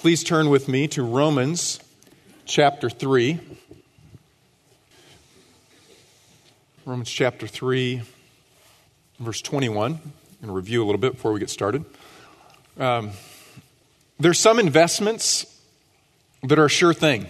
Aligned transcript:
Please 0.00 0.24
turn 0.24 0.48
with 0.48 0.66
me 0.66 0.88
to 0.88 1.02
Romans 1.02 1.78
chapter 2.46 2.88
3. 2.88 3.38
Romans 6.86 7.10
chapter 7.10 7.46
3, 7.46 8.00
verse 9.18 9.42
21. 9.42 9.92
I'm 9.92 10.00
going 10.40 10.46
to 10.46 10.52
review 10.52 10.82
a 10.82 10.86
little 10.86 10.98
bit 10.98 11.12
before 11.12 11.34
we 11.34 11.38
get 11.38 11.50
started. 11.50 11.84
Um, 12.78 13.10
there's 14.18 14.38
some 14.38 14.58
investments 14.58 15.60
that 16.44 16.58
are 16.58 16.64
a 16.64 16.70
sure 16.70 16.94
thing. 16.94 17.26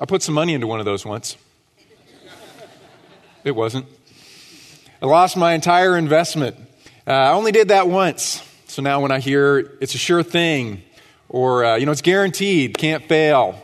I 0.00 0.06
put 0.06 0.22
some 0.22 0.34
money 0.34 0.54
into 0.54 0.66
one 0.66 0.80
of 0.80 0.86
those 0.86 1.04
once. 1.04 1.36
It 3.44 3.54
wasn't. 3.54 3.84
I 5.02 5.06
lost 5.06 5.36
my 5.36 5.52
entire 5.52 5.98
investment. 5.98 6.56
Uh, 7.06 7.10
I 7.10 7.32
only 7.32 7.52
did 7.52 7.68
that 7.68 7.88
once. 7.88 8.42
So 8.78 8.82
now 8.82 9.00
when 9.00 9.10
I 9.10 9.18
hear 9.18 9.58
it's 9.80 9.96
a 9.96 9.98
sure 9.98 10.22
thing, 10.22 10.84
or, 11.28 11.64
uh, 11.64 11.74
you 11.74 11.84
know, 11.84 11.90
it's 11.90 12.00
guaranteed, 12.00 12.78
can't 12.78 13.04
fail, 13.08 13.60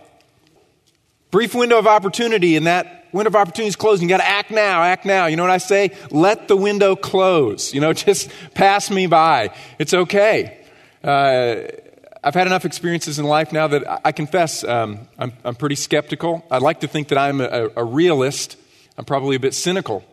brief 1.30 1.55
window 1.55 1.79
of 1.79 1.87
opportunity, 1.87 2.57
and 2.57 2.66
that 2.66 3.07
window 3.12 3.29
of 3.29 3.37
opportunity 3.37 3.69
is 3.69 3.77
closing. 3.77 4.09
You 4.09 4.12
got 4.12 4.23
to 4.23 4.29
act 4.29 4.51
now, 4.51 4.83
act 4.83 5.05
now. 5.05 5.27
You 5.27 5.37
know 5.37 5.45
what 5.45 5.52
I 5.52 5.59
say? 5.59 5.93
Let 6.11 6.48
the 6.48 6.57
window 6.57 6.97
close. 6.97 7.73
You 7.73 7.80
know, 7.80 7.93
just 8.09 8.29
pass 8.55 8.91
me 8.91 9.07
by. 9.07 9.55
It's 9.79 9.95
okay. 9.95 10.66
Uh, 11.05 11.59
I've 12.24 12.35
had 12.35 12.49
enough 12.49 12.65
experiences 12.65 13.21
in 13.21 13.24
life 13.24 13.52
now 13.52 13.69
that 13.69 14.05
I 14.05 14.10
confess 14.10 14.65
um, 14.65 15.07
I'm, 15.16 15.33
I'm, 15.45 15.55
pretty 15.55 15.77
skeptical. 15.77 16.45
I'd 16.51 16.62
like 16.62 16.80
to 16.80 16.88
think 16.88 17.07
that 17.10 17.19
I'm 17.19 17.41
a, 17.41 17.69
a 17.77 17.85
realist. 17.85 18.57
I'm 18.99 19.05
probably 19.05 19.37
a 19.37 19.41
bit 19.41 19.55
cynical. 19.55 20.05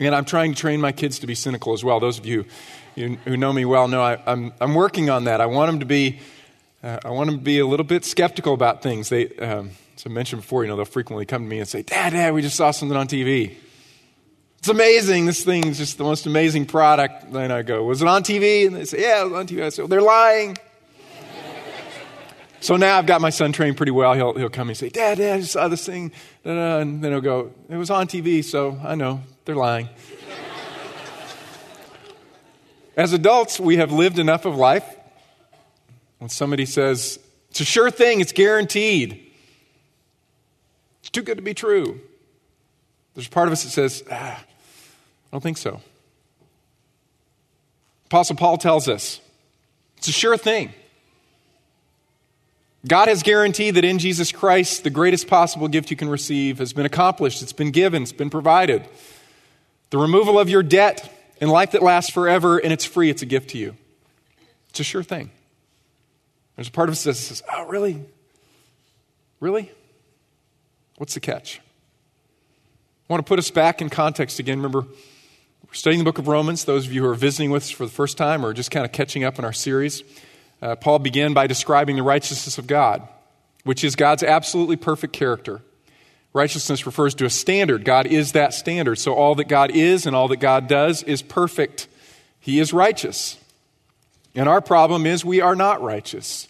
And 0.00 0.14
I'm 0.14 0.24
trying 0.24 0.54
to 0.54 0.58
train 0.58 0.80
my 0.80 0.92
kids 0.92 1.18
to 1.18 1.26
be 1.26 1.34
cynical 1.34 1.74
as 1.74 1.84
well. 1.84 2.00
Those 2.00 2.18
of 2.18 2.24
you 2.24 2.46
you, 2.98 3.16
who 3.24 3.36
know 3.36 3.52
me 3.52 3.64
well 3.64 3.88
know 3.88 4.02
I, 4.02 4.14
am 4.14 4.20
I'm, 4.26 4.52
I'm 4.60 4.74
working 4.74 5.08
on 5.08 5.24
that. 5.24 5.40
I 5.40 5.46
want 5.46 5.70
them 5.70 5.80
to 5.80 5.86
be, 5.86 6.18
uh, 6.82 6.98
I 7.04 7.10
want 7.10 7.30
them 7.30 7.38
to 7.38 7.44
be 7.44 7.60
a 7.60 7.66
little 7.66 7.86
bit 7.86 8.04
skeptical 8.04 8.54
about 8.54 8.82
things. 8.82 9.08
They, 9.08 9.28
um, 9.36 9.70
as 9.96 10.04
I 10.04 10.08
mentioned 10.08 10.42
before, 10.42 10.64
you 10.64 10.68
know, 10.68 10.76
they'll 10.76 10.84
frequently 10.84 11.24
come 11.24 11.42
to 11.42 11.48
me 11.48 11.60
and 11.60 11.68
say, 11.68 11.82
Dad, 11.82 12.10
Dad, 12.12 12.34
we 12.34 12.42
just 12.42 12.56
saw 12.56 12.72
something 12.72 12.96
on 12.96 13.06
TV. 13.06 13.56
It's 14.58 14.68
amazing. 14.68 15.26
This 15.26 15.44
thing's 15.44 15.78
just 15.78 15.98
the 15.98 16.04
most 16.04 16.26
amazing 16.26 16.66
product. 16.66 17.32
Then 17.32 17.52
I 17.52 17.62
go, 17.62 17.84
Was 17.84 18.02
it 18.02 18.08
on 18.08 18.24
TV? 18.24 18.66
And 18.66 18.74
they 18.74 18.84
say, 18.84 19.02
Yeah, 19.02 19.22
it 19.22 19.30
was 19.30 19.32
on 19.34 19.46
TV. 19.46 19.62
I 19.62 19.68
say, 19.68 19.82
well, 19.82 19.88
They're 19.88 20.02
lying. 20.02 20.58
so 22.60 22.76
now 22.76 22.98
I've 22.98 23.06
got 23.06 23.20
my 23.20 23.30
son 23.30 23.52
trained 23.52 23.76
pretty 23.76 23.92
well. 23.92 24.14
He'll, 24.14 24.34
he'll 24.34 24.48
come 24.48 24.68
and 24.68 24.76
say, 24.76 24.88
Dad, 24.88 25.18
Dad, 25.18 25.36
I 25.36 25.40
just 25.40 25.52
saw 25.52 25.68
this 25.68 25.86
thing. 25.86 26.10
And 26.44 27.02
then 27.02 27.12
he'll 27.12 27.20
go, 27.20 27.52
It 27.68 27.76
was 27.76 27.90
on 27.90 28.08
TV, 28.08 28.42
so 28.42 28.80
I 28.82 28.96
know. 28.96 29.20
They're 29.44 29.54
lying. 29.54 29.88
As 32.98 33.12
adults, 33.12 33.60
we 33.60 33.76
have 33.76 33.92
lived 33.92 34.18
enough 34.18 34.44
of 34.44 34.56
life. 34.56 34.84
When 36.18 36.28
somebody 36.28 36.66
says, 36.66 37.20
it's 37.48 37.60
a 37.60 37.64
sure 37.64 37.92
thing, 37.92 38.20
it's 38.20 38.32
guaranteed, 38.32 39.24
it's 40.98 41.10
too 41.10 41.22
good 41.22 41.36
to 41.36 41.42
be 41.42 41.54
true. 41.54 42.00
There's 43.14 43.28
a 43.28 43.30
part 43.30 43.46
of 43.46 43.52
us 43.52 43.62
that 43.62 43.70
says, 43.70 44.02
ah, 44.10 44.36
I 44.36 45.30
don't 45.30 45.40
think 45.40 45.58
so. 45.58 45.80
Apostle 48.06 48.34
Paul 48.34 48.58
tells 48.58 48.88
us 48.88 49.20
it's 49.96 50.08
a 50.08 50.12
sure 50.12 50.36
thing. 50.36 50.74
God 52.84 53.06
has 53.06 53.22
guaranteed 53.22 53.76
that 53.76 53.84
in 53.84 54.00
Jesus 54.00 54.32
Christ, 54.32 54.82
the 54.82 54.90
greatest 54.90 55.28
possible 55.28 55.68
gift 55.68 55.92
you 55.92 55.96
can 55.96 56.08
receive 56.08 56.58
has 56.58 56.72
been 56.72 56.86
accomplished, 56.86 57.42
it's 57.42 57.52
been 57.52 57.70
given, 57.70 58.02
it's 58.02 58.12
been 58.12 58.30
provided. 58.30 58.88
The 59.90 59.98
removal 59.98 60.38
of 60.40 60.48
your 60.48 60.64
debt 60.64 61.14
and 61.40 61.50
life 61.50 61.72
that 61.72 61.82
lasts 61.82 62.10
forever, 62.10 62.58
and 62.58 62.72
it's 62.72 62.84
free. 62.84 63.10
It's 63.10 63.22
a 63.22 63.26
gift 63.26 63.50
to 63.50 63.58
you. 63.58 63.76
It's 64.70 64.80
a 64.80 64.84
sure 64.84 65.02
thing. 65.02 65.30
There's 66.56 66.68
a 66.68 66.72
part 66.72 66.88
of 66.88 66.94
us 66.94 67.04
that 67.04 67.14
says, 67.14 67.42
Oh, 67.52 67.66
really? 67.66 68.04
Really? 69.40 69.70
What's 70.96 71.14
the 71.14 71.20
catch? 71.20 71.60
I 73.08 73.12
want 73.12 73.24
to 73.24 73.28
put 73.28 73.38
us 73.38 73.50
back 73.50 73.80
in 73.80 73.88
context 73.88 74.38
again. 74.38 74.58
Remember, 74.58 74.80
we're 74.82 75.74
studying 75.74 75.98
the 75.98 76.04
book 76.04 76.18
of 76.18 76.28
Romans. 76.28 76.64
Those 76.64 76.86
of 76.86 76.92
you 76.92 77.02
who 77.02 77.08
are 77.08 77.14
visiting 77.14 77.50
with 77.50 77.62
us 77.64 77.70
for 77.70 77.86
the 77.86 77.92
first 77.92 78.18
time 78.18 78.44
or 78.44 78.52
just 78.52 78.70
kind 78.70 78.84
of 78.84 78.92
catching 78.92 79.22
up 79.22 79.38
in 79.38 79.44
our 79.44 79.52
series, 79.52 80.02
uh, 80.60 80.76
Paul 80.76 80.98
began 80.98 81.32
by 81.34 81.46
describing 81.46 81.96
the 81.96 82.02
righteousness 82.02 82.58
of 82.58 82.66
God, 82.66 83.06
which 83.64 83.84
is 83.84 83.94
God's 83.94 84.22
absolutely 84.22 84.76
perfect 84.76 85.12
character. 85.12 85.62
Righteousness 86.38 86.86
refers 86.86 87.16
to 87.16 87.24
a 87.24 87.30
standard. 87.30 87.84
God 87.84 88.06
is 88.06 88.30
that 88.30 88.54
standard. 88.54 89.00
So 89.00 89.12
all 89.12 89.34
that 89.34 89.48
God 89.48 89.72
is 89.72 90.06
and 90.06 90.14
all 90.14 90.28
that 90.28 90.36
God 90.36 90.68
does 90.68 91.02
is 91.02 91.20
perfect. 91.20 91.88
He 92.38 92.60
is 92.60 92.72
righteous. 92.72 93.38
And 94.36 94.48
our 94.48 94.60
problem 94.60 95.04
is 95.04 95.24
we 95.24 95.40
are 95.40 95.56
not 95.56 95.82
righteous. 95.82 96.46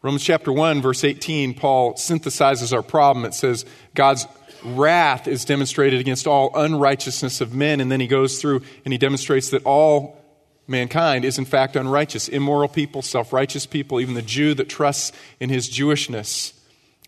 Romans 0.00 0.24
chapter 0.24 0.50
1, 0.50 0.80
verse 0.80 1.04
18, 1.04 1.52
Paul 1.52 1.96
synthesizes 1.96 2.72
our 2.72 2.82
problem. 2.82 3.26
It 3.26 3.34
says, 3.34 3.66
God's 3.94 4.26
wrath 4.64 5.28
is 5.28 5.44
demonstrated 5.44 6.00
against 6.00 6.26
all 6.26 6.50
unrighteousness 6.54 7.42
of 7.42 7.54
men. 7.54 7.78
And 7.78 7.92
then 7.92 8.00
he 8.00 8.06
goes 8.06 8.40
through 8.40 8.62
and 8.86 8.92
he 8.92 8.96
demonstrates 8.96 9.50
that 9.50 9.66
all 9.66 10.18
mankind 10.66 11.26
is 11.26 11.36
in 11.36 11.44
fact 11.44 11.76
unrighteous 11.76 12.26
immoral 12.26 12.68
people, 12.68 13.02
self 13.02 13.34
righteous 13.34 13.66
people, 13.66 14.00
even 14.00 14.14
the 14.14 14.22
Jew 14.22 14.54
that 14.54 14.70
trusts 14.70 15.12
in 15.40 15.50
his 15.50 15.68
Jewishness 15.68 16.54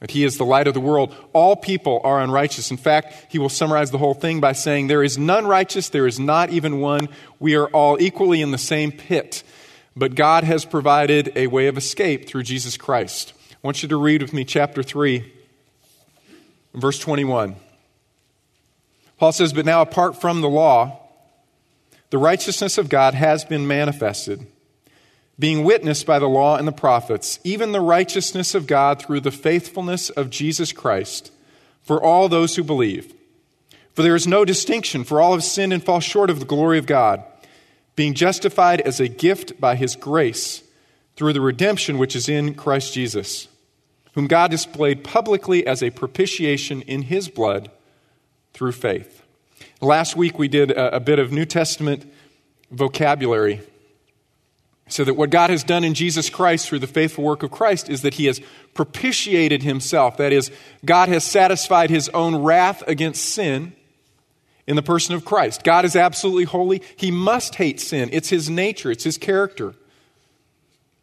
that 0.04 0.10
he 0.10 0.22
is 0.22 0.36
the 0.36 0.44
light 0.44 0.66
of 0.66 0.74
the 0.74 0.80
world. 0.80 1.14
All 1.32 1.56
people 1.56 2.02
are 2.04 2.20
unrighteous. 2.20 2.70
In 2.70 2.76
fact, 2.76 3.14
he 3.30 3.38
will 3.38 3.48
summarize 3.48 3.90
the 3.90 3.96
whole 3.96 4.12
thing 4.12 4.38
by 4.38 4.52
saying, 4.52 4.86
There 4.86 5.02
is 5.02 5.16
none 5.16 5.46
righteous, 5.46 5.88
there 5.88 6.06
is 6.06 6.20
not 6.20 6.50
even 6.50 6.78
one. 6.78 7.08
We 7.40 7.54
are 7.54 7.68
all 7.68 7.98
equally 7.98 8.42
in 8.42 8.50
the 8.50 8.58
same 8.58 8.92
pit. 8.92 9.42
But 9.96 10.14
God 10.14 10.44
has 10.44 10.66
provided 10.66 11.32
a 11.36 11.46
way 11.46 11.68
of 11.68 11.78
escape 11.78 12.28
through 12.28 12.42
Jesus 12.42 12.76
Christ. 12.76 13.32
I 13.50 13.56
want 13.62 13.82
you 13.82 13.88
to 13.88 13.96
read 13.96 14.20
with 14.20 14.34
me 14.34 14.44
chapter 14.44 14.82
3, 14.82 15.32
verse 16.74 16.98
21. 16.98 17.56
Paul 19.16 19.32
says, 19.32 19.54
But 19.54 19.64
now, 19.64 19.80
apart 19.80 20.20
from 20.20 20.42
the 20.42 20.50
law, 20.50 21.00
the 22.10 22.18
righteousness 22.18 22.76
of 22.76 22.90
God 22.90 23.14
has 23.14 23.42
been 23.42 23.66
manifested 23.66 24.46
being 25.38 25.64
witnessed 25.64 26.06
by 26.06 26.18
the 26.18 26.28
law 26.28 26.56
and 26.56 26.66
the 26.66 26.72
prophets, 26.72 27.40
even 27.44 27.72
the 27.72 27.80
righteousness 27.80 28.54
of 28.54 28.66
God 28.66 29.00
through 29.02 29.20
the 29.20 29.30
faithfulness 29.30 30.10
of 30.10 30.30
Jesus 30.30 30.72
Christ 30.72 31.32
for 31.82 32.02
all 32.02 32.28
those 32.28 32.56
who 32.56 32.64
believe. 32.64 33.14
For 33.92 34.02
there 34.02 34.14
is 34.16 34.26
no 34.26 34.44
distinction, 34.44 35.04
for 35.04 35.20
all 35.20 35.32
have 35.32 35.44
sinned 35.44 35.72
and 35.72 35.84
fall 35.84 36.00
short 36.00 36.30
of 36.30 36.40
the 36.40 36.46
glory 36.46 36.78
of 36.78 36.86
God, 36.86 37.22
being 37.94 38.14
justified 38.14 38.80
as 38.80 38.98
a 38.98 39.08
gift 39.08 39.60
by 39.60 39.76
his 39.76 39.94
grace 39.94 40.62
through 41.16 41.32
the 41.32 41.40
redemption 41.40 41.98
which 41.98 42.16
is 42.16 42.28
in 42.28 42.54
Christ 42.54 42.92
Jesus, 42.92 43.46
whom 44.14 44.26
God 44.26 44.50
displayed 44.50 45.04
publicly 45.04 45.66
as 45.66 45.82
a 45.82 45.90
propitiation 45.90 46.82
in 46.82 47.02
his 47.02 47.28
blood 47.28 47.70
through 48.52 48.72
faith. 48.72 49.22
Last 49.80 50.16
week 50.16 50.38
we 50.38 50.48
did 50.48 50.72
a, 50.72 50.96
a 50.96 51.00
bit 51.00 51.18
of 51.18 51.30
New 51.30 51.44
Testament 51.44 52.10
vocabulary 52.70 53.60
so 54.88 55.04
that 55.04 55.14
what 55.14 55.30
God 55.30 55.50
has 55.50 55.64
done 55.64 55.84
in 55.84 55.94
Jesus 55.94 56.28
Christ 56.28 56.68
through 56.68 56.80
the 56.80 56.86
faithful 56.86 57.24
work 57.24 57.42
of 57.42 57.50
Christ 57.50 57.88
is 57.88 58.02
that 58.02 58.14
he 58.14 58.26
has 58.26 58.40
propitiated 58.74 59.62
himself. 59.62 60.18
That 60.18 60.32
is, 60.32 60.50
God 60.84 61.08
has 61.08 61.24
satisfied 61.24 61.90
his 61.90 62.08
own 62.10 62.36
wrath 62.42 62.82
against 62.86 63.24
sin 63.24 63.72
in 64.66 64.76
the 64.76 64.82
person 64.82 65.14
of 65.14 65.24
Christ. 65.24 65.64
God 65.64 65.84
is 65.84 65.96
absolutely 65.96 66.44
holy. 66.44 66.82
He 66.96 67.10
must 67.10 67.54
hate 67.54 67.80
sin. 67.80 68.10
It's 68.12 68.28
his 68.28 68.50
nature, 68.50 68.90
it's 68.90 69.04
his 69.04 69.18
character. 69.18 69.74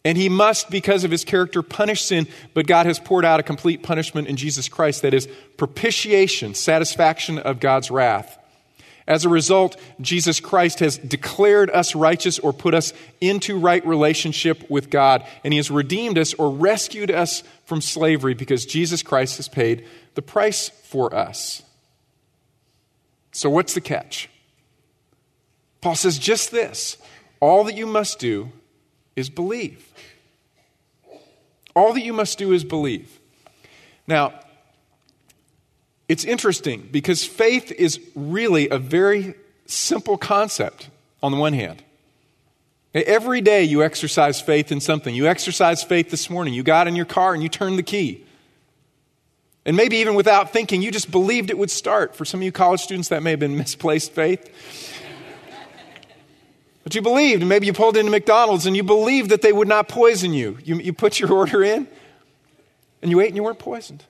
And 0.04 0.18
he 0.18 0.30
must, 0.30 0.72
because 0.72 1.04
of 1.04 1.12
his 1.12 1.24
character, 1.24 1.62
punish 1.62 2.02
sin, 2.02 2.28
but 2.56 2.66
God 2.66 2.88
has 2.88 2.98
poured 2.98 3.24
out 3.24 3.40
a 3.40 3.44
complete 3.44 3.84
punishment 3.84 4.28
in 4.28 4.36
Jesus 4.36 4.68
Christ 4.68 5.04
that 5.04 5.14
is 5.14 5.28
propitiation, 5.58 6.56
satisfaction 6.56 7.38
of 7.38 7.60
God's 7.60 7.92
wrath. 7.92 8.40
As 9.12 9.26
a 9.26 9.30
result, 9.30 9.76
Jesus 10.00 10.40
Christ 10.40 10.80
has 10.80 10.98
declared 10.98 11.70
us 11.70 11.96
righteous 11.96 12.40
or 12.40 12.54
put 12.54 12.74
us 12.74 12.94
into 13.20 13.60
right 13.60 13.86
relationship 13.86 14.70
with 14.70 14.90
God, 14.90 15.28
and 15.44 15.52
He 15.52 15.58
has 15.58 15.70
redeemed 15.70 16.18
us 16.18 16.34
or 16.36 16.50
rescued 16.50 17.12
us 17.12 17.44
from 17.66 17.82
slavery 17.82 18.34
because 18.34 18.66
Jesus 18.66 19.04
Christ 19.04 19.36
has 19.36 19.50
paid 19.50 19.86
the 20.16 20.22
price 20.22 20.70
for 20.70 21.14
us. 21.14 21.62
So, 23.34 23.50
what's 23.50 23.74
the 23.74 23.82
catch? 23.82 24.30
Paul 25.82 25.96
says 25.96 26.18
just 26.18 26.52
this 26.52 26.98
all 27.42 27.66
that 27.66 27.76
you 27.76 27.88
must 27.88 28.18
do 28.18 28.54
is 29.18 29.30
believe. 29.30 29.92
All 31.76 31.92
that 31.92 32.06
you 32.06 32.14
must 32.14 32.38
do 32.38 32.54
is 32.54 32.64
believe. 32.64 33.20
Now, 34.08 34.40
it's 36.12 36.26
interesting 36.26 36.90
because 36.92 37.24
faith 37.24 37.72
is 37.72 37.98
really 38.16 38.68
a 38.68 38.78
very 38.78 39.34
simple 39.66 40.18
concept 40.18 40.90
on 41.24 41.32
the 41.32 41.38
one 41.38 41.54
hand. 41.54 41.82
Every 42.94 43.40
day 43.40 43.64
you 43.64 43.82
exercise 43.82 44.42
faith 44.42 44.74
in 44.74 44.82
something. 44.82 45.16
You 45.16 45.28
exercise 45.28 45.86
faith 45.86 46.10
this 46.10 46.30
morning. 46.30 46.54
You 46.54 46.64
got 46.64 46.90
in 46.90 46.98
your 46.98 47.06
car 47.06 47.34
and 47.34 47.42
you 47.42 47.48
turned 47.48 47.80
the 47.80 47.84
key. 47.84 48.26
And 49.66 49.78
maybe 49.78 49.96
even 50.00 50.16
without 50.16 50.52
thinking, 50.52 50.82
you 50.82 50.92
just 50.92 51.12
believed 51.12 51.50
it 51.50 51.58
would 51.58 51.72
start. 51.72 52.14
For 52.14 52.26
some 52.26 52.42
of 52.42 52.44
you 52.44 52.52
college 52.52 52.82
students, 52.82 53.08
that 53.08 53.24
may 53.24 53.30
have 53.30 53.40
been 53.40 53.56
misplaced 53.58 54.12
faith. 54.12 54.50
But 56.84 56.94
you 56.94 57.02
believed, 57.02 57.42
and 57.42 57.48
maybe 57.48 57.68
you 57.68 57.74
pulled 57.74 57.96
into 57.96 58.12
McDonald's 58.12 58.66
and 58.66 58.76
you 58.76 58.84
believed 58.84 59.30
that 59.30 59.42
they 59.42 59.54
would 59.54 59.70
not 59.70 59.88
poison 59.88 60.34
you. 60.34 60.58
You, 60.62 60.76
you 60.76 60.92
put 60.92 61.22
your 61.22 61.32
order 61.32 61.64
in, 61.64 61.88
and 63.02 63.10
you 63.10 63.22
ate 63.22 63.28
and 63.28 63.38
you 63.38 63.44
weren't 63.44 63.60
poisoned. 63.60 64.04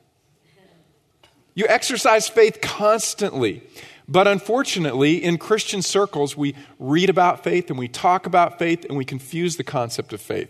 You 1.53 1.65
exercise 1.68 2.27
faith 2.27 2.59
constantly. 2.62 3.63
But 4.07 4.27
unfortunately, 4.27 5.24
in 5.24 5.38
Christian 5.38 5.81
circles, 5.81 6.36
we 6.36 6.56
read 6.80 7.09
about 7.09 7.44
faith 7.44 7.69
and 7.69 7.80
we 7.80 7.88
talk 7.88 8.25
about 8.25 8.59
faith 8.59 8.86
and 8.86 8.98
we 8.98 9.06
confuse 9.06 9.57
the 9.57 9.63
concept 9.63 10.12
of 10.12 10.21
faith. 10.21 10.50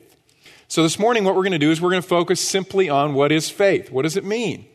So 0.68 0.84
this 0.84 0.98
morning, 0.98 1.24
what 1.26 1.36
we're 1.36 1.44
going 1.44 1.52
to 1.52 1.60
do 1.60 1.70
is 1.70 1.82
we're 1.82 1.92
going 1.92 2.02
to 2.02 2.08
focus 2.08 2.40
simply 2.40 2.90
on 2.90 3.14
what 3.14 3.32
is 3.32 3.50
faith. 3.50 3.92
What 3.92 4.04
does 4.04 4.18
it 4.18 4.24
mean? 4.24 4.66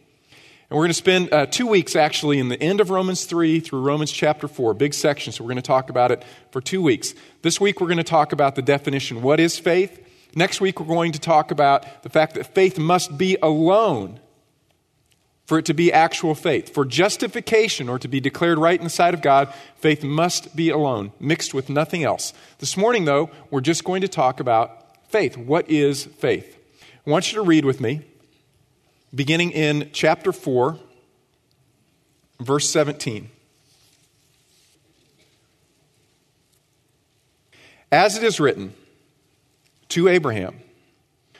And 0.69 0.77
we're 0.77 0.85
going 0.85 0.91
to 0.91 0.95
spend 0.95 1.33
uh, 1.33 1.47
two 1.47 1.67
weeks 1.67 1.97
actually 1.97 2.39
in 2.39 2.49
the 2.49 2.61
end 2.61 2.81
of 2.81 2.91
Romans 2.91 3.25
3 3.25 3.61
through 3.61 3.81
Romans 3.81 4.13
chapter 4.13 4.47
4, 4.47 4.75
big 4.75 4.95
section. 4.95 5.33
So 5.33 5.43
we're 5.43 5.49
going 5.49 5.57
to 5.57 5.63
talk 5.63 5.91
about 5.91 6.11
it 6.11 6.25
for 6.51 6.61
two 6.61 6.83
weeks. 6.83 7.15
This 7.43 7.61
week, 7.61 7.81
we're 7.81 7.87
going 7.87 7.97
to 7.99 8.05
talk 8.05 8.33
about 8.33 8.57
the 8.57 8.63
definition 8.63 9.23
what 9.23 9.41
is 9.41 9.59
faith? 9.59 10.03
Next 10.35 10.61
week, 10.61 10.81
we're 10.81 10.87
going 10.87 11.13
to 11.13 11.21
talk 11.21 11.51
about 11.51 12.03
the 12.03 12.09
fact 12.11 12.35
that 12.35 12.55
faith 12.55 12.79
must 12.79 13.17
be 13.17 13.37
alone 13.41 14.21
for 15.47 15.59
it 15.59 15.65
to 15.67 15.75
be 15.75 15.93
actual 15.93 16.35
faith. 16.35 16.75
For 16.75 16.85
justification 16.85 17.89
or 17.89 17.99
to 18.01 18.09
be 18.09 18.21
declared 18.21 18.59
right 18.59 18.79
in 18.79 18.85
the 18.85 18.91
sight 18.91 19.15
of 19.15 19.23
God, 19.23 19.53
faith 19.77 20.03
must 20.03 20.55
be 20.57 20.71
alone, 20.71 21.13
mixed 21.21 21.55
with 21.55 21.71
nothing 21.71 22.03
else. 22.03 22.33
This 22.59 22.77
morning, 22.77 23.05
though, 23.05 23.31
we're 23.51 23.61
just 23.61 23.85
going 23.85 24.03
to 24.03 24.09
talk 24.09 24.41
about 24.41 25.09
faith. 25.09 25.37
What 25.37 25.71
is 25.71 26.05
faith? 26.05 26.59
I 27.07 27.11
want 27.11 27.31
you 27.31 27.37
to 27.37 27.43
read 27.43 27.65
with 27.65 27.81
me, 27.81 28.03
beginning 29.15 29.53
in 29.53 29.91
chapter 29.93 30.33
4, 30.33 30.79
verse 32.41 32.69
17. 32.69 33.31
As 37.93 38.17
it 38.17 38.25
is 38.25 38.41
written 38.41 38.75
to 39.91 40.09
Abraham, 40.09 40.59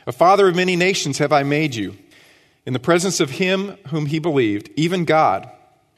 A 0.07 0.13
father 0.13 0.47
of 0.47 0.55
many 0.55 0.77
nations 0.77 1.19
have 1.19 1.33
I 1.33 1.43
made 1.43 1.75
you 1.75 1.99
in 2.67 2.73
the 2.73 2.79
presence 2.79 3.21
of 3.21 3.31
him 3.31 3.79
whom 3.89 4.07
he 4.07 4.19
believed, 4.19 4.69
even 4.77 5.05
God, 5.05 5.49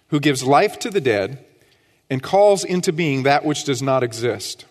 who 0.09 0.21
gives 0.21 0.45
life 0.45 0.79
to 0.81 0.91
the 0.91 1.01
dead 1.01 1.45
and 2.11 2.23
calls 2.23 2.63
into 2.63 2.93
being 2.93 3.23
that 3.23 3.45
which 3.45 3.65
does 3.65 3.83
not 3.83 4.03
exist. 4.03 4.67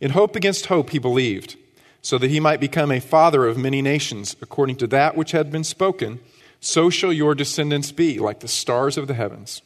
In 0.00 0.10
hope 0.10 0.36
against 0.36 0.66
hope 0.66 0.90
he 0.90 0.98
believed, 0.98 1.56
so 2.00 2.18
that 2.18 2.30
he 2.30 2.40
might 2.40 2.60
become 2.60 2.90
a 2.90 3.00
father 3.00 3.46
of 3.46 3.56
many 3.56 3.80
nations, 3.80 4.36
according 4.42 4.76
to 4.76 4.88
that 4.88 5.16
which 5.16 5.30
had 5.30 5.52
been 5.52 5.64
spoken, 5.64 6.18
so 6.60 6.90
shall 6.90 7.12
your 7.12 7.34
descendants 7.34 7.92
be, 7.92 8.18
like 8.18 8.40
the 8.40 8.48
stars 8.48 8.98
of 8.98 9.06
the 9.06 9.14
heavens. 9.14 9.62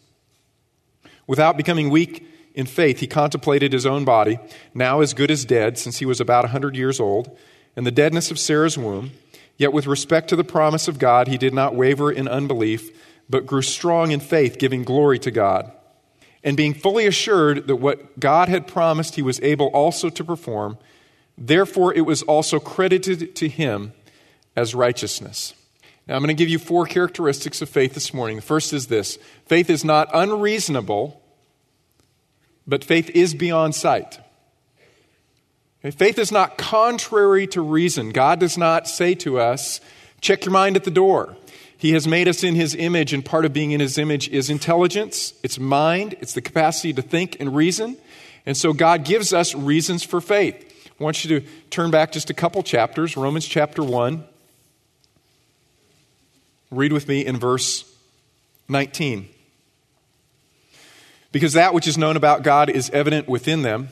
Without 1.26 1.56
becoming 1.56 1.90
weak 1.90 2.26
in 2.54 2.66
faith, 2.66 3.00
he 3.00 3.06
contemplated 3.06 3.72
his 3.72 3.86
own 3.86 4.04
body, 4.04 4.38
now 4.74 5.00
as 5.00 5.14
good 5.14 5.30
as 5.30 5.44
dead, 5.44 5.78
since 5.78 5.98
he 5.98 6.06
was 6.06 6.20
about 6.20 6.44
a 6.44 6.48
hundred 6.48 6.76
years 6.76 7.00
old, 7.00 7.36
and 7.74 7.86
the 7.86 7.90
deadness 7.90 8.30
of 8.30 8.38
Sarah's 8.38 8.78
womb. 8.78 9.12
Yet 9.58 9.72
with 9.72 9.86
respect 9.86 10.28
to 10.28 10.36
the 10.36 10.44
promise 10.44 10.88
of 10.88 10.98
God, 10.98 11.28
he 11.28 11.38
did 11.38 11.54
not 11.54 11.74
waver 11.74 12.12
in 12.12 12.28
unbelief, 12.28 12.90
but 13.28 13.46
grew 13.46 13.62
strong 13.62 14.10
in 14.10 14.20
faith, 14.20 14.58
giving 14.58 14.84
glory 14.84 15.18
to 15.20 15.30
God. 15.30 15.72
And 16.44 16.56
being 16.56 16.74
fully 16.74 17.06
assured 17.06 17.66
that 17.66 17.76
what 17.76 18.20
God 18.20 18.48
had 18.48 18.66
promised 18.66 19.16
he 19.16 19.22
was 19.22 19.40
able 19.40 19.66
also 19.68 20.10
to 20.10 20.24
perform, 20.24 20.78
therefore 21.36 21.92
it 21.94 22.02
was 22.02 22.22
also 22.22 22.60
credited 22.60 23.34
to 23.36 23.48
him 23.48 23.92
as 24.54 24.74
righteousness. 24.74 25.54
Now 26.06 26.14
I'm 26.14 26.22
going 26.22 26.28
to 26.28 26.40
give 26.40 26.48
you 26.48 26.58
four 26.58 26.86
characteristics 26.86 27.60
of 27.62 27.68
faith 27.68 27.94
this 27.94 28.14
morning. 28.14 28.36
The 28.36 28.42
first 28.42 28.72
is 28.72 28.86
this 28.86 29.18
faith 29.46 29.68
is 29.70 29.84
not 29.84 30.08
unreasonable, 30.14 31.20
but 32.66 32.84
faith 32.84 33.10
is 33.10 33.34
beyond 33.34 33.74
sight. 33.74 34.20
Faith 35.90 36.18
is 36.18 36.32
not 36.32 36.58
contrary 36.58 37.46
to 37.48 37.60
reason. 37.60 38.10
God 38.10 38.40
does 38.40 38.58
not 38.58 38.88
say 38.88 39.14
to 39.16 39.38
us, 39.38 39.80
check 40.20 40.44
your 40.44 40.52
mind 40.52 40.76
at 40.76 40.84
the 40.84 40.90
door. 40.90 41.36
He 41.78 41.92
has 41.92 42.08
made 42.08 42.28
us 42.28 42.42
in 42.42 42.54
His 42.54 42.74
image, 42.74 43.12
and 43.12 43.24
part 43.24 43.44
of 43.44 43.52
being 43.52 43.72
in 43.72 43.80
His 43.80 43.98
image 43.98 44.28
is 44.28 44.48
intelligence, 44.48 45.34
it's 45.42 45.58
mind, 45.58 46.14
it's 46.20 46.32
the 46.32 46.40
capacity 46.40 46.92
to 46.94 47.02
think 47.02 47.36
and 47.38 47.54
reason. 47.54 47.96
And 48.46 48.56
so 48.56 48.72
God 48.72 49.04
gives 49.04 49.32
us 49.32 49.54
reasons 49.54 50.02
for 50.02 50.20
faith. 50.20 50.62
I 50.98 51.04
want 51.04 51.24
you 51.24 51.40
to 51.40 51.46
turn 51.68 51.90
back 51.90 52.12
just 52.12 52.30
a 52.30 52.34
couple 52.34 52.62
chapters, 52.62 53.16
Romans 53.16 53.46
chapter 53.46 53.82
1. 53.82 54.24
Read 56.70 56.92
with 56.92 57.06
me 57.06 57.26
in 57.26 57.38
verse 57.38 57.84
19. 58.68 59.28
Because 61.32 61.52
that 61.52 61.74
which 61.74 61.86
is 61.86 61.98
known 61.98 62.16
about 62.16 62.42
God 62.42 62.70
is 62.70 62.88
evident 62.90 63.28
within 63.28 63.62
them 63.62 63.88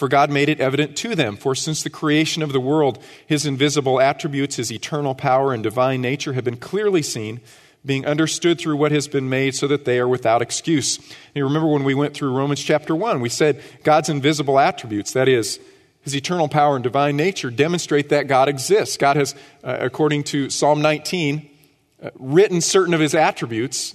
for 0.00 0.08
God 0.08 0.30
made 0.30 0.48
it 0.48 0.60
evident 0.60 0.96
to 0.96 1.14
them. 1.14 1.36
For 1.36 1.54
since 1.54 1.82
the 1.82 1.90
creation 1.90 2.42
of 2.42 2.54
the 2.54 2.58
world, 2.58 3.04
his 3.26 3.44
invisible 3.44 4.00
attributes, 4.00 4.56
his 4.56 4.72
eternal 4.72 5.14
power 5.14 5.52
and 5.52 5.62
divine 5.62 6.00
nature 6.00 6.32
have 6.32 6.42
been 6.42 6.56
clearly 6.56 7.02
seen, 7.02 7.42
being 7.84 8.06
understood 8.06 8.58
through 8.58 8.76
what 8.76 8.92
has 8.92 9.08
been 9.08 9.28
made, 9.28 9.54
so 9.54 9.68
that 9.68 9.84
they 9.84 9.98
are 9.98 10.08
without 10.08 10.40
excuse. 10.40 10.96
And 10.96 11.34
you 11.34 11.44
remember 11.44 11.68
when 11.68 11.84
we 11.84 11.92
went 11.92 12.14
through 12.14 12.34
Romans 12.34 12.62
chapter 12.62 12.96
1, 12.96 13.20
we 13.20 13.28
said 13.28 13.62
God's 13.84 14.08
invisible 14.08 14.58
attributes, 14.58 15.12
that 15.12 15.28
is, 15.28 15.60
his 16.00 16.16
eternal 16.16 16.48
power 16.48 16.76
and 16.76 16.82
divine 16.82 17.18
nature, 17.18 17.50
demonstrate 17.50 18.08
that 18.08 18.26
God 18.26 18.48
exists. 18.48 18.96
God 18.96 19.16
has, 19.16 19.34
uh, 19.62 19.76
according 19.80 20.24
to 20.24 20.48
Psalm 20.48 20.80
19, 20.80 21.46
uh, 22.02 22.08
written 22.18 22.62
certain 22.62 22.94
of 22.94 23.00
his 23.00 23.14
attributes 23.14 23.94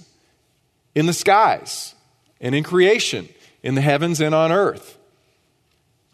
in 0.94 1.06
the 1.06 1.12
skies 1.12 1.96
and 2.40 2.54
in 2.54 2.62
creation, 2.62 3.28
in 3.64 3.74
the 3.74 3.80
heavens 3.80 4.20
and 4.20 4.36
on 4.36 4.52
earth 4.52 4.96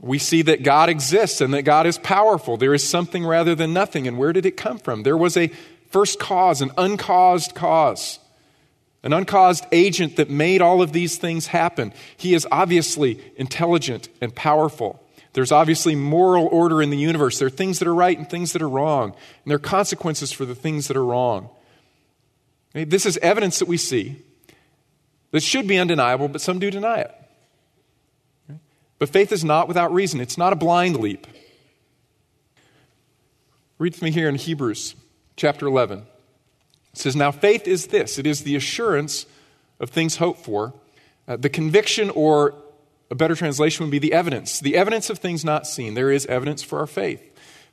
we 0.03 0.19
see 0.19 0.43
that 0.43 0.65
God 0.65 0.89
exists 0.89 1.41
and 1.41 1.55
that 1.55 1.63
God 1.63 1.87
is 1.87 1.97
powerful. 1.97 2.57
There 2.57 2.75
is 2.75 2.87
something 2.87 3.25
rather 3.25 3.55
than 3.55 3.73
nothing. 3.73 4.09
And 4.09 4.19
where 4.19 4.33
did 4.33 4.45
it 4.45 4.57
come 4.57 4.79
from? 4.79 5.05
There 5.05 5.17
was 5.17 5.37
a 5.37 5.47
first 5.91 6.19
cause, 6.19 6.61
an 6.61 6.73
uncaused 6.77 7.55
cause, 7.55 8.19
an 9.05 9.13
uncaused 9.13 9.65
agent 9.71 10.17
that 10.17 10.29
made 10.29 10.61
all 10.61 10.83
of 10.83 10.93
these 10.93 11.19
things 11.19 11.47
happen. 11.47 11.95
He 12.17 12.35
is 12.35 12.47
obviously 12.51 13.21
intelligent 13.37 14.09
and 14.21 14.35
powerful. 14.35 15.01
There's 15.35 15.53
obviously 15.53 15.95
moral 15.95 16.47
order 16.47 16.83
in 16.83 16.91
the 16.91 16.99
universe. 16.99 17.39
There 17.39 17.47
are 17.47 17.51
things 17.51 17.79
that 17.79 17.87
are 17.87 17.95
right 17.95 18.19
and 18.19 18.29
things 18.29 18.53
that 18.53 18.61
are 18.61 18.69
wrong, 18.69 19.11
and 19.11 19.51
there 19.51 19.57
are 19.57 19.61
consequences 19.61 20.33
for 20.33 20.45
the 20.45 20.55
things 20.55 20.89
that 20.89 20.97
are 20.97 21.05
wrong. 21.05 21.49
This 22.75 23.07
is 23.07 23.19
evidence 23.19 23.61
that 23.61 23.69
we 23.69 23.77
see 23.77 24.23
that 25.31 25.43
should 25.43 25.67
be 25.67 25.79
undeniable, 25.79 26.29
but 26.29 26.41
some 26.41 26.59
do 26.59 26.71
deny 26.71 26.99
it. 26.99 27.15
But 29.03 29.09
faith 29.09 29.33
is 29.33 29.45
not 29.45 29.67
without 29.67 29.93
reason, 29.93 30.21
it's 30.21 30.39
not 30.39 30.53
a 30.53 30.55
blind 30.55 31.01
leap. 31.01 31.27
Read 33.79 33.95
with 33.95 34.01
me 34.01 34.13
here 34.13 34.29
in 34.29 34.37
Hebrews 34.37 34.95
chapter 35.35 35.67
11. 35.67 35.99
It 35.99 36.07
says, 36.93 37.17
Now 37.17 37.33
faith 37.33 37.67
is 37.67 37.89
this 37.89 38.17
it 38.17 38.29
is 38.29 38.45
the 38.45 38.55
assurance 38.55 39.27
of 39.81 39.91
things 39.91 40.19
hoped 40.19 40.45
for, 40.45 40.73
uh, 41.27 41.35
the 41.35 41.49
conviction, 41.49 42.11
or 42.11 42.55
a 43.11 43.17
better 43.17 43.35
translation 43.35 43.85
would 43.85 43.91
be 43.91 43.99
the 43.99 44.13
evidence, 44.13 44.61
the 44.61 44.77
evidence 44.77 45.11
of 45.11 45.19
things 45.19 45.45
not 45.45 45.67
seen. 45.67 45.95
There 45.95 46.13
is 46.13 46.25
evidence 46.27 46.63
for 46.63 46.79
our 46.79 46.87
faith. 46.87 47.21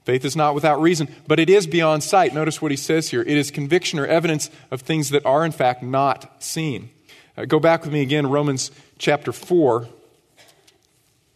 Faith 0.06 0.26
is 0.26 0.36
not 0.36 0.56
without 0.56 0.82
reason, 0.82 1.14
but 1.28 1.40
it 1.40 1.48
is 1.48 1.68
beyond 1.68 2.02
sight. 2.02 2.34
Notice 2.34 2.60
what 2.60 2.72
he 2.72 2.76
says 2.76 3.12
here 3.12 3.22
it 3.22 3.38
is 3.38 3.52
conviction 3.52 4.00
or 4.00 4.08
evidence 4.08 4.50
of 4.72 4.82
things 4.82 5.12
that 5.12 5.28
are, 5.28 5.46
in 5.46 5.52
fact, 5.52 5.84
not 5.84 6.42
seen. 6.42 6.90
Uh, 7.38 7.46
go 7.46 7.60
back 7.60 7.84
with 7.84 7.94
me 7.94 8.02
again, 8.02 8.26
Romans 8.26 8.72
chapter 8.98 9.32
4 9.32 9.88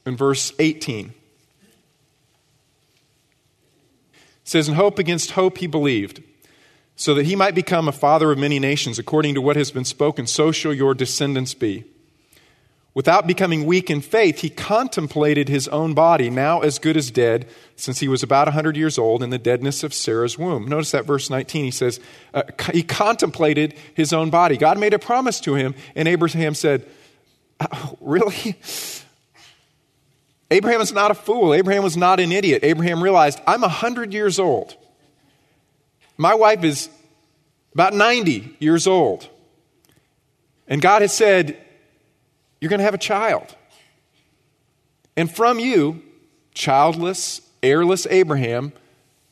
in 0.05 0.17
verse 0.17 0.53
18. 0.59 1.13
It 4.13 4.15
says, 4.43 4.67
In 4.67 4.75
hope 4.75 4.99
against 4.99 5.31
hope 5.31 5.57
he 5.57 5.67
believed, 5.67 6.21
so 6.95 7.13
that 7.13 7.25
he 7.25 7.35
might 7.35 7.55
become 7.55 7.87
a 7.87 7.93
father 7.93 8.31
of 8.31 8.37
many 8.37 8.59
nations, 8.59 8.99
according 8.99 9.35
to 9.35 9.41
what 9.41 9.55
has 9.55 9.71
been 9.71 9.85
spoken, 9.85 10.27
so 10.27 10.51
shall 10.51 10.73
your 10.73 10.93
descendants 10.93 11.53
be. 11.53 11.85
Without 12.95 13.25
becoming 13.25 13.65
weak 13.65 13.89
in 13.89 14.01
faith, 14.01 14.39
he 14.39 14.51
contemplated 14.51 15.49
his 15.49 15.67
own 15.69 15.95
body, 15.95 16.29
now 16.29 16.59
as 16.59 16.77
good 16.77 16.95
as 16.95 17.09
dead, 17.09 17.47
since 17.75 17.99
he 17.99 18.07
was 18.07 18.21
about 18.21 18.47
a 18.47 18.51
100 18.51 18.77
years 18.77 18.99
old 18.99 19.23
in 19.23 19.31
the 19.31 19.39
deadness 19.39 19.83
of 19.83 19.95
Sarah's 19.95 20.37
womb. 20.37 20.67
Notice 20.67 20.91
that 20.91 21.05
verse 21.05 21.27
19, 21.27 21.65
he 21.65 21.71
says, 21.71 21.99
uh, 22.35 22.43
he 22.71 22.83
contemplated 22.83 23.73
his 23.95 24.13
own 24.13 24.29
body. 24.29 24.57
God 24.57 24.77
made 24.77 24.93
a 24.93 24.99
promise 24.99 25.39
to 25.39 25.55
him, 25.55 25.73
and 25.95 26.07
Abraham 26.07 26.53
said, 26.53 26.87
oh, 27.59 27.97
Really? 27.99 28.57
Abraham 30.53 30.81
is 30.81 30.93
not 30.93 31.09
a 31.09 31.15
fool. 31.15 31.51
Abraham 31.55 31.81
was 31.83 31.97
not 31.97 32.19
an 32.19 32.31
idiot. 32.31 32.63
Abraham 32.63 33.01
realized, 33.01 33.41
I'm 33.47 33.61
100 33.61 34.13
years 34.13 34.37
old. 34.37 34.77
My 36.15 36.35
wife 36.35 36.63
is 36.63 36.89
about 37.73 37.95
90 37.95 38.55
years 38.59 38.85
old. 38.85 39.27
And 40.67 40.79
God 40.79 41.01
has 41.01 41.11
said, 41.11 41.57
You're 42.61 42.69
going 42.69 42.77
to 42.79 42.85
have 42.85 42.93
a 42.93 42.99
child. 42.99 43.55
And 45.17 45.33
from 45.33 45.57
you, 45.57 46.03
childless, 46.53 47.41
heirless 47.63 48.05
Abraham, 48.11 48.73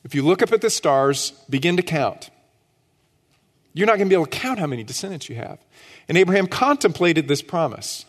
if 0.03 0.15
you 0.15 0.23
look 0.23 0.41
up 0.41 0.51
at 0.51 0.61
the 0.61 0.71
stars, 0.71 1.33
begin 1.47 1.77
to 1.77 1.83
count. 1.83 2.31
You're 3.73 3.85
not 3.85 3.97
going 3.97 4.07
to 4.07 4.09
be 4.09 4.15
able 4.15 4.25
to 4.25 4.39
count 4.39 4.57
how 4.57 4.65
many 4.65 4.83
descendants 4.83 5.29
you 5.29 5.35
have. 5.35 5.59
And 6.09 6.17
Abraham 6.17 6.47
contemplated 6.47 7.27
this 7.27 7.43
promise. 7.43 8.05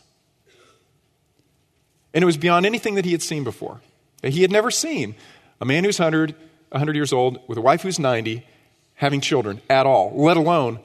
And 2.14 2.23
it 2.23 2.26
was 2.26 2.37
beyond 2.37 2.66
anything 2.66 2.95
that 2.97 3.04
he 3.04 3.12
had 3.12 3.23
seen 3.23 3.45
before. 3.45 3.81
He 4.23 4.42
had 4.42 4.50
never 4.50 4.71
seen 4.71 5.14
a 5.61 5.64
man 5.64 5.85
who's 5.85 5.99
100, 5.99 6.35
100 6.71 6.97
years 6.97 7.12
old 7.12 7.38
with 7.49 7.59
a 7.59 7.62
wife 7.62 7.83
who's 7.83 7.99
90 7.99 8.47
having 8.95 9.21
children 9.21 9.61
at 9.69 9.87
all, 9.87 10.12
let 10.14 10.37
alone 10.37 10.78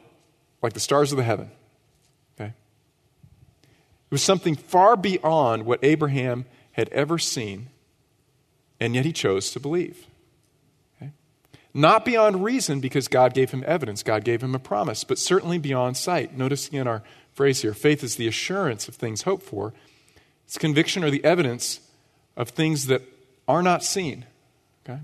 like 0.61 0.73
the 0.73 0.79
stars 0.79 1.11
of 1.11 1.17
the 1.17 1.23
heaven. 1.23 1.51
Okay? 2.35 2.49
It 2.49 4.11
was 4.11 4.23
something 4.23 4.55
far 4.55 4.95
beyond 4.97 5.65
what 5.65 5.79
Abraham 5.83 6.45
had 6.71 6.89
ever 6.89 7.17
seen, 7.19 7.69
and 8.79 8.95
yet 8.95 9.05
he 9.05 9.13
chose 9.13 9.51
to 9.51 9.59
believe. 9.59 10.07
Okay? 10.99 11.11
Not 11.73 12.05
beyond 12.05 12.43
reason 12.43 12.79
because 12.79 13.07
God 13.07 13.33
gave 13.33 13.51
him 13.51 13.63
evidence, 13.67 14.01
God 14.01 14.23
gave 14.23 14.41
him 14.41 14.55
a 14.55 14.59
promise, 14.59 15.03
but 15.03 15.19
certainly 15.19 15.57
beyond 15.59 15.97
sight. 15.97 16.35
Notice 16.35 16.67
again 16.67 16.87
our 16.87 17.03
phrase 17.33 17.61
here 17.61 17.73
faith 17.73 18.03
is 18.03 18.15
the 18.15 18.27
assurance 18.27 18.87
of 18.87 18.95
things 18.95 19.23
hoped 19.23 19.43
for, 19.43 19.73
it's 20.47 20.57
conviction 20.57 21.03
or 21.03 21.11
the 21.11 21.23
evidence 21.25 21.81
of 22.37 22.49
things 22.49 22.87
that 22.87 23.01
are 23.47 23.61
not 23.61 23.83
seen. 23.83 24.25
Okay? 24.87 24.99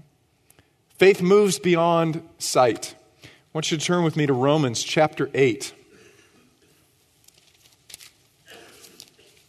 Faith 0.97 1.21
moves 1.21 1.59
beyond 1.59 2.27
sight. 2.39 2.95
I 3.23 3.27
want 3.53 3.69
you 3.69 3.77
to 3.77 3.85
turn 3.85 4.05
with 4.05 4.15
me 4.15 4.25
to 4.25 4.33
Romans 4.33 4.81
chapter 4.81 5.29
8, 5.33 5.73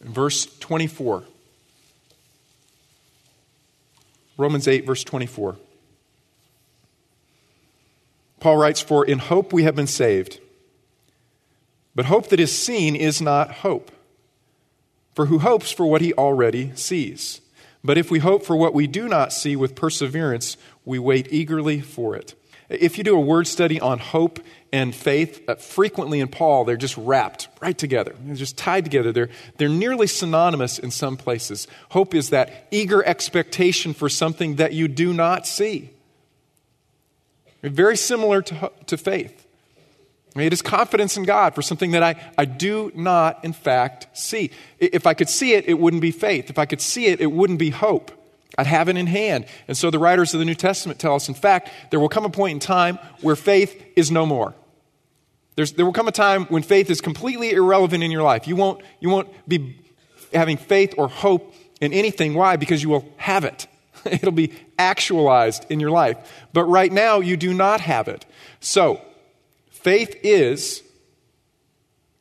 verse 0.01 0.45
24. 0.59 1.23
Romans 4.37 4.67
8, 4.67 4.85
verse 4.85 5.03
24. 5.05 5.55
Paul 8.41 8.57
writes, 8.57 8.81
For 8.81 9.05
in 9.05 9.19
hope 9.19 9.53
we 9.53 9.63
have 9.63 9.75
been 9.75 9.87
saved. 9.87 10.41
But 11.95 12.05
hope 12.05 12.27
that 12.27 12.39
is 12.41 12.51
seen 12.51 12.97
is 12.97 13.21
not 13.21 13.49
hope. 13.49 13.91
For 15.15 15.27
who 15.27 15.39
hopes 15.39 15.71
for 15.71 15.85
what 15.85 16.01
he 16.01 16.13
already 16.13 16.73
sees? 16.75 17.39
But 17.83 17.97
if 17.97 18.11
we 18.11 18.19
hope 18.19 18.43
for 18.43 18.55
what 18.55 18.73
we 18.73 18.85
do 18.85 19.07
not 19.07 19.31
see 19.31 19.55
with 19.55 19.73
perseverance, 19.73 20.57
we 20.83 20.99
wait 20.99 21.31
eagerly 21.31 21.79
for 21.79 22.15
it. 22.15 22.35
If 22.67 22.97
you 22.97 23.03
do 23.03 23.15
a 23.15 23.21
word 23.21 23.47
study 23.47 23.79
on 23.79 23.99
hope 23.99 24.39
and 24.73 24.93
faith, 24.93 25.47
uh, 25.47 25.55
frequently 25.55 26.19
in 26.19 26.27
Paul, 26.27 26.65
they're 26.65 26.75
just 26.75 26.97
wrapped 26.97 27.47
right 27.61 27.77
together. 27.77 28.13
They're 28.19 28.35
just 28.35 28.57
tied 28.57 28.83
together. 28.83 29.13
They're, 29.13 29.29
they're 29.57 29.69
nearly 29.69 30.07
synonymous 30.07 30.79
in 30.79 30.91
some 30.91 31.15
places. 31.15 31.67
Hope 31.89 32.13
is 32.13 32.31
that 32.31 32.67
eager 32.71 33.05
expectation 33.05 33.93
for 33.93 34.09
something 34.09 34.55
that 34.55 34.73
you 34.73 34.89
do 34.89 35.13
not 35.13 35.47
see. 35.47 35.91
Very 37.61 37.95
similar 37.95 38.41
to, 38.41 38.71
to 38.87 38.97
faith. 38.97 39.44
It 40.35 40.51
is 40.51 40.61
confidence 40.61 41.15
in 41.15 41.23
God 41.23 41.55
for 41.55 41.61
something 41.61 41.91
that 41.91 42.03
I, 42.03 42.21
I 42.37 42.43
do 42.43 42.91
not, 42.93 43.43
in 43.45 43.53
fact, 43.53 44.07
see. 44.17 44.51
If 44.79 45.07
I 45.07 45.13
could 45.13 45.29
see 45.29 45.53
it, 45.53 45.65
it 45.65 45.79
wouldn't 45.79 46.01
be 46.01 46.11
faith. 46.11 46.49
If 46.49 46.59
I 46.59 46.65
could 46.65 46.81
see 46.81 47.05
it, 47.05 47.21
it 47.21 47.31
wouldn't 47.31 47.59
be 47.59 47.69
hope. 47.69 48.11
I'd 48.57 48.67
have 48.67 48.89
it 48.89 48.97
in 48.97 49.07
hand. 49.07 49.45
And 49.67 49.77
so 49.77 49.89
the 49.89 49.99
writers 49.99 50.33
of 50.33 50.39
the 50.39 50.45
New 50.45 50.55
Testament 50.55 50.99
tell 50.99 51.15
us, 51.15 51.29
in 51.29 51.35
fact, 51.35 51.69
there 51.89 51.99
will 51.99 52.09
come 52.09 52.25
a 52.25 52.29
point 52.29 52.53
in 52.53 52.59
time 52.59 52.99
where 53.21 53.35
faith 53.35 53.81
is 53.95 54.11
no 54.11 54.25
more. 54.25 54.53
There's, 55.55 55.71
there 55.73 55.85
will 55.85 55.93
come 55.93 56.09
a 56.09 56.13
time 56.13 56.45
when 56.45 56.63
faith 56.63 56.89
is 56.89 56.99
completely 56.99 57.51
irrelevant 57.51 58.03
in 58.03 58.11
your 58.11 58.23
life. 58.23 58.45
You 58.45 58.57
won't, 58.57 58.81
you 58.99 59.09
won't 59.09 59.29
be 59.47 59.79
having 60.33 60.57
faith 60.57 60.93
or 60.97 61.07
hope 61.07 61.53
in 61.79 61.93
anything. 61.93 62.33
Why? 62.33 62.57
Because 62.57 62.83
you 62.83 62.89
will 62.89 63.07
have 63.17 63.45
it. 63.45 63.67
It'll 64.05 64.31
be 64.31 64.51
actualized 64.77 65.65
in 65.69 65.79
your 65.79 65.91
life. 65.91 66.45
But 66.51 66.65
right 66.65 66.91
now, 66.91 67.19
you 67.19 67.37
do 67.37 67.53
not 67.53 67.79
have 67.81 68.09
it. 68.09 68.25
So, 68.59 69.01
Faith 69.85 70.17
is 70.23 70.81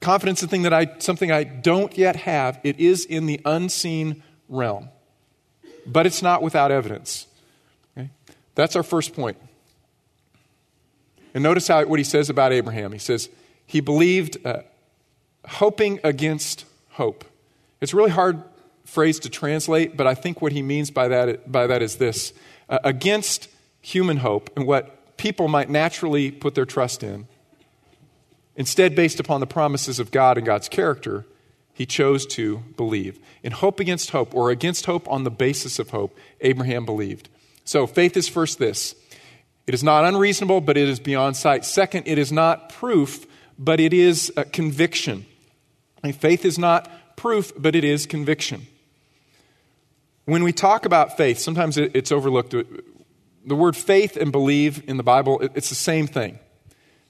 confidence 0.02 0.42
in 0.42 0.50
thing 0.50 0.64
that 0.64 0.74
I, 0.74 0.98
something 0.98 1.32
I 1.32 1.44
don't 1.44 1.96
yet 1.96 2.14
have. 2.14 2.60
It 2.62 2.78
is 2.78 3.06
in 3.06 3.24
the 3.24 3.40
unseen 3.46 4.22
realm, 4.50 4.90
but 5.86 6.04
it's 6.04 6.20
not 6.20 6.42
without 6.42 6.70
evidence. 6.70 7.26
Okay? 7.96 8.10
That's 8.54 8.76
our 8.76 8.82
first 8.82 9.14
point. 9.14 9.38
And 11.32 11.42
notice 11.42 11.66
how, 11.66 11.82
what 11.86 11.98
he 11.98 12.04
says 12.04 12.28
about 12.28 12.52
Abraham. 12.52 12.92
He 12.92 12.98
says, 12.98 13.30
he 13.64 13.80
believed 13.80 14.46
uh, 14.46 14.58
hoping 15.48 16.00
against 16.04 16.66
hope. 16.90 17.24
It's 17.80 17.94
a 17.94 17.96
really 17.96 18.10
hard 18.10 18.42
phrase 18.84 19.18
to 19.20 19.30
translate, 19.30 19.96
but 19.96 20.06
I 20.06 20.14
think 20.14 20.42
what 20.42 20.52
he 20.52 20.60
means 20.60 20.90
by 20.90 21.08
that, 21.08 21.50
by 21.50 21.66
that 21.66 21.80
is 21.80 21.96
this 21.96 22.34
uh, 22.68 22.80
against 22.84 23.48
human 23.80 24.18
hope 24.18 24.50
and 24.54 24.66
what 24.66 25.16
people 25.16 25.48
might 25.48 25.70
naturally 25.70 26.30
put 26.30 26.54
their 26.54 26.66
trust 26.66 27.02
in 27.02 27.26
Instead, 28.56 28.94
based 28.94 29.18
upon 29.18 29.40
the 29.40 29.46
promises 29.46 29.98
of 29.98 30.10
God 30.10 30.36
and 30.36 30.46
God's 30.46 30.68
character, 30.68 31.24
he 31.72 31.86
chose 31.86 32.24
to 32.26 32.58
believe. 32.76 33.18
In 33.42 33.52
hope 33.52 33.80
against 33.80 34.10
hope, 34.10 34.34
or 34.34 34.50
against 34.50 34.86
hope 34.86 35.08
on 35.10 35.24
the 35.24 35.30
basis 35.30 35.78
of 35.78 35.90
hope, 35.90 36.16
Abraham 36.40 36.84
believed. 36.84 37.28
So, 37.64 37.86
faith 37.86 38.16
is 38.16 38.28
first 38.28 38.58
this 38.58 38.94
it 39.66 39.74
is 39.74 39.82
not 39.82 40.04
unreasonable, 40.04 40.60
but 40.60 40.76
it 40.76 40.88
is 40.88 41.00
beyond 41.00 41.36
sight. 41.36 41.64
Second, 41.64 42.06
it 42.06 42.18
is 42.18 42.30
not 42.30 42.68
proof, 42.68 43.26
but 43.58 43.80
it 43.80 43.92
is 43.92 44.32
uh, 44.36 44.44
conviction. 44.52 45.26
faith 46.12 46.44
is 46.44 46.58
not 46.58 47.16
proof, 47.16 47.52
but 47.56 47.74
it 47.74 47.84
is 47.84 48.06
conviction. 48.06 48.66
When 50.26 50.42
we 50.42 50.52
talk 50.52 50.84
about 50.84 51.16
faith, 51.16 51.38
sometimes 51.38 51.76
it's 51.76 52.10
overlooked. 52.10 52.50
The 52.50 53.56
word 53.56 53.76
faith 53.76 54.16
and 54.16 54.32
believe 54.32 54.82
in 54.88 54.96
the 54.96 55.02
Bible, 55.02 55.40
it's 55.54 55.68
the 55.68 55.74
same 55.74 56.06
thing. 56.06 56.38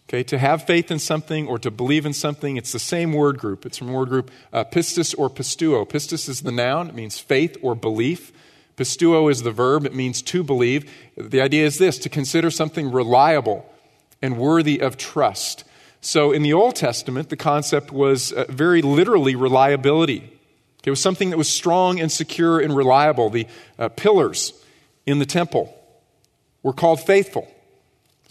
Okay, 0.09 0.23
to 0.25 0.39
have 0.39 0.67
faith 0.67 0.91
in 0.91 0.99
something 0.99 1.47
or 1.49 1.59
to 1.59 1.71
believe 1.71 2.05
in 2.05 2.13
something, 2.13 2.59
it's 2.59 2.73
the 2.73 2.79
same 2.79 3.13
word 3.13 3.39
group. 3.39 3.65
It's 3.65 3.79
from 3.79 3.93
word 3.93 4.11
group 4.11 4.31
uh, 4.53 4.65
pistis 4.65 5.15
or 5.17 5.31
pisteuo. 5.31 5.89
Pistis 5.89 6.29
is 6.29 6.43
the 6.43 6.53
noun, 6.53 6.89
it 6.89 6.95
means 6.95 7.19
faith 7.19 7.57
or 7.63 7.75
belief. 7.75 8.33
Pisteuo 8.77 9.31
is 9.31 9.43
the 9.43 9.53
verb, 9.53 9.87
it 9.87 9.95
means 9.95 10.21
to 10.21 10.43
believe. 10.43 10.93
The 11.17 11.41
idea 11.41 11.65
is 11.65 11.79
this 11.79 11.99
to 12.01 12.09
consider 12.09 12.51
something 12.51 12.93
reliable 12.93 13.65
and 14.21 14.37
worthy 14.37 14.81
of 14.81 14.97
trust. 14.99 15.65
So 16.01 16.33
in 16.33 16.43
the 16.43 16.53
Old 16.53 16.77
Testament, 16.77 17.31
the 17.31 17.37
concept 17.37 17.91
was 17.91 18.31
uh, 18.33 18.45
very 18.51 18.83
literally 18.83 19.37
reliability. 19.37 20.31
It 20.85 20.91
was 20.91 21.01
something 21.01 21.31
that 21.31 21.39
was 21.39 21.49
strong 21.49 21.99
and 21.99 22.13
secure 22.13 22.61
and 22.61 22.77
reliable. 22.77 23.31
The 23.31 23.47
uh, 23.79 23.89
pillars 23.89 24.53
in 25.07 25.19
the 25.19 25.25
temple 25.25 25.75
were 26.63 26.75
called 26.75 27.01
faithful. 27.01 27.51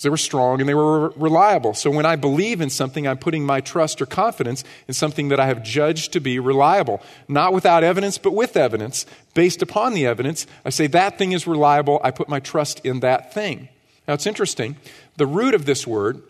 They 0.02 0.10
were 0.10 0.18
strong 0.18 0.60
and 0.60 0.68
they 0.68 0.74
were 0.74 1.10
reliable. 1.12 1.74
So 1.74 1.90
when 1.90 2.06
I 2.06 2.16
believe 2.16 2.60
in 2.60 2.70
something, 2.70 3.08
I'm 3.08 3.18
putting 3.18 3.46
my 3.46 3.62
trust 3.62 4.02
or 4.02 4.06
confidence 4.06 4.64
in 4.88 4.94
something 4.94 5.30
that 5.30 5.40
I 5.40 5.46
have 5.46 5.64
judged 5.64 6.14
to 6.14 6.20
be 6.20 6.40
reliable. 6.40 7.02
Not 7.28 7.54
without 7.54 7.84
evidence, 7.84 8.18
but 8.18 8.34
with 8.34 8.58
evidence. 8.58 9.06
Based 9.34 9.62
upon 9.62 9.94
the 9.94 10.06
evidence, 10.06 10.46
I 10.66 10.72
say 10.72 10.88
that 10.88 11.18
thing 11.18 11.32
is 11.32 11.48
reliable. 11.48 12.02
I 12.04 12.12
put 12.12 12.28
my 12.28 12.40
trust 12.40 12.86
in 12.86 13.00
that 13.00 13.34
thing. 13.34 13.70
Now 14.08 14.16
it's 14.16 14.26
interesting. 14.26 14.76
The 15.16 15.28
root 15.28 15.54
of 15.54 15.66
this 15.66 15.88
word 15.88 16.22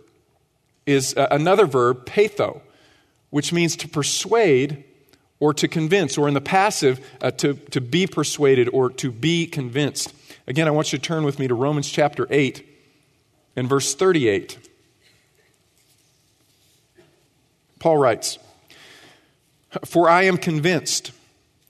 is 0.85 1.15
uh, 1.15 1.27
another 1.31 1.65
verb, 1.65 2.05
peitho, 2.05 2.61
which 3.31 3.51
means 3.51 3.75
to 3.77 3.87
persuade 3.87 4.83
or 5.39 5.53
to 5.55 5.67
convince, 5.67 6.17
or 6.17 6.27
in 6.27 6.33
the 6.33 6.41
passive, 6.41 7.05
uh, 7.21 7.31
to, 7.31 7.55
to 7.71 7.81
be 7.81 8.07
persuaded 8.07 8.69
or 8.69 8.89
to 8.91 9.11
be 9.11 9.47
convinced. 9.47 10.13
Again, 10.47 10.67
I 10.67 10.71
want 10.71 10.93
you 10.93 10.99
to 10.99 11.03
turn 11.03 11.23
with 11.23 11.39
me 11.39 11.47
to 11.47 11.55
Romans 11.55 11.89
chapter 11.89 12.27
8 12.29 12.72
in 13.55 13.67
verse 13.67 13.93
38. 13.95 14.57
Paul 17.79 17.97
writes, 17.97 18.39
For 19.85 20.09
I 20.09 20.23
am 20.23 20.37
convinced 20.37 21.11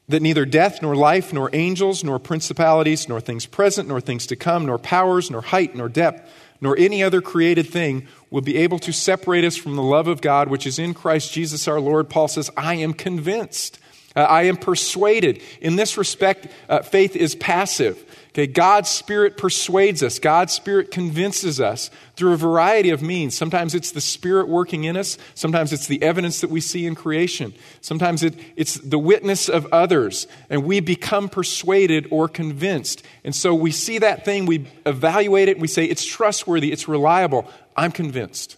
that 0.07 0.21
neither 0.21 0.45
death, 0.45 0.81
nor 0.81 0.95
life, 0.95 1.33
nor 1.33 1.49
angels, 1.53 2.03
nor 2.03 2.19
principalities, 2.19 3.07
nor 3.07 3.19
things 3.19 3.45
present, 3.45 3.87
nor 3.87 4.01
things 4.01 4.27
to 4.27 4.35
come, 4.35 4.65
nor 4.65 4.77
powers, 4.77 5.31
nor 5.31 5.41
height, 5.41 5.75
nor 5.75 5.89
depth, 5.89 6.29
nor 6.61 6.77
any 6.77 7.01
other 7.01 7.21
created 7.21 7.67
thing 7.67 8.07
will 8.29 8.41
be 8.41 8.57
able 8.57 8.79
to 8.79 8.93
separate 8.93 9.43
us 9.43 9.57
from 9.57 9.75
the 9.75 9.81
love 9.81 10.07
of 10.07 10.21
God 10.21 10.49
which 10.49 10.67
is 10.67 10.77
in 10.79 10.93
Christ 10.93 11.33
Jesus 11.33 11.67
our 11.67 11.79
Lord. 11.79 12.09
Paul 12.09 12.27
says, 12.27 12.49
I 12.55 12.75
am 12.75 12.93
convinced. 12.93 13.79
Uh, 14.15 14.21
I 14.21 14.43
am 14.43 14.57
persuaded. 14.57 15.41
In 15.61 15.75
this 15.75 15.97
respect, 15.97 16.47
uh, 16.69 16.81
faith 16.83 17.15
is 17.15 17.35
passive. 17.35 18.03
Okay, 18.33 18.47
God's 18.47 18.89
Spirit 18.89 19.37
persuades 19.37 20.01
us. 20.01 20.17
God's 20.17 20.53
Spirit 20.53 20.89
convinces 20.89 21.61
us 21.61 21.91
through 22.15 22.33
a 22.33 22.37
variety 22.37 22.89
of 22.89 23.03
means. 23.03 23.37
Sometimes 23.37 23.75
it's 23.75 23.91
the 23.91 24.01
Spirit 24.01 24.47
working 24.47 24.85
in 24.85 24.97
us. 24.97 25.19
Sometimes 25.35 25.71
it's 25.71 25.85
the 25.85 26.01
evidence 26.01 26.41
that 26.41 26.49
we 26.49 26.59
see 26.59 26.87
in 26.87 26.95
creation. 26.95 27.53
Sometimes 27.81 28.23
it, 28.23 28.33
it's 28.55 28.73
the 28.79 28.97
witness 28.97 29.49
of 29.49 29.67
others. 29.71 30.25
And 30.49 30.63
we 30.63 30.79
become 30.79 31.29
persuaded 31.29 32.07
or 32.09 32.27
convinced. 32.27 33.03
And 33.23 33.35
so 33.35 33.53
we 33.53 33.69
see 33.69 33.99
that 33.99 34.25
thing, 34.25 34.47
we 34.47 34.65
evaluate 34.83 35.47
it, 35.47 35.59
we 35.59 35.67
say, 35.67 35.85
it's 35.85 36.03
trustworthy, 36.03 36.71
it's 36.71 36.87
reliable. 36.87 37.47
I'm 37.77 37.91
convinced. 37.91 38.57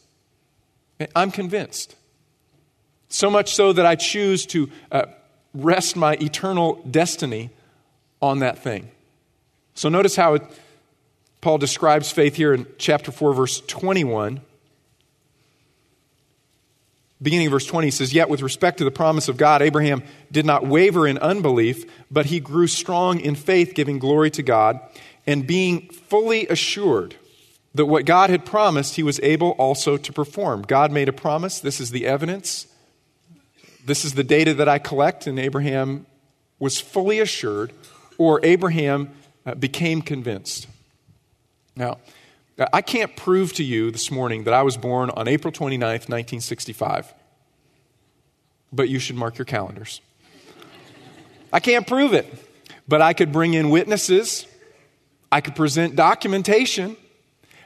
I'm 1.13 1.32
convinced. 1.32 1.98
So 3.10 3.29
much 3.29 3.53
so 3.53 3.74
that 3.74 3.86
I 3.86 3.96
choose 3.96 4.46
to 4.48 4.70
uh, 4.89 5.08
rest 5.53 5.98
my 5.98 6.13
eternal 6.13 6.82
destiny 6.89 7.50
on 8.22 8.39
that 8.39 8.60
thing. 8.60 8.89
So 9.75 9.89
notice 9.89 10.15
how 10.15 10.36
it, 10.36 10.44
Paul 11.41 11.58
describes 11.58 12.10
faith 12.10 12.36
here 12.36 12.53
in 12.53 12.65
chapter 12.77 13.12
4, 13.12 13.34
verse 13.34 13.60
21. 13.62 14.39
beginning 17.22 17.48
of 17.48 17.51
verse 17.51 17.65
20 17.65 17.91
says, 17.91 18.13
Yet 18.13 18.29
with 18.29 18.41
respect 18.41 18.77
to 18.77 18.86
the 18.86 18.91
promise 18.91 19.27
of 19.27 19.36
God, 19.36 19.62
Abraham 19.62 20.03
did 20.32 20.46
not 20.46 20.65
waver 20.65 21.05
in 21.05 21.17
unbelief, 21.17 21.86
but 22.10 22.27
he 22.27 22.39
grew 22.39 22.67
strong 22.67 23.20
in 23.20 23.36
faith, 23.36 23.74
giving 23.75 24.00
glory 24.00 24.32
to 24.32 24.44
God, 24.44 24.79
and 25.27 25.46
being 25.46 25.89
fully 25.89 26.48
assured 26.48 27.15
that 27.74 27.88
what 27.88 28.05
God 28.05 28.29
had 28.29 28.46
promised, 28.46 28.96
he 28.96 29.03
was 29.03 29.20
able 29.20 29.51
also 29.51 29.98
to 29.98 30.13
perform. 30.13 30.62
God 30.62 30.94
made 30.94 31.10
a 31.10 31.13
promise. 31.13 31.60
This 31.60 31.82
is 31.82 31.91
the 31.91 32.05
evidence. 32.05 32.67
This 33.86 34.05
is 34.05 34.13
the 34.13 34.24
data 34.24 34.53
that 34.53 34.70
I 34.70 34.79
collect, 34.79 35.27
and 35.27 35.38
Abraham 35.38 36.05
was 36.60 36.79
fully 36.79 37.20
assured, 37.20 37.74
or 38.17 38.39
Abraham 38.44 39.12
Uh, 39.45 39.53
became 39.53 40.01
convinced. 40.01 40.67
Now, 41.75 41.99
I 42.73 42.81
can't 42.81 43.15
prove 43.15 43.53
to 43.53 43.63
you 43.63 43.91
this 43.91 44.09
morning 44.09 44.45
that 44.45 44.55
I 44.55 44.63
was 44.63 44.75
born 44.75 45.11
on 45.11 45.27
April 45.27 45.51
29th, 45.51 46.09
1965, 46.09 47.13
but 48.73 48.89
you 48.89 48.97
should 48.97 49.17
mark 49.17 49.37
your 49.37 49.45
calendars. 49.45 50.01
I 51.53 51.59
can't 51.59 51.85
prove 51.85 52.13
it, 52.13 52.25
but 52.87 53.03
I 53.03 53.13
could 53.13 53.31
bring 53.31 53.53
in 53.53 53.69
witnesses, 53.69 54.47
I 55.31 55.41
could 55.41 55.55
present 55.55 55.95
documentation, 55.95 56.97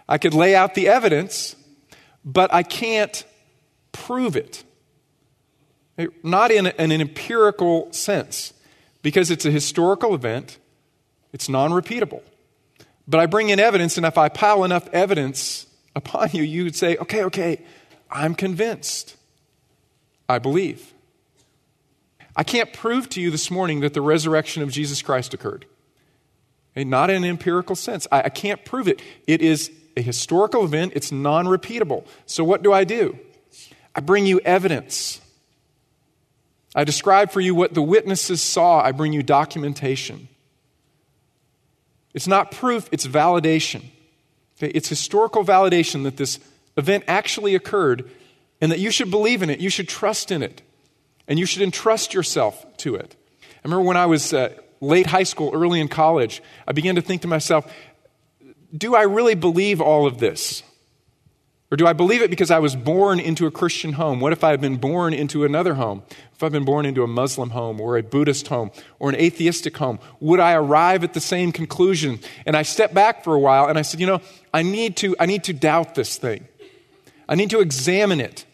I 0.07 0.17
could 0.17 0.33
lay 0.33 0.55
out 0.55 0.75
the 0.75 0.89
evidence, 0.89 1.55
but 2.25 2.53
I 2.53 2.63
can't 2.63 3.23
prove 3.93 4.35
it. 4.35 4.65
Not 6.23 6.51
in 6.51 6.67
an 6.67 6.91
empirical 6.91 7.93
sense, 7.93 8.53
because 9.01 9.31
it's 9.31 9.45
a 9.45 9.51
historical 9.51 10.13
event, 10.13 10.57
it's 11.33 11.49
non 11.49 11.71
repeatable. 11.71 12.21
But 13.07 13.19
I 13.19 13.25
bring 13.25 13.49
in 13.49 13.59
evidence, 13.59 13.97
and 13.97 14.05
if 14.05 14.17
I 14.17 14.29
pile 14.29 14.63
enough 14.63 14.87
evidence 14.93 15.65
upon 15.95 16.29
you, 16.33 16.43
you 16.43 16.63
would 16.63 16.75
say, 16.75 16.95
okay, 16.97 17.23
okay, 17.25 17.61
I'm 18.11 18.35
convinced. 18.35 19.15
I 20.27 20.37
believe. 20.37 20.93
I 22.35 22.43
can't 22.43 22.71
prove 22.71 23.09
to 23.09 23.21
you 23.21 23.31
this 23.31 23.49
morning 23.49 23.79
that 23.79 23.95
the 23.95 24.01
resurrection 24.01 24.61
of 24.61 24.71
Jesus 24.71 25.01
Christ 25.01 25.33
occurred. 25.33 25.65
Eh, 26.75 26.83
not 26.83 27.09
in 27.09 27.23
an 27.23 27.29
empirical 27.29 27.75
sense. 27.75 28.07
I, 28.11 28.23
I 28.23 28.29
can't 28.29 28.63
prove 28.63 28.87
it. 28.87 29.01
It 29.25 29.41
is 29.41 29.71
a 29.97 30.01
historical 30.01 30.63
event, 30.63 30.93
it's 30.95 31.11
non 31.11 31.45
repeatable. 31.45 32.05
So, 32.25 32.43
what 32.43 32.61
do 32.61 32.71
I 32.71 32.83
do? 32.83 33.17
I 33.95 34.01
bring 34.01 34.25
you 34.25 34.39
evidence. 34.45 35.19
I 36.75 36.83
describe 36.83 37.31
for 37.31 37.41
you 37.41 37.55
what 37.55 37.73
the 37.73 37.81
witnesses 37.81 38.41
saw. 38.41 38.79
I 38.81 38.91
bring 38.91 39.11
you 39.11 39.23
documentation. 39.23 40.29
It's 42.13 42.27
not 42.27 42.51
proof, 42.51 42.89
it's 42.91 43.07
validation. 43.07 43.85
Okay? 44.57 44.71
It's 44.73 44.89
historical 44.89 45.43
validation 45.43 46.03
that 46.03 46.17
this 46.17 46.39
event 46.77 47.03
actually 47.07 47.55
occurred 47.55 48.09
and 48.61 48.71
that 48.71 48.79
you 48.79 48.91
should 48.91 49.09
believe 49.09 49.41
in 49.41 49.49
it, 49.49 49.59
you 49.59 49.69
should 49.69 49.87
trust 49.87 50.31
in 50.31 50.43
it, 50.43 50.61
and 51.27 51.39
you 51.39 51.45
should 51.45 51.61
entrust 51.61 52.13
yourself 52.13 52.65
to 52.77 52.95
it. 52.95 53.15
I 53.41 53.61
remember 53.63 53.85
when 53.85 53.97
I 53.97 54.05
was 54.05 54.33
uh, 54.33 54.53
late 54.81 55.05
high 55.05 55.23
school, 55.23 55.51
early 55.53 55.79
in 55.79 55.87
college, 55.87 56.41
I 56.67 56.73
began 56.73 56.95
to 56.95 57.01
think 57.01 57.21
to 57.21 57.27
myself, 57.27 57.71
do 58.75 58.95
I 58.95 59.03
really 59.03 59.35
believe 59.35 59.81
all 59.81 60.05
of 60.05 60.17
this? 60.19 60.63
Or 61.71 61.77
do 61.77 61.85
I 61.85 61.93
believe 61.93 62.23
it 62.23 62.31
because 62.31 62.49
I 62.49 62.57
was 62.57 62.75
born 62.75 63.19
into 63.19 63.45
a 63.45 63.51
Christian 63.51 63.93
home? 63.93 64.19
What 64.19 64.33
if 64.33 64.43
I 64.43 64.49
had 64.49 64.59
been 64.59 64.77
born 64.77 65.13
into 65.13 65.45
another 65.45 65.75
home? 65.75 66.01
If 66.33 66.41
I've 66.41 66.51
been 66.51 66.65
born 66.65 66.85
into 66.85 67.03
a 67.03 67.07
Muslim 67.07 67.51
home 67.51 67.79
or 67.79 67.95
a 67.95 68.01
Buddhist 68.01 68.47
home 68.47 68.71
or 68.97 69.09
an 69.09 69.15
atheistic 69.15 69.77
home, 69.77 69.99
would 70.19 70.39
I 70.39 70.53
arrive 70.53 71.03
at 71.03 71.13
the 71.13 71.19
same 71.19 71.51
conclusion? 71.51 72.19
And 72.47 72.57
I 72.57 72.63
stepped 72.63 72.95
back 72.95 73.23
for 73.23 73.35
a 73.35 73.39
while 73.39 73.67
and 73.67 73.77
I 73.77 73.83
said, 73.83 73.99
you 73.99 74.07
know, 74.07 74.19
I 74.51 74.63
need 74.63 74.97
to, 74.97 75.15
I 75.19 75.27
need 75.27 75.43
to 75.43 75.53
doubt 75.53 75.93
this 75.93 76.17
thing. 76.17 76.47
I 77.27 77.35
need 77.35 77.51
to 77.51 77.59
examine 77.59 78.19
it. 78.19 78.45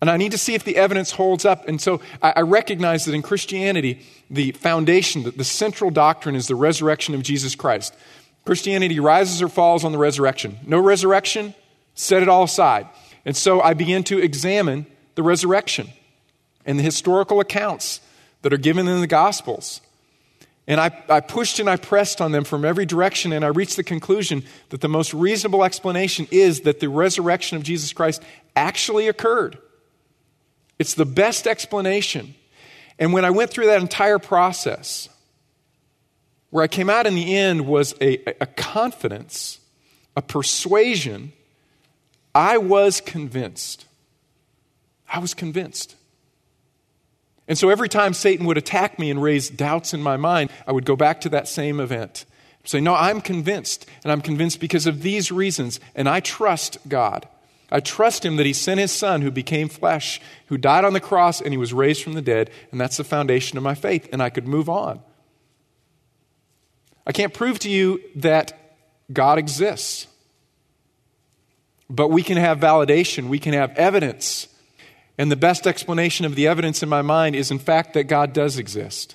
And 0.00 0.08
I 0.08 0.16
need 0.16 0.32
to 0.32 0.38
see 0.38 0.54
if 0.54 0.62
the 0.62 0.76
evidence 0.76 1.12
holds 1.12 1.44
up. 1.44 1.66
And 1.68 1.80
so 1.80 2.00
I, 2.22 2.34
I 2.36 2.40
recognize 2.42 3.04
that 3.06 3.14
in 3.14 3.22
Christianity, 3.22 4.02
the 4.30 4.52
foundation, 4.52 5.24
the 5.36 5.44
central 5.44 5.90
doctrine 5.90 6.36
is 6.36 6.46
the 6.46 6.54
resurrection 6.54 7.14
of 7.14 7.22
Jesus 7.22 7.56
Christ. 7.56 7.94
Christianity 8.44 8.98
rises 9.00 9.42
or 9.42 9.48
falls 9.48 9.84
on 9.84 9.92
the 9.92 9.98
resurrection. 9.98 10.58
No 10.66 10.80
resurrection, 10.80 11.54
set 11.94 12.22
it 12.22 12.28
all 12.28 12.44
aside. 12.44 12.88
And 13.24 13.36
so 13.36 13.60
I 13.60 13.74
began 13.74 14.02
to 14.04 14.18
examine 14.18 14.86
the 15.14 15.22
resurrection 15.22 15.88
and 16.64 16.78
the 16.78 16.82
historical 16.82 17.40
accounts 17.40 18.00
that 18.42 18.52
are 18.52 18.58
given 18.58 18.88
in 18.88 19.00
the 19.00 19.06
Gospels. 19.06 19.80
And 20.66 20.80
I, 20.80 21.02
I 21.08 21.20
pushed 21.20 21.58
and 21.58 21.68
I 21.68 21.76
pressed 21.76 22.20
on 22.20 22.32
them 22.32 22.44
from 22.44 22.64
every 22.64 22.86
direction, 22.86 23.32
and 23.32 23.44
I 23.44 23.48
reached 23.48 23.76
the 23.76 23.84
conclusion 23.84 24.44
that 24.68 24.80
the 24.80 24.88
most 24.88 25.12
reasonable 25.12 25.64
explanation 25.64 26.28
is 26.30 26.60
that 26.62 26.80
the 26.80 26.88
resurrection 26.88 27.56
of 27.56 27.64
Jesus 27.64 27.92
Christ 27.92 28.22
actually 28.54 29.08
occurred. 29.08 29.58
It's 30.78 30.94
the 30.94 31.04
best 31.04 31.46
explanation. 31.46 32.34
And 32.98 33.12
when 33.12 33.24
I 33.24 33.30
went 33.30 33.50
through 33.50 33.66
that 33.66 33.80
entire 33.80 34.18
process, 34.18 35.08
where 36.50 36.62
I 36.62 36.68
came 36.68 36.90
out 36.90 37.06
in 37.06 37.14
the 37.14 37.34
end 37.34 37.66
was 37.66 37.94
a, 38.00 38.18
a 38.40 38.46
confidence, 38.46 39.58
a 40.16 40.22
persuasion. 40.22 41.32
I 42.34 42.58
was 42.58 43.00
convinced. 43.00 43.86
I 45.12 45.18
was 45.18 45.34
convinced. 45.34 45.96
And 47.48 47.58
so 47.58 47.68
every 47.68 47.88
time 47.88 48.14
Satan 48.14 48.46
would 48.46 48.56
attack 48.56 48.98
me 48.98 49.10
and 49.10 49.22
raise 49.22 49.50
doubts 49.50 49.92
in 49.92 50.02
my 50.02 50.16
mind, 50.16 50.50
I 50.66 50.72
would 50.72 50.86
go 50.86 50.96
back 50.96 51.20
to 51.22 51.28
that 51.30 51.48
same 51.48 51.80
event. 51.80 52.24
Say, 52.64 52.80
no, 52.80 52.94
I'm 52.94 53.20
convinced. 53.20 53.86
And 54.04 54.12
I'm 54.12 54.20
convinced 54.20 54.60
because 54.60 54.86
of 54.86 55.02
these 55.02 55.32
reasons. 55.32 55.80
And 55.94 56.08
I 56.08 56.20
trust 56.20 56.78
God. 56.88 57.28
I 57.70 57.80
trust 57.80 58.24
Him 58.24 58.36
that 58.36 58.46
He 58.46 58.52
sent 58.52 58.80
His 58.80 58.92
Son 58.92 59.22
who 59.22 59.30
became 59.30 59.68
flesh, 59.68 60.20
who 60.46 60.56
died 60.56 60.84
on 60.84 60.92
the 60.92 61.00
cross, 61.00 61.40
and 61.40 61.52
He 61.52 61.58
was 61.58 61.74
raised 61.74 62.02
from 62.02 62.12
the 62.12 62.22
dead. 62.22 62.50
And 62.70 62.80
that's 62.80 62.96
the 62.96 63.04
foundation 63.04 63.58
of 63.58 63.64
my 63.64 63.74
faith. 63.74 64.08
And 64.12 64.22
I 64.22 64.30
could 64.30 64.46
move 64.46 64.68
on. 64.68 65.00
I 67.06 67.12
can't 67.12 67.34
prove 67.34 67.58
to 67.60 67.70
you 67.70 68.00
that 68.16 68.76
God 69.12 69.38
exists. 69.38 70.06
But 71.92 72.08
we 72.08 72.22
can 72.22 72.38
have 72.38 72.58
validation, 72.58 73.28
we 73.28 73.38
can 73.38 73.52
have 73.52 73.76
evidence. 73.76 74.48
And 75.18 75.30
the 75.30 75.36
best 75.36 75.66
explanation 75.66 76.24
of 76.24 76.34
the 76.34 76.46
evidence 76.46 76.82
in 76.82 76.88
my 76.88 77.02
mind 77.02 77.36
is, 77.36 77.50
in 77.50 77.58
fact, 77.58 77.92
that 77.92 78.04
God 78.04 78.32
does 78.32 78.56
exist. 78.56 79.14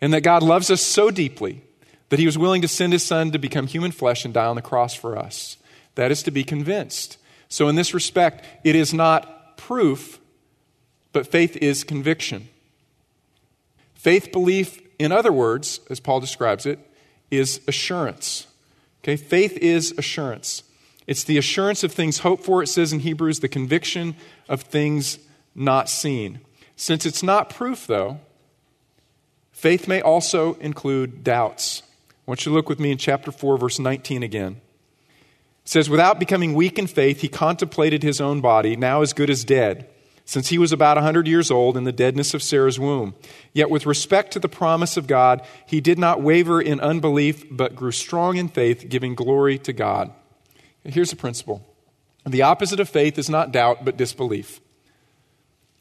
And 0.00 0.12
that 0.14 0.22
God 0.22 0.42
loves 0.42 0.70
us 0.70 0.80
so 0.80 1.10
deeply 1.10 1.62
that 2.08 2.18
he 2.18 2.24
was 2.24 2.38
willing 2.38 2.62
to 2.62 2.68
send 2.68 2.94
his 2.94 3.02
son 3.02 3.30
to 3.32 3.38
become 3.38 3.66
human 3.66 3.92
flesh 3.92 4.24
and 4.24 4.32
die 4.32 4.46
on 4.46 4.56
the 4.56 4.62
cross 4.62 4.94
for 4.94 5.18
us. 5.18 5.58
That 5.96 6.10
is 6.10 6.22
to 6.22 6.30
be 6.30 6.44
convinced. 6.44 7.18
So, 7.50 7.68
in 7.68 7.76
this 7.76 7.92
respect, 7.92 8.44
it 8.64 8.74
is 8.74 8.94
not 8.94 9.58
proof, 9.58 10.18
but 11.12 11.26
faith 11.26 11.56
is 11.56 11.84
conviction. 11.84 12.48
Faith 13.94 14.32
belief 14.32 14.80
in 14.98 15.12
other 15.12 15.32
words, 15.32 15.80
as 15.88 16.00
Paul 16.00 16.20
describes 16.20 16.66
it, 16.66 16.78
is 17.30 17.60
assurance. 17.68 18.46
Okay, 19.02 19.16
faith 19.16 19.56
is 19.58 19.94
assurance. 19.96 20.62
It's 21.08 21.24
the 21.24 21.38
assurance 21.38 21.82
of 21.82 21.90
things 21.90 22.18
hoped 22.18 22.44
for, 22.44 22.62
it 22.62 22.66
says 22.66 22.92
in 22.92 23.00
Hebrews, 23.00 23.40
the 23.40 23.48
conviction 23.48 24.14
of 24.46 24.60
things 24.60 25.18
not 25.54 25.88
seen. 25.88 26.40
Since 26.76 27.06
it's 27.06 27.22
not 27.22 27.48
proof, 27.48 27.86
though, 27.86 28.20
faith 29.50 29.88
may 29.88 30.02
also 30.02 30.54
include 30.54 31.24
doubts. 31.24 31.82
I 32.10 32.30
want 32.30 32.44
you 32.44 32.50
to 32.50 32.54
look 32.54 32.68
with 32.68 32.78
me 32.78 32.92
in 32.92 32.98
chapter 32.98 33.32
4, 33.32 33.56
verse 33.56 33.78
19 33.78 34.22
again. 34.22 34.60
It 35.64 35.68
says, 35.70 35.88
Without 35.88 36.20
becoming 36.20 36.52
weak 36.52 36.78
in 36.78 36.86
faith, 36.86 37.22
he 37.22 37.28
contemplated 37.28 38.02
his 38.02 38.20
own 38.20 38.42
body, 38.42 38.76
now 38.76 39.00
as 39.00 39.14
good 39.14 39.30
as 39.30 39.44
dead 39.44 39.88
since 40.26 40.48
he 40.48 40.58
was 40.58 40.72
about 40.72 40.98
a 40.98 41.00
100 41.00 41.26
years 41.26 41.50
old 41.50 41.74
in 41.74 41.84
the 41.84 41.90
deadness 41.90 42.34
of 42.34 42.42
Sarah's 42.42 42.78
womb. 42.78 43.14
Yet, 43.54 43.70
with 43.70 43.86
respect 43.86 44.30
to 44.34 44.38
the 44.38 44.46
promise 44.46 44.98
of 44.98 45.06
God, 45.06 45.40
he 45.64 45.80
did 45.80 45.98
not 45.98 46.20
waver 46.20 46.60
in 46.60 46.80
unbelief, 46.80 47.46
but 47.50 47.74
grew 47.74 47.92
strong 47.92 48.36
in 48.36 48.48
faith, 48.48 48.90
giving 48.90 49.14
glory 49.14 49.56
to 49.60 49.72
God. 49.72 50.12
Here's 50.84 51.10
the 51.10 51.16
principle 51.16 51.64
the 52.24 52.42
opposite 52.42 52.80
of 52.80 52.88
faith 52.88 53.18
is 53.18 53.30
not 53.30 53.52
doubt, 53.52 53.84
but 53.84 53.96
disbelief. 53.96 54.60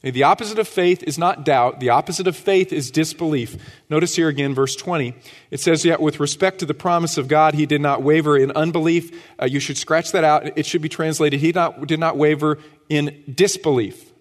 The 0.01 0.23
opposite 0.23 0.59
of 0.59 0.67
faith 0.67 1.03
is 1.03 1.17
not 1.17 1.43
doubt. 1.43 1.79
The 1.79 1.89
opposite 1.89 2.27
of 2.27 2.37
faith 2.37 2.71
is 2.71 2.91
disbelief. 2.91 3.57
Notice 3.89 4.15
here 4.15 4.27
again, 4.27 4.53
verse 4.53 4.75
20. 4.75 5.15
It 5.49 5.59
says, 5.59 5.83
Yet 5.83 5.99
with 5.99 6.19
respect 6.19 6.59
to 6.59 6.67
the 6.67 6.75
promise 6.75 7.17
of 7.17 7.27
God, 7.27 7.55
he 7.55 7.65
did 7.65 7.81
not 7.81 8.03
waver 8.03 8.37
in 8.37 8.51
unbelief. 8.51 9.11
Uh, 9.41 9.45
you 9.45 9.59
should 9.59 9.77
scratch 9.77 10.11
that 10.11 10.23
out. 10.23 10.57
It 10.57 10.67
should 10.67 10.83
be 10.83 10.89
translated, 10.89 11.39
he 11.39 11.51
not, 11.51 11.87
did 11.87 11.99
not 11.99 12.15
waver 12.15 12.59
in 12.89 13.23
disbelief. 13.33 14.11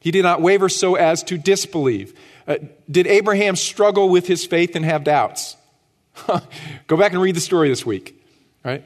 He 0.00 0.10
did 0.10 0.22
not 0.22 0.40
waver 0.40 0.70
so 0.70 0.94
as 0.94 1.22
to 1.24 1.36
disbelieve. 1.36 2.18
Uh, 2.48 2.56
did 2.90 3.06
Abraham 3.06 3.56
struggle 3.56 4.08
with 4.08 4.26
his 4.26 4.46
faith 4.46 4.74
and 4.74 4.86
have 4.86 5.04
doubts? 5.04 5.56
Go 6.86 6.96
back 6.96 7.12
and 7.12 7.20
read 7.20 7.36
the 7.36 7.40
story 7.40 7.68
this 7.68 7.84
week, 7.84 8.20
right? 8.64 8.84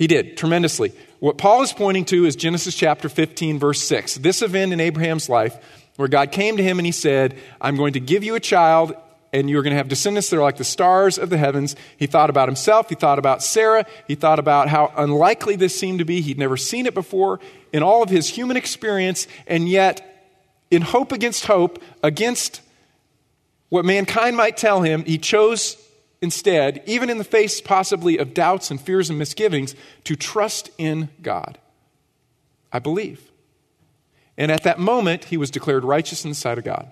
He 0.00 0.06
did, 0.06 0.38
tremendously. 0.38 0.94
What 1.18 1.36
Paul 1.36 1.60
is 1.60 1.74
pointing 1.74 2.06
to 2.06 2.24
is 2.24 2.34
Genesis 2.34 2.74
chapter 2.74 3.10
15, 3.10 3.58
verse 3.58 3.82
6. 3.82 4.14
This 4.14 4.40
event 4.40 4.72
in 4.72 4.80
Abraham's 4.80 5.28
life 5.28 5.62
where 5.96 6.08
God 6.08 6.32
came 6.32 6.56
to 6.56 6.62
him 6.62 6.78
and 6.78 6.86
he 6.86 6.92
said, 6.92 7.36
I'm 7.60 7.76
going 7.76 7.92
to 7.92 8.00
give 8.00 8.24
you 8.24 8.34
a 8.34 8.40
child 8.40 8.94
and 9.30 9.50
you're 9.50 9.62
going 9.62 9.72
to 9.72 9.76
have 9.76 9.88
descendants 9.88 10.30
that 10.30 10.38
are 10.38 10.42
like 10.42 10.56
the 10.56 10.64
stars 10.64 11.18
of 11.18 11.28
the 11.28 11.36
heavens. 11.36 11.76
He 11.98 12.06
thought 12.06 12.30
about 12.30 12.48
himself. 12.48 12.88
He 12.88 12.94
thought 12.94 13.18
about 13.18 13.42
Sarah. 13.42 13.84
He 14.08 14.14
thought 14.14 14.38
about 14.38 14.68
how 14.70 14.90
unlikely 14.96 15.56
this 15.56 15.78
seemed 15.78 15.98
to 15.98 16.06
be. 16.06 16.22
He'd 16.22 16.38
never 16.38 16.56
seen 16.56 16.86
it 16.86 16.94
before 16.94 17.38
in 17.70 17.82
all 17.82 18.02
of 18.02 18.08
his 18.08 18.26
human 18.26 18.56
experience, 18.56 19.28
and 19.46 19.68
yet, 19.68 20.32
in 20.70 20.80
hope 20.80 21.12
against 21.12 21.44
hope, 21.44 21.78
against 22.02 22.62
what 23.68 23.84
mankind 23.84 24.34
might 24.34 24.56
tell 24.56 24.80
him, 24.80 25.04
he 25.04 25.18
chose 25.18 25.76
instead, 26.22 26.82
even 26.86 27.10
in 27.10 27.18
the 27.18 27.24
face 27.24 27.60
possibly 27.60 28.18
of 28.18 28.34
doubts 28.34 28.70
and 28.70 28.80
fears 28.80 29.08
and 29.08 29.18
misgivings, 29.18 29.74
to 30.04 30.16
trust 30.16 30.70
in 30.78 31.08
God. 31.22 31.58
I 32.72 32.78
believe. 32.78 33.30
And 34.36 34.50
at 34.50 34.62
that 34.64 34.78
moment, 34.78 35.24
he 35.24 35.36
was 35.36 35.50
declared 35.50 35.84
righteous 35.84 36.24
in 36.24 36.30
the 36.30 36.36
sight 36.36 36.58
of 36.58 36.64
God. 36.64 36.90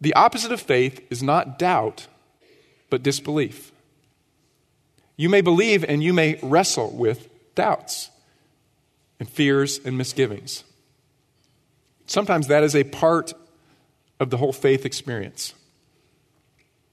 The 0.00 0.14
opposite 0.14 0.52
of 0.52 0.60
faith 0.60 1.04
is 1.10 1.22
not 1.22 1.58
doubt, 1.58 2.06
but 2.90 3.02
disbelief. 3.02 3.72
You 5.16 5.28
may 5.28 5.40
believe 5.40 5.84
and 5.84 6.02
you 6.02 6.12
may 6.12 6.38
wrestle 6.42 6.90
with 6.90 7.28
doubts 7.54 8.10
and 9.18 9.28
fears 9.28 9.80
and 9.84 9.96
misgivings. 9.96 10.64
Sometimes 12.06 12.48
that 12.48 12.62
is 12.62 12.76
a 12.76 12.84
part 12.84 13.32
of 14.20 14.30
the 14.30 14.36
whole 14.36 14.52
faith 14.52 14.84
experience. 14.84 15.54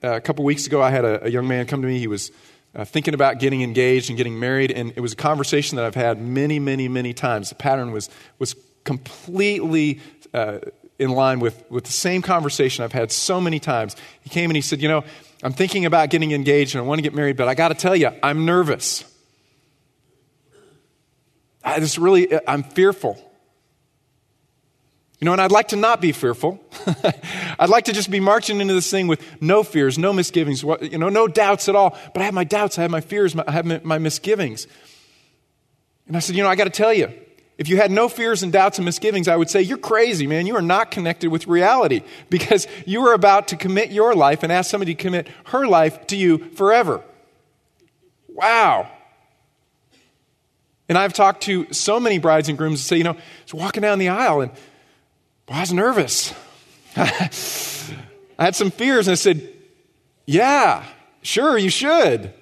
Uh, 0.03 0.15
a 0.15 0.21
couple 0.21 0.43
weeks 0.43 0.67
ago, 0.67 0.81
I 0.81 0.89
had 0.89 1.05
a, 1.05 1.27
a, 1.27 1.29
young 1.29 1.47
man 1.47 1.65
come 1.65 1.81
to 1.81 1.87
me. 1.87 1.97
He 1.97 2.07
was 2.07 2.29
uh, 2.75 2.83
thinking 2.83 3.13
about 3.13 3.39
getting 3.39 3.61
engaged 3.61 4.09
and 4.09 4.17
getting 4.17 4.37
married, 4.37 4.69
and 4.69 4.91
it 4.97 4.99
was 4.99 5.13
a 5.13 5.15
conversation 5.15 5.77
that 5.77 5.85
I've 5.85 5.95
had 5.95 6.19
many, 6.19 6.59
many, 6.59 6.89
many 6.89 7.13
times. 7.13 7.47
The 7.47 7.55
pattern 7.55 7.93
was, 7.93 8.09
was 8.37 8.53
completely 8.83 10.01
uh, 10.33 10.59
in 10.99 11.11
line 11.11 11.39
with, 11.39 11.63
with 11.69 11.85
the 11.85 11.93
same 11.93 12.21
conversation 12.21 12.83
I've 12.83 12.91
had 12.91 13.13
so 13.13 13.39
many 13.39 13.61
times. 13.61 13.95
He 14.23 14.29
came 14.29 14.49
and 14.49 14.57
he 14.57 14.61
said, 14.61 14.81
You 14.81 14.89
know, 14.89 15.05
I'm 15.41 15.53
thinking 15.53 15.85
about 15.85 16.09
getting 16.09 16.33
engaged 16.33 16.75
and 16.75 16.83
I 16.83 16.85
want 16.85 16.97
to 16.99 17.03
get 17.03 17.13
married, 17.13 17.37
but 17.37 17.47
I 17.47 17.55
got 17.55 17.69
to 17.69 17.75
tell 17.75 17.95
you, 17.95 18.09
I'm 18.21 18.43
nervous. 18.43 19.05
I 21.63 21.79
just 21.79 21.97
really, 21.97 22.27
I'm 22.45 22.63
fearful. 22.63 23.17
You 25.23 25.25
know, 25.25 25.31
and 25.31 25.39
I'd 25.39 25.53
like 25.53 25.69
to 25.69 25.77
not 25.77 26.01
be 26.01 26.11
fearful. 26.11 26.61
I'd 27.57 27.69
like 27.69 27.85
to 27.85 27.93
just 27.93 28.11
be 28.11 28.19
marching 28.19 28.59
into 28.59 28.73
this 28.73 28.91
thing 28.91 29.07
with 29.07 29.23
no 29.41 29.63
fears, 29.63 29.97
no 29.97 30.11
misgivings, 30.11 30.63
you 30.63 30.97
know, 30.97 31.07
no 31.07 31.29
doubts 31.29 31.69
at 31.69 31.77
all. 31.77 31.97
But 32.13 32.23
I 32.23 32.25
have 32.25 32.33
my 32.33 32.43
doubts, 32.43 32.77
I 32.77 32.81
have 32.81 32.91
my 32.91 32.99
fears, 32.99 33.33
I 33.33 33.49
have 33.49 33.85
my 33.85 33.99
misgivings. 33.99 34.67
And 36.07 36.17
I 36.17 36.19
said, 36.19 36.35
you 36.35 36.43
know, 36.43 36.49
I 36.49 36.55
got 36.55 36.65
to 36.65 36.69
tell 36.69 36.93
you, 36.93 37.09
if 37.57 37.69
you 37.69 37.77
had 37.77 37.89
no 37.89 38.09
fears 38.09 38.43
and 38.43 38.51
doubts 38.51 38.79
and 38.79 38.83
misgivings, 38.83 39.29
I 39.29 39.37
would 39.37 39.49
say, 39.49 39.61
You're 39.61 39.77
crazy, 39.77 40.27
man. 40.27 40.45
You 40.45 40.57
are 40.57 40.61
not 40.61 40.91
connected 40.91 41.29
with 41.29 41.47
reality 41.47 42.01
because 42.29 42.67
you 42.85 43.07
are 43.07 43.13
about 43.13 43.47
to 43.47 43.55
commit 43.55 43.93
your 43.93 44.13
life 44.13 44.43
and 44.43 44.51
ask 44.51 44.69
somebody 44.69 44.93
to 44.93 45.01
commit 45.01 45.29
her 45.45 45.65
life 45.65 46.05
to 46.07 46.17
you 46.17 46.49
forever. 46.55 47.01
Wow. 48.27 48.91
And 50.89 50.97
I've 50.97 51.13
talked 51.13 51.43
to 51.43 51.71
so 51.71 51.97
many 51.97 52.17
brides 52.19 52.49
and 52.49 52.57
grooms 52.57 52.81
that 52.81 52.87
say, 52.89 52.97
You 52.97 53.05
know, 53.05 53.13
I 53.13 53.55
walking 53.55 53.83
down 53.83 53.99
the 53.99 54.09
aisle 54.09 54.41
and 54.41 54.51
I 55.49 55.59
was 55.59 55.73
nervous. 55.73 56.33
I 56.95 57.29
had 58.37 58.55
some 58.55 58.71
fears 58.71 59.07
and 59.07 59.13
I 59.13 59.15
said, 59.15 59.47
Yeah, 60.25 60.85
sure, 61.21 61.57
you 61.57 61.69
should. 61.69 62.33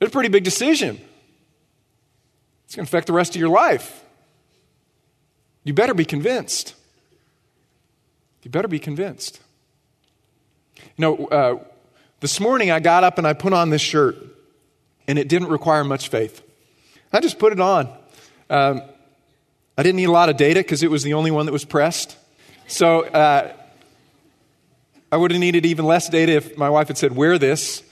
It's 0.00 0.08
a 0.08 0.10
pretty 0.10 0.28
big 0.28 0.44
decision. 0.44 1.00
It's 2.64 2.74
going 2.74 2.86
to 2.86 2.90
affect 2.90 3.06
the 3.06 3.12
rest 3.12 3.34
of 3.34 3.40
your 3.40 3.50
life. 3.50 4.02
You 5.64 5.72
better 5.72 5.94
be 5.94 6.04
convinced. 6.04 6.74
You 8.42 8.50
better 8.50 8.68
be 8.68 8.78
convinced. 8.78 9.40
You 10.76 10.82
know, 10.98 11.26
uh, 11.26 11.58
this 12.20 12.40
morning 12.40 12.70
I 12.70 12.80
got 12.80 13.04
up 13.04 13.16
and 13.16 13.26
I 13.26 13.32
put 13.32 13.52
on 13.52 13.70
this 13.70 13.80
shirt, 13.80 14.16
and 15.08 15.18
it 15.18 15.28
didn't 15.28 15.48
require 15.48 15.84
much 15.84 16.08
faith. 16.08 16.42
I 17.12 17.20
just 17.20 17.38
put 17.38 17.52
it 17.52 17.60
on. 17.60 17.88
Um, 18.50 18.82
I 19.76 19.82
didn't 19.82 19.96
need 19.96 20.08
a 20.08 20.12
lot 20.12 20.28
of 20.28 20.36
data 20.36 20.60
because 20.60 20.82
it 20.82 20.90
was 20.90 21.02
the 21.02 21.14
only 21.14 21.30
one 21.30 21.46
that 21.46 21.52
was 21.52 21.64
pressed. 21.64 22.16
So 22.66 23.02
uh, 23.02 23.52
I 25.10 25.16
would 25.16 25.30
have 25.30 25.40
needed 25.40 25.66
even 25.66 25.84
less 25.84 26.08
data 26.08 26.32
if 26.32 26.56
my 26.56 26.70
wife 26.70 26.88
had 26.88 26.98
said, 26.98 27.14
Wear 27.14 27.38
this. 27.38 27.82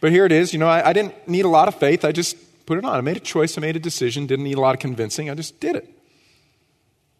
But 0.00 0.12
here 0.12 0.26
it 0.26 0.32
is. 0.32 0.52
You 0.52 0.58
know, 0.58 0.68
I, 0.68 0.90
I 0.90 0.92
didn't 0.92 1.26
need 1.26 1.44
a 1.44 1.48
lot 1.48 1.68
of 1.68 1.74
faith. 1.74 2.04
I 2.04 2.12
just 2.12 2.36
put 2.66 2.78
it 2.78 2.84
on. 2.84 2.96
I 2.96 3.00
made 3.00 3.16
a 3.16 3.20
choice, 3.20 3.56
I 3.56 3.60
made 3.60 3.76
a 3.76 3.80
decision, 3.80 4.26
didn't 4.26 4.44
need 4.44 4.58
a 4.58 4.60
lot 4.60 4.74
of 4.74 4.80
convincing, 4.80 5.30
I 5.30 5.34
just 5.34 5.58
did 5.60 5.76
it. 5.76 5.88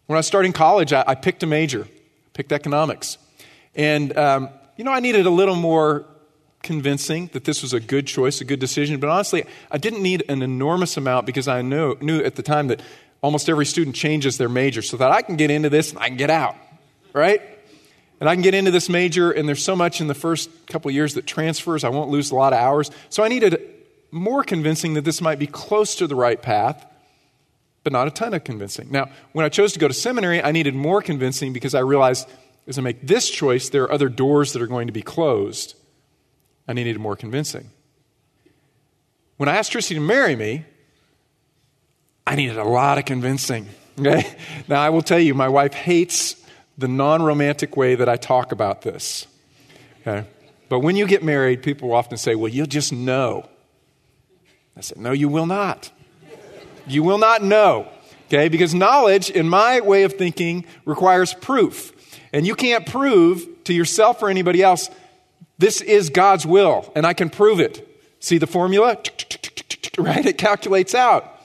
When 0.05 0.15
I 0.15 0.19
was 0.19 0.27
starting 0.27 0.53
college, 0.53 0.93
I, 0.93 1.03
I 1.07 1.15
picked 1.15 1.41
a 1.43 1.47
major, 1.47 1.87
picked 2.33 2.51
economics. 2.51 3.17
And, 3.75 4.15
um, 4.17 4.49
you 4.75 4.83
know, 4.83 4.91
I 4.91 4.99
needed 4.99 5.25
a 5.25 5.29
little 5.29 5.55
more 5.55 6.05
convincing 6.63 7.29
that 7.33 7.45
this 7.45 7.61
was 7.61 7.73
a 7.73 7.79
good 7.79 8.07
choice, 8.07 8.41
a 8.41 8.45
good 8.45 8.59
decision. 8.59 8.99
But 8.99 9.09
honestly, 9.09 9.45
I 9.71 9.77
didn't 9.77 10.01
need 10.01 10.23
an 10.29 10.41
enormous 10.41 10.97
amount 10.97 11.25
because 11.25 11.47
I 11.47 11.61
knew, 11.61 11.97
knew 12.01 12.21
at 12.21 12.35
the 12.35 12.43
time 12.43 12.67
that 12.67 12.81
almost 13.21 13.49
every 13.49 13.65
student 13.65 13.95
changes 13.95 14.37
their 14.37 14.49
major 14.49 14.81
so 14.81 14.97
that 14.97 15.11
I 15.11 15.21
can 15.21 15.35
get 15.35 15.51
into 15.51 15.69
this 15.69 15.91
and 15.91 15.99
I 15.99 16.07
can 16.07 16.17
get 16.17 16.29
out, 16.29 16.55
right? 17.13 17.41
And 18.19 18.27
I 18.27 18.33
can 18.33 18.41
get 18.41 18.53
into 18.53 18.71
this 18.71 18.89
major, 18.89 19.31
and 19.31 19.47
there's 19.47 19.63
so 19.63 19.75
much 19.75 20.01
in 20.01 20.07
the 20.07 20.15
first 20.15 20.49
couple 20.67 20.89
years 20.89 21.13
that 21.13 21.27
transfers, 21.27 21.83
I 21.83 21.89
won't 21.89 22.09
lose 22.09 22.31
a 22.31 22.35
lot 22.35 22.51
of 22.51 22.59
hours. 22.59 22.89
So 23.09 23.23
I 23.23 23.27
needed 23.27 23.61
more 24.09 24.43
convincing 24.43 24.95
that 24.95 25.05
this 25.05 25.21
might 25.21 25.37
be 25.37 25.47
close 25.47 25.95
to 25.95 26.07
the 26.07 26.15
right 26.15 26.41
path, 26.41 26.83
but 27.83 27.93
not 27.93 28.07
a 28.07 28.11
ton 28.11 28.33
of 28.33 28.43
convincing. 28.43 28.87
Now, 28.91 29.09
when 29.33 29.45
I 29.45 29.49
chose 29.49 29.73
to 29.73 29.79
go 29.79 29.87
to 29.87 29.93
seminary, 29.93 30.41
I 30.41 30.51
needed 30.51 30.73
more 30.73 31.01
convincing 31.01 31.53
because 31.53 31.75
I 31.75 31.81
realized 31.81 32.27
as 32.67 32.77
I 32.77 32.81
make 32.81 33.05
this 33.05 33.29
choice, 33.29 33.69
there 33.69 33.83
are 33.83 33.91
other 33.91 34.09
doors 34.09 34.53
that 34.53 34.61
are 34.61 34.67
going 34.67 34.87
to 34.87 34.93
be 34.93 35.01
closed. 35.01 35.75
I 36.67 36.73
needed 36.73 36.99
more 36.99 37.15
convincing. 37.15 37.69
When 39.37 39.47
I 39.47 39.55
asked 39.55 39.71
Tracy 39.71 39.95
to 39.95 40.01
marry 40.01 40.35
me, 40.35 40.65
I 42.27 42.35
needed 42.35 42.57
a 42.57 42.63
lot 42.65 42.97
of 42.97 43.05
convincing. 43.05 43.67
Okay? 43.97 44.29
Now, 44.67 44.81
I 44.81 44.89
will 44.89 45.01
tell 45.01 45.17
you, 45.17 45.33
my 45.33 45.47
wife 45.47 45.73
hates 45.73 46.35
the 46.77 46.89
non 46.89 47.23
romantic 47.23 47.77
way 47.77 47.95
that 47.95 48.09
I 48.09 48.17
talk 48.17 48.51
about 48.51 48.81
this. 48.81 49.25
Okay? 50.01 50.27
But 50.67 50.79
when 50.79 50.97
you 50.97 51.07
get 51.07 51.23
married, 51.23 51.63
people 51.63 51.93
often 51.93 52.17
say, 52.17 52.35
Well, 52.35 52.51
you'll 52.51 52.67
just 52.67 52.91
know. 52.91 53.47
I 54.75 54.81
said, 54.81 54.97
No, 54.97 55.13
you 55.13 55.29
will 55.29 55.45
not. 55.45 55.89
You 56.85 57.01
will 57.01 57.17
not 57.17 57.43
know. 57.43 57.87
Okay? 58.25 58.49
Because 58.49 58.75
knowledge, 58.75 59.29
in 59.29 59.47
my 59.47 59.79
way 59.79 60.03
of 60.03 60.13
thinking, 60.13 60.65
requires 60.83 61.33
proof. 61.33 61.93
And 62.33 62.45
you 62.45 62.55
can't 62.55 62.85
prove 62.85 63.47
to 63.63 63.73
yourself 63.73 64.21
or 64.21 64.29
anybody 64.29 64.61
else, 64.61 64.89
this 65.59 65.79
is 65.79 66.09
God's 66.09 66.45
will, 66.45 66.91
and 66.93 67.05
I 67.05 67.13
can 67.13 67.29
prove 67.29 67.61
it. 67.61 67.87
See 68.19 68.37
the 68.37 68.47
formula? 68.47 68.97
Right? 69.97 70.27
It 70.27 70.37
calculates 70.37 70.93
out. 70.93 71.36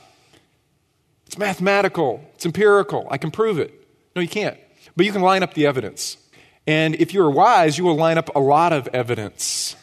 It's 1.32 1.38
mathematical, 1.38 2.22
it's 2.34 2.44
empirical. 2.44 3.08
I 3.10 3.16
can 3.16 3.30
prove 3.30 3.58
it. 3.58 3.72
No, 4.14 4.20
you 4.20 4.28
can't. 4.28 4.58
But 4.94 5.06
you 5.06 5.12
can 5.12 5.22
line 5.22 5.42
up 5.42 5.54
the 5.54 5.66
evidence. 5.66 6.18
And 6.66 6.94
if 6.96 7.14
you're 7.14 7.30
wise, 7.30 7.78
you 7.78 7.84
will 7.84 7.96
line 7.96 8.18
up 8.18 8.36
a 8.36 8.38
lot 8.38 8.74
of 8.74 8.86
evidence 8.88 9.74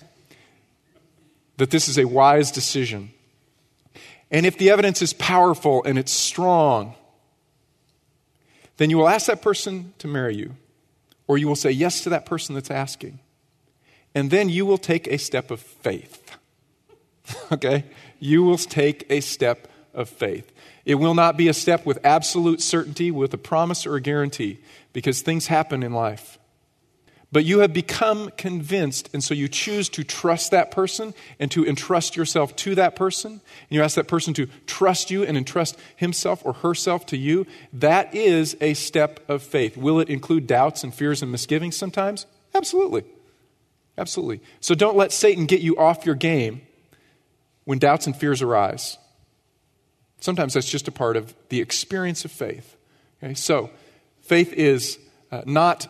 that 1.57 1.71
this 1.71 1.87
is 1.87 1.97
a 1.97 2.05
wise 2.05 2.51
decision. 2.51 3.09
And 4.29 4.45
if 4.45 4.59
the 4.59 4.69
evidence 4.69 5.01
is 5.01 5.11
powerful 5.11 5.83
and 5.85 5.97
it's 5.97 6.11
strong, 6.11 6.93
then 8.77 8.91
you 8.91 8.99
will 8.99 9.09
ask 9.09 9.25
that 9.25 9.41
person 9.41 9.95
to 9.97 10.07
marry 10.07 10.35
you, 10.35 10.55
or 11.25 11.39
you 11.39 11.47
will 11.47 11.55
say 11.55 11.71
yes 11.71 12.03
to 12.03 12.11
that 12.11 12.27
person 12.27 12.53
that's 12.53 12.69
asking. 12.69 13.17
And 14.13 14.29
then 14.29 14.49
you 14.49 14.67
will 14.67 14.77
take 14.77 15.07
a 15.07 15.17
step 15.17 15.49
of 15.49 15.61
faith. 15.61 16.37
okay? 17.51 17.85
You 18.19 18.43
will 18.43 18.59
take 18.59 19.07
a 19.09 19.21
step 19.21 19.67
of 19.95 20.09
faith. 20.09 20.51
It 20.89 20.95
will 20.95 21.13
not 21.13 21.37
be 21.37 21.49
a 21.49 21.53
step 21.53 21.85
with 21.85 22.03
absolute 22.03 22.61
certainty, 22.61 23.11
with 23.11 23.31
a 23.35 23.37
promise 23.37 23.85
or 23.85 23.95
a 23.95 24.01
guarantee, 24.01 24.57
because 24.91 25.21
things 25.21 25.45
happen 25.45 25.83
in 25.83 25.93
life. 25.93 26.39
But 27.31 27.45
you 27.45 27.59
have 27.59 27.73
become 27.73 28.31
convinced, 28.37 29.07
and 29.13 29.23
so 29.23 29.35
you 29.35 29.47
choose 29.47 29.87
to 29.89 30.03
trust 30.03 30.49
that 30.49 30.71
person 30.71 31.13
and 31.39 31.51
to 31.51 31.63
entrust 31.63 32.15
yourself 32.15 32.55
to 32.55 32.73
that 32.73 32.95
person. 32.95 33.33
And 33.33 33.41
you 33.69 33.83
ask 33.83 33.97
that 33.97 34.07
person 34.07 34.33
to 34.33 34.47
trust 34.65 35.11
you 35.11 35.23
and 35.23 35.37
entrust 35.37 35.77
himself 35.95 36.41
or 36.43 36.53
herself 36.53 37.05
to 37.05 37.17
you. 37.17 37.45
That 37.71 38.15
is 38.15 38.57
a 38.59 38.73
step 38.73 39.19
of 39.29 39.43
faith. 39.43 39.77
Will 39.77 39.99
it 39.99 40.09
include 40.09 40.47
doubts 40.47 40.83
and 40.83 40.91
fears 40.91 41.21
and 41.21 41.31
misgivings 41.31 41.77
sometimes? 41.77 42.25
Absolutely. 42.55 43.03
Absolutely. 43.95 44.41
So 44.59 44.73
don't 44.73 44.97
let 44.97 45.11
Satan 45.11 45.45
get 45.45 45.61
you 45.61 45.77
off 45.77 46.03
your 46.03 46.15
game 46.15 46.63
when 47.65 47.77
doubts 47.77 48.07
and 48.07 48.15
fears 48.15 48.41
arise. 48.41 48.97
Sometimes 50.19 50.53
that's 50.53 50.69
just 50.69 50.87
a 50.87 50.91
part 50.91 51.17
of 51.17 51.33
the 51.49 51.61
experience 51.61 52.25
of 52.25 52.31
faith. 52.31 52.75
Okay? 53.23 53.33
So, 53.33 53.69
faith 54.21 54.53
is 54.53 54.99
uh, 55.31 55.43
not 55.45 55.87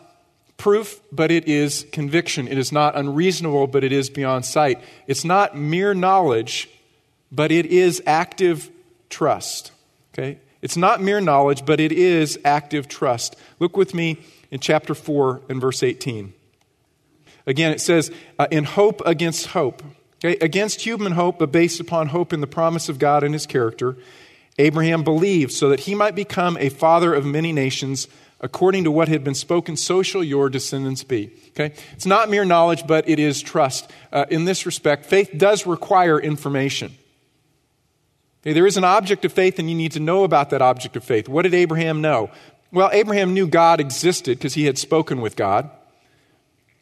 proof, 0.56 1.00
but 1.10 1.30
it 1.30 1.48
is 1.48 1.86
conviction. 1.90 2.46
It 2.46 2.58
is 2.58 2.70
not 2.70 2.96
unreasonable, 2.96 3.66
but 3.66 3.82
it 3.82 3.92
is 3.92 4.10
beyond 4.10 4.44
sight. 4.44 4.80
It's 5.06 5.24
not 5.24 5.56
mere 5.56 5.94
knowledge, 5.94 6.68
but 7.32 7.50
it 7.50 7.66
is 7.66 8.02
active 8.06 8.70
trust. 9.08 9.72
Okay? 10.12 10.38
It's 10.62 10.76
not 10.76 11.00
mere 11.00 11.20
knowledge, 11.20 11.64
but 11.64 11.80
it 11.80 11.92
is 11.92 12.38
active 12.44 12.88
trust. 12.88 13.36
Look 13.58 13.76
with 13.76 13.94
me 13.94 14.18
in 14.50 14.60
chapter 14.60 14.94
4 14.94 15.42
and 15.48 15.60
verse 15.60 15.82
18. 15.82 16.34
Again, 17.46 17.72
it 17.72 17.80
says, 17.80 18.12
uh, 18.38 18.46
in 18.50 18.64
hope 18.64 19.00
against 19.06 19.48
hope. 19.48 19.82
Okay? 20.22 20.38
Against 20.44 20.82
human 20.82 21.12
hope, 21.12 21.38
but 21.38 21.50
based 21.50 21.80
upon 21.80 22.08
hope 22.08 22.32
in 22.32 22.40
the 22.40 22.46
promise 22.46 22.88
of 22.88 22.98
God 22.98 23.22
and 23.22 23.34
his 23.34 23.46
character, 23.46 23.96
Abraham 24.58 25.02
believed 25.02 25.52
so 25.52 25.68
that 25.70 25.80
he 25.80 25.94
might 25.94 26.14
become 26.14 26.56
a 26.58 26.68
father 26.68 27.14
of 27.14 27.24
many 27.24 27.52
nations 27.52 28.06
according 28.40 28.84
to 28.84 28.90
what 28.90 29.08
had 29.08 29.22
been 29.22 29.34
spoken, 29.34 29.76
so 29.76 30.02
shall 30.02 30.24
your 30.24 30.48
descendants 30.48 31.04
be. 31.04 31.30
Okay? 31.50 31.74
It's 31.92 32.06
not 32.06 32.30
mere 32.30 32.44
knowledge, 32.44 32.86
but 32.86 33.08
it 33.08 33.18
is 33.18 33.42
trust. 33.42 33.90
Uh, 34.12 34.24
in 34.30 34.46
this 34.46 34.64
respect, 34.64 35.06
faith 35.06 35.30
does 35.36 35.66
require 35.66 36.18
information. 36.18 36.94
Okay, 38.42 38.54
there 38.54 38.66
is 38.66 38.78
an 38.78 38.84
object 38.84 39.26
of 39.26 39.32
faith, 39.32 39.58
and 39.58 39.68
you 39.68 39.76
need 39.76 39.92
to 39.92 40.00
know 40.00 40.24
about 40.24 40.50
that 40.50 40.62
object 40.62 40.96
of 40.96 41.04
faith. 41.04 41.28
What 41.28 41.42
did 41.42 41.52
Abraham 41.52 42.00
know? 42.00 42.30
Well, 42.72 42.88
Abraham 42.92 43.34
knew 43.34 43.46
God 43.46 43.80
existed 43.80 44.38
because 44.38 44.54
he 44.54 44.64
had 44.64 44.78
spoken 44.78 45.20
with 45.20 45.36
God. 45.36 45.70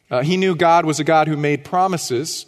Uh, 0.09 0.21
he 0.21 0.37
knew 0.37 0.55
God 0.55 0.85
was 0.85 1.01
a 1.01 1.03
God 1.03 1.27
who 1.27 1.35
made 1.35 1.65
promises. 1.65 2.45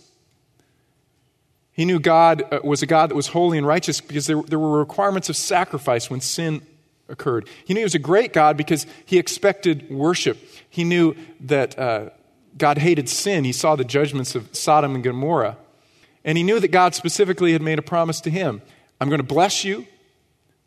He 1.74 1.86
knew 1.86 2.00
God 2.00 2.44
uh, 2.52 2.60
was 2.64 2.82
a 2.82 2.86
God 2.86 3.10
that 3.10 3.16
was 3.16 3.28
holy 3.28 3.58
and 3.58 3.66
righteous 3.66 4.02
because 4.02 4.28
there, 4.28 4.42
there 4.42 4.60
were 4.60 4.80
requirements 4.80 5.30
of 5.30 5.36
sacrifice 5.36 6.10
when 6.10 6.22
sin 6.22 6.62
occurred. 7.08 7.48
He 7.66 7.74
knew 7.74 7.80
he 7.80 7.86
was 7.86 7.96
a 7.96 8.00
great 8.00 8.34
God 8.34 8.58
because 8.58 8.86
he 9.06 9.18
expected 9.18 9.90
worship. 9.90 10.38
He 10.70 10.84
knew 10.84 11.16
that 11.42 11.78
uh, 11.78 12.10
God 12.58 12.78
hated 12.78 13.08
sin. 13.10 13.44
He 13.44 13.52
saw 13.52 13.76
the 13.76 13.84
judgments 13.84 14.36
of 14.36 14.56
Sodom 14.56 14.96
and 14.96 15.04
Gomorrah. 15.04 15.58
And 16.24 16.38
he 16.38 16.44
knew 16.44 16.60
that 16.60 16.70
God 16.70 16.94
specifically 16.96 17.54
had 17.54 17.62
made 17.62 17.80
a 17.80 17.84
promise 17.84 18.22
to 18.22 18.30
him 18.30 18.62
I'm 19.00 19.10
going 19.10 19.20
to 19.20 19.24
bless 19.24 19.64
you, 19.64 19.88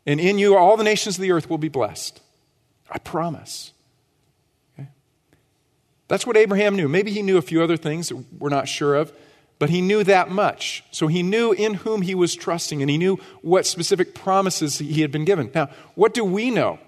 and 0.05 0.19
in 0.19 0.37
you 0.37 0.57
all 0.57 0.75
the 0.75 0.83
nations 0.83 1.15
of 1.15 1.21
the 1.21 1.31
earth 1.31 1.49
will 1.49 1.57
be 1.57 1.69
blessed. 1.69 2.21
I 2.91 2.99
promise. 2.99 3.71
Okay? 4.77 4.89
That's 6.09 6.27
what 6.27 6.35
Abraham 6.35 6.75
knew. 6.75 6.89
Maybe 6.89 7.11
he 7.11 7.21
knew 7.21 7.37
a 7.37 7.41
few 7.41 7.63
other 7.63 7.77
things 7.77 8.09
that 8.09 8.17
we're 8.37 8.49
not 8.49 8.67
sure 8.67 8.95
of. 8.95 9.13
But 9.57 9.69
he 9.69 9.81
knew 9.81 10.03
that 10.03 10.29
much. 10.29 10.83
So 10.91 11.07
he 11.07 11.23
knew 11.23 11.51
in 11.53 11.75
whom 11.75 12.01
he 12.01 12.13
was 12.13 12.35
trusting, 12.35 12.81
and 12.81 12.89
he 12.89 12.97
knew 12.97 13.17
what 13.41 13.65
specific 13.65 14.13
promises 14.13 14.79
he 14.79 15.01
had 15.01 15.11
been 15.11 15.25
given. 15.25 15.49
Now, 15.55 15.69
what 15.95 16.13
do 16.13 16.25
we 16.25 16.51
know 16.51 16.79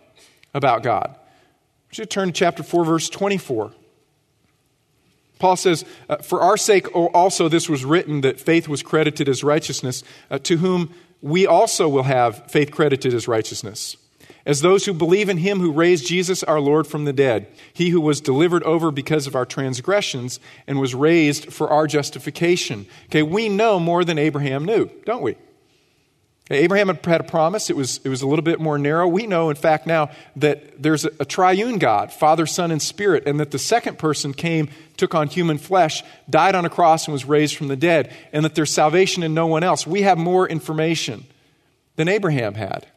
about 0.53 0.83
God? 0.83 1.15
We 1.89 1.95
should 1.95 2.09
turn 2.09 2.27
to 2.27 2.33
chapter 2.33 2.63
4, 2.63 2.83
verse 2.83 3.09
24. 3.09 3.71
Paul 5.39 5.55
says, 5.55 5.85
uh, 6.09 6.17
For 6.17 6.41
our 6.41 6.57
sake 6.57 6.93
also 6.95 7.47
this 7.47 7.69
was 7.69 7.85
written 7.85 8.21
that 8.21 8.39
faith 8.39 8.67
was 8.67 8.83
credited 8.83 9.29
as 9.29 9.43
righteousness, 9.43 10.03
uh, 10.29 10.39
to 10.39 10.57
whom 10.57 10.93
we 11.21 11.47
also 11.47 11.87
will 11.87 12.03
have 12.03 12.51
faith 12.51 12.71
credited 12.71 13.13
as 13.13 13.27
righteousness 13.27 13.97
as 14.47 14.61
those 14.61 14.85
who 14.85 14.93
believe 14.93 15.27
in 15.27 15.37
him 15.37 15.59
who 15.59 15.73
raised 15.73 16.07
Jesus 16.07 16.41
our 16.41 16.61
Lord 16.61 16.87
from 16.87 17.03
the 17.03 17.11
dead, 17.11 17.47
he 17.73 17.89
who 17.89 17.99
was 17.99 18.21
delivered 18.21 18.63
over 18.63 18.91
because 18.91 19.27
of 19.27 19.35
our 19.35 19.45
transgressions 19.45 20.39
and 20.65 20.79
was 20.79 20.95
raised 20.95 21.51
for 21.51 21.69
our 21.69 21.85
justification. 21.85 22.87
Okay, 23.07 23.23
we 23.23 23.49
know 23.49 23.77
more 23.77 24.05
than 24.05 24.17
Abraham 24.17 24.63
knew, 24.63 24.89
don't 25.05 25.21
we? 25.21 25.35
Abraham 26.49 26.87
had 26.87 27.19
a 27.19 27.25
promise. 27.25 27.69
It 27.69 27.75
was, 27.75 27.99
it 28.05 28.09
was 28.09 28.21
a 28.21 28.27
little 28.27 28.43
bit 28.43 28.61
more 28.61 28.77
narrow. 28.77 29.05
We 29.05 29.27
know, 29.27 29.49
in 29.49 29.57
fact, 29.57 29.85
now 29.85 30.11
that 30.37 30.81
there's 30.81 31.03
a, 31.03 31.11
a 31.19 31.25
triune 31.25 31.77
God, 31.77 32.13
Father, 32.13 32.45
Son, 32.45 32.71
and 32.71 32.81
Spirit, 32.81 33.23
and 33.27 33.41
that 33.41 33.51
the 33.51 33.59
second 33.59 33.99
person 33.99 34.33
came, 34.33 34.69
took 34.95 35.13
on 35.13 35.27
human 35.27 35.57
flesh, 35.57 36.03
died 36.29 36.55
on 36.55 36.63
a 36.63 36.69
cross, 36.69 37.05
and 37.05 37.11
was 37.11 37.25
raised 37.25 37.57
from 37.57 37.67
the 37.67 37.75
dead, 37.75 38.15
and 38.31 38.45
that 38.45 38.55
there's 38.55 38.71
salvation 38.71 39.23
in 39.23 39.33
no 39.33 39.47
one 39.47 39.63
else. 39.63 39.85
We 39.85 40.03
have 40.03 40.17
more 40.17 40.47
information 40.47 41.25
than 41.97 42.07
Abraham 42.07 42.53
had. 42.53 42.87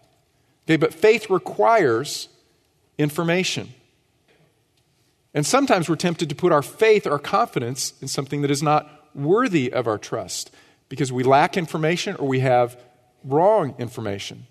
Okay, 0.70 0.76
but 0.76 0.94
faith 0.94 1.28
requires 1.30 2.28
information. 2.96 3.74
And 5.34 5.44
sometimes 5.44 5.88
we're 5.88 5.96
tempted 5.96 6.28
to 6.28 6.36
put 6.36 6.52
our 6.52 6.62
faith, 6.62 7.08
our 7.08 7.18
confidence 7.18 7.92
in 8.00 8.06
something 8.06 8.42
that 8.42 8.52
is 8.52 8.62
not 8.62 8.88
worthy 9.12 9.72
of 9.72 9.88
our 9.88 9.98
trust 9.98 10.54
because 10.88 11.12
we 11.12 11.24
lack 11.24 11.56
information 11.56 12.14
or 12.14 12.28
we 12.28 12.38
have 12.38 12.80
wrong 13.24 13.74
information. 13.80 14.46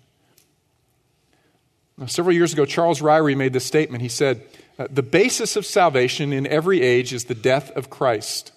Now, 1.96 2.04
several 2.04 2.36
years 2.36 2.52
ago, 2.52 2.66
Charles 2.66 3.00
Ryrie 3.00 3.34
made 3.34 3.54
this 3.54 3.64
statement. 3.64 4.02
He 4.02 4.10
said, 4.10 4.42
uh, 4.78 4.88
The 4.90 5.02
basis 5.02 5.56
of 5.56 5.64
salvation 5.64 6.34
in 6.34 6.46
every 6.46 6.82
age 6.82 7.14
is 7.14 7.24
the 7.24 7.34
death 7.34 7.70
of 7.70 7.88
Christ. 7.88 8.52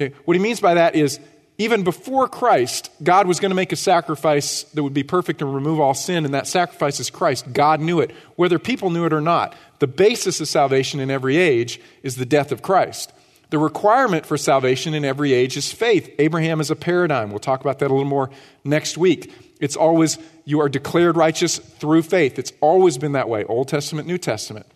Okay, 0.00 0.12
what 0.24 0.34
he 0.34 0.42
means 0.42 0.58
by 0.58 0.74
that 0.74 0.96
is 0.96 1.20
even 1.56 1.84
before 1.84 2.26
Christ, 2.26 2.90
God 3.02 3.28
was 3.28 3.38
going 3.38 3.50
to 3.50 3.56
make 3.56 3.70
a 3.70 3.76
sacrifice 3.76 4.64
that 4.64 4.82
would 4.82 4.94
be 4.94 5.04
perfect 5.04 5.40
and 5.40 5.54
remove 5.54 5.78
all 5.78 5.94
sin, 5.94 6.24
and 6.24 6.34
that 6.34 6.48
sacrifice 6.48 6.98
is 6.98 7.10
Christ. 7.10 7.52
God 7.52 7.80
knew 7.80 8.00
it, 8.00 8.10
whether 8.34 8.58
people 8.58 8.90
knew 8.90 9.04
it 9.04 9.12
or 9.12 9.20
not. 9.20 9.54
The 9.78 9.86
basis 9.86 10.40
of 10.40 10.48
salvation 10.48 10.98
in 10.98 11.10
every 11.10 11.36
age 11.36 11.80
is 12.02 12.16
the 12.16 12.26
death 12.26 12.50
of 12.50 12.62
Christ. 12.62 13.12
The 13.50 13.58
requirement 13.58 14.26
for 14.26 14.36
salvation 14.36 14.94
in 14.94 15.04
every 15.04 15.32
age 15.32 15.56
is 15.56 15.72
faith. 15.72 16.12
Abraham 16.18 16.60
is 16.60 16.72
a 16.72 16.76
paradigm. 16.76 17.30
We'll 17.30 17.38
talk 17.38 17.60
about 17.60 17.78
that 17.78 17.90
a 17.90 17.94
little 17.94 18.04
more 18.04 18.30
next 18.64 18.98
week. 18.98 19.32
It's 19.60 19.76
always, 19.76 20.18
you 20.44 20.60
are 20.60 20.68
declared 20.68 21.16
righteous 21.16 21.58
through 21.58 22.02
faith. 22.02 22.36
It's 22.36 22.52
always 22.60 22.98
been 22.98 23.12
that 23.12 23.28
way, 23.28 23.44
Old 23.44 23.68
Testament, 23.68 24.08
New 24.08 24.18
Testament. 24.18 24.66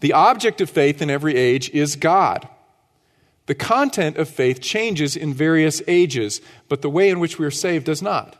The 0.00 0.14
object 0.14 0.62
of 0.62 0.70
faith 0.70 1.02
in 1.02 1.10
every 1.10 1.36
age 1.36 1.68
is 1.70 1.96
God. 1.96 2.48
The 3.52 3.56
content 3.56 4.16
of 4.16 4.30
faith 4.30 4.62
changes 4.62 5.14
in 5.14 5.34
various 5.34 5.82
ages, 5.86 6.40
but 6.70 6.80
the 6.80 6.88
way 6.88 7.10
in 7.10 7.20
which 7.20 7.38
we 7.38 7.44
are 7.44 7.50
saved 7.50 7.84
does 7.84 8.00
not. 8.00 8.34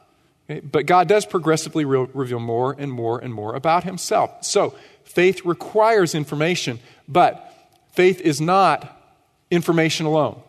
Okay? 0.48 0.61
But 0.61 0.87
God 0.87 1.07
does 1.07 1.27
progressively 1.27 1.85
re- 1.85 2.07
reveal 2.14 2.40
more 2.40 2.75
and 2.79 2.90
more 2.90 3.18
and 3.18 3.35
more 3.35 3.55
about 3.55 3.85
Himself. 3.85 4.42
So, 4.42 4.75
faith 5.05 5.44
requires 5.44 6.14
information, 6.14 6.79
but 7.07 7.53
faith 7.92 8.22
is 8.22 8.40
not 8.40 8.98
information 9.51 10.07
alone. 10.07 10.40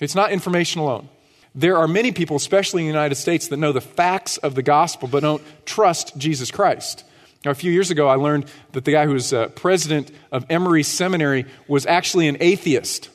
It's 0.00 0.14
not 0.14 0.32
information 0.32 0.80
alone. 0.80 1.10
There 1.54 1.76
are 1.76 1.86
many 1.86 2.10
people, 2.10 2.36
especially 2.36 2.80
in 2.80 2.86
the 2.86 2.94
United 2.94 3.16
States, 3.16 3.48
that 3.48 3.58
know 3.58 3.72
the 3.72 3.82
facts 3.82 4.38
of 4.38 4.54
the 4.54 4.62
gospel 4.62 5.08
but 5.08 5.20
don't 5.20 5.42
trust 5.66 6.16
Jesus 6.16 6.50
Christ. 6.50 7.04
Now, 7.44 7.50
a 7.50 7.54
few 7.54 7.70
years 7.70 7.90
ago, 7.90 8.08
I 8.08 8.14
learned 8.14 8.46
that 8.72 8.86
the 8.86 8.92
guy 8.92 9.04
who 9.04 9.12
was 9.12 9.34
uh, 9.34 9.48
president 9.48 10.10
of 10.30 10.46
Emory 10.48 10.82
Seminary 10.82 11.44
was 11.68 11.84
actually 11.84 12.28
an 12.28 12.38
atheist 12.40 13.10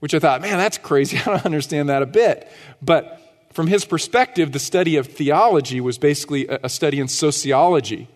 which 0.00 0.14
I 0.14 0.18
thought, 0.18 0.40
man, 0.40 0.58
that's 0.58 0.78
crazy. 0.78 1.18
I 1.20 1.24
don't 1.24 1.46
understand 1.46 1.88
that 1.88 2.02
a 2.02 2.06
bit. 2.06 2.50
But 2.82 3.20
from 3.52 3.66
his 3.66 3.84
perspective, 3.84 4.52
the 4.52 4.58
study 4.58 4.96
of 4.96 5.06
theology 5.06 5.80
was 5.80 5.98
basically 5.98 6.46
a 6.48 6.68
study 6.68 7.00
in 7.00 7.08
sociology. 7.08 8.08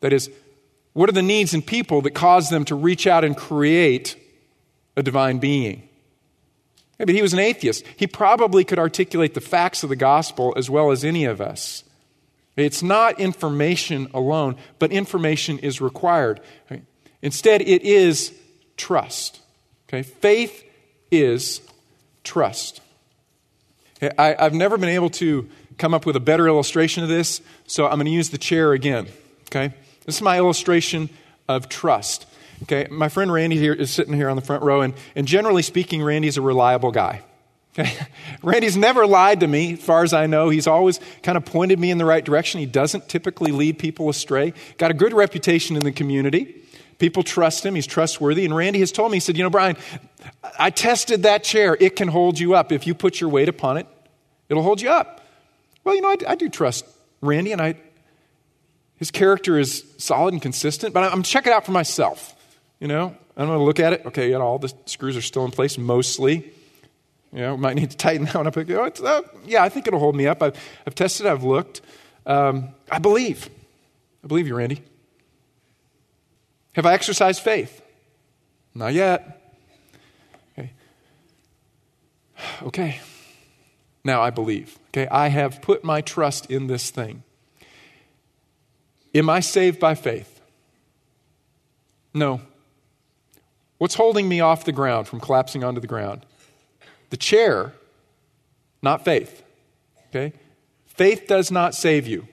That 0.00 0.12
is, 0.12 0.30
what 0.92 1.08
are 1.08 1.12
the 1.12 1.22
needs 1.22 1.52
in 1.52 1.62
people 1.62 2.00
that 2.02 2.12
cause 2.12 2.48
them 2.48 2.64
to 2.66 2.74
reach 2.74 3.06
out 3.06 3.24
and 3.24 3.36
create 3.36 4.16
a 4.96 5.02
divine 5.02 5.38
being? 5.38 5.86
Maybe 6.98 7.14
he 7.14 7.22
was 7.22 7.32
an 7.32 7.38
atheist. 7.38 7.84
He 7.96 8.06
probably 8.06 8.64
could 8.64 8.78
articulate 8.78 9.34
the 9.34 9.40
facts 9.40 9.82
of 9.82 9.88
the 9.88 9.96
gospel 9.96 10.52
as 10.56 10.68
well 10.68 10.90
as 10.90 11.04
any 11.04 11.24
of 11.24 11.40
us. 11.40 11.84
It's 12.56 12.82
not 12.82 13.18
information 13.18 14.08
alone, 14.12 14.56
but 14.78 14.92
information 14.92 15.58
is 15.58 15.80
required. 15.80 16.40
Instead, 17.22 17.62
it 17.62 17.82
is 17.82 18.34
trust. 18.76 19.40
Okay? 19.88 20.02
Faith 20.02 20.64
is 21.10 21.60
trust. 22.24 22.80
I, 24.18 24.34
have 24.38 24.54
never 24.54 24.78
been 24.78 24.88
able 24.88 25.10
to 25.10 25.48
come 25.76 25.94
up 25.94 26.06
with 26.06 26.16
a 26.16 26.20
better 26.20 26.46
illustration 26.46 27.02
of 27.02 27.08
this, 27.08 27.40
so 27.66 27.86
I'm 27.86 27.94
going 27.94 28.06
to 28.06 28.12
use 28.12 28.30
the 28.30 28.38
chair 28.38 28.72
again. 28.72 29.08
Okay? 29.48 29.74
This 30.06 30.16
is 30.16 30.22
my 30.22 30.38
illustration 30.38 31.10
of 31.48 31.68
trust. 31.68 32.26
Okay, 32.62 32.86
my 32.90 33.08
friend 33.08 33.32
Randy 33.32 33.56
here 33.56 33.72
is 33.72 33.90
sitting 33.90 34.12
here 34.12 34.28
on 34.28 34.36
the 34.36 34.42
front 34.42 34.62
row, 34.62 34.82
and, 34.82 34.94
and 35.16 35.26
generally 35.26 35.62
speaking, 35.62 36.02
Randy's 36.02 36.36
a 36.36 36.42
reliable 36.42 36.90
guy. 36.90 37.22
Okay? 37.78 37.90
Randy's 38.42 38.76
never 38.76 39.06
lied 39.06 39.40
to 39.40 39.46
me, 39.46 39.74
as 39.74 39.80
far 39.80 40.02
as 40.02 40.12
I 40.12 40.26
know. 40.26 40.50
He's 40.50 40.66
always 40.66 41.00
kind 41.22 41.38
of 41.38 41.44
pointed 41.44 41.78
me 41.78 41.90
in 41.90 41.98
the 41.98 42.04
right 42.04 42.24
direction. 42.24 42.60
He 42.60 42.66
doesn't 42.66 43.08
typically 43.08 43.52
lead 43.52 43.78
people 43.78 44.08
astray. 44.08 44.52
Got 44.78 44.90
a 44.90 44.94
good 44.94 45.12
reputation 45.12 45.76
in 45.76 45.82
the 45.82 45.92
community. 45.92 46.62
People 47.00 47.22
trust 47.22 47.64
him. 47.66 47.74
He's 47.74 47.86
trustworthy. 47.86 48.44
And 48.44 48.54
Randy 48.54 48.78
has 48.80 48.92
told 48.92 49.10
me, 49.10 49.16
he 49.16 49.20
said, 49.20 49.36
You 49.36 49.42
know, 49.42 49.50
Brian, 49.50 49.76
I 50.58 50.70
tested 50.70 51.24
that 51.24 51.42
chair. 51.42 51.76
It 51.80 51.96
can 51.96 52.08
hold 52.08 52.38
you 52.38 52.54
up. 52.54 52.70
If 52.70 52.86
you 52.86 52.94
put 52.94 53.20
your 53.20 53.30
weight 53.30 53.48
upon 53.48 53.78
it, 53.78 53.86
it'll 54.48 54.62
hold 54.62 54.82
you 54.82 54.90
up. 54.90 55.26
Well, 55.82 55.94
you 55.94 56.02
know, 56.02 56.10
I, 56.10 56.16
I 56.28 56.34
do 56.34 56.50
trust 56.50 56.84
Randy, 57.22 57.52
and 57.52 57.60
I, 57.60 57.76
his 58.96 59.10
character 59.10 59.58
is 59.58 59.82
solid 59.96 60.34
and 60.34 60.42
consistent, 60.42 60.92
but 60.92 61.10
I'm 61.10 61.22
checking 61.22 61.50
it 61.50 61.54
out 61.54 61.64
for 61.64 61.72
myself. 61.72 62.36
You 62.78 62.88
know, 62.88 63.16
I'm 63.34 63.46
going 63.46 63.58
to 63.58 63.64
look 63.64 63.80
at 63.80 63.94
it. 63.94 64.04
Okay, 64.04 64.28
you 64.30 64.38
know, 64.38 64.42
all 64.42 64.58
the 64.58 64.72
screws 64.84 65.16
are 65.16 65.22
still 65.22 65.46
in 65.46 65.50
place 65.50 65.78
mostly. 65.78 66.52
You 67.32 67.40
know, 67.40 67.56
might 67.56 67.76
need 67.76 67.90
to 67.92 67.96
tighten 67.96 68.24
that 68.26 68.34
one 68.34 68.46
up. 68.46 68.56
Oh, 68.56 69.06
uh, 69.06 69.22
yeah, 69.46 69.62
I 69.62 69.70
think 69.70 69.86
it'll 69.86 70.00
hold 70.00 70.16
me 70.16 70.26
up. 70.26 70.42
I've, 70.42 70.56
I've 70.86 70.94
tested, 70.94 71.26
I've 71.26 71.44
looked. 71.44 71.80
Um, 72.26 72.68
I 72.90 72.98
believe. 72.98 73.48
I 74.22 74.26
believe 74.26 74.46
you, 74.46 74.54
Randy. 74.54 74.82
Have 76.72 76.86
I 76.86 76.94
exercised 76.94 77.42
faith? 77.42 77.82
Not 78.74 78.92
yet. 78.92 79.54
Okay. 80.52 80.70
Okay. 82.62 83.00
Now 84.04 84.22
I 84.22 84.30
believe. 84.30 84.78
Okay, 84.88 85.08
I 85.08 85.28
have 85.28 85.60
put 85.62 85.84
my 85.84 86.00
trust 86.00 86.50
in 86.50 86.66
this 86.66 86.90
thing. 86.90 87.22
Am 89.14 89.28
I 89.28 89.40
saved 89.40 89.80
by 89.80 89.94
faith? 89.94 90.40
No. 92.14 92.40
What's 93.78 93.94
holding 93.94 94.28
me 94.28 94.40
off 94.40 94.64
the 94.64 94.72
ground 94.72 95.08
from 95.08 95.20
collapsing 95.20 95.64
onto 95.64 95.80
the 95.80 95.86
ground? 95.86 96.26
The 97.10 97.16
chair, 97.16 97.72
not 98.82 99.04
faith. 99.04 99.42
Okay? 100.08 100.32
Faith 100.86 101.26
does 101.26 101.50
not 101.50 101.74
save 101.74 102.06
you. 102.06 102.28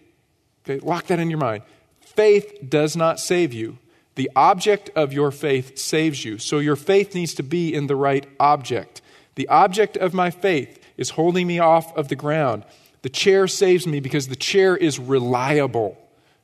Okay? 0.63 0.79
Lock 0.85 1.07
that 1.07 1.19
in 1.19 1.29
your 1.29 1.39
mind. 1.39 1.63
Faith 2.01 2.59
does 2.67 2.95
not 2.95 3.19
save 3.19 3.53
you. 3.53 3.77
The 4.17 4.31
object 4.35 4.89
of 4.95 5.13
your 5.13 5.29
faith 5.29 5.77
saves 5.77 6.25
you. 6.25 6.39
So 6.39 6.57
your 6.57 6.75
faith 6.75 7.13
needs 7.13 7.35
to 7.35 7.43
be 7.43 7.71
in 7.71 7.85
the 7.85 7.95
right 7.95 8.25
object. 8.39 8.99
The 9.35 9.47
object 9.47 9.95
of 9.95 10.11
my 10.11 10.31
faith 10.31 10.83
is 10.97 11.11
holding 11.11 11.45
me 11.45 11.59
off 11.59 11.95
of 11.95 12.07
the 12.07 12.15
ground. 12.15 12.65
The 13.03 13.09
chair 13.09 13.47
saves 13.47 13.85
me 13.85 13.99
because 13.99 14.27
the 14.27 14.35
chair 14.35 14.75
is 14.75 14.97
reliable. 14.97 15.99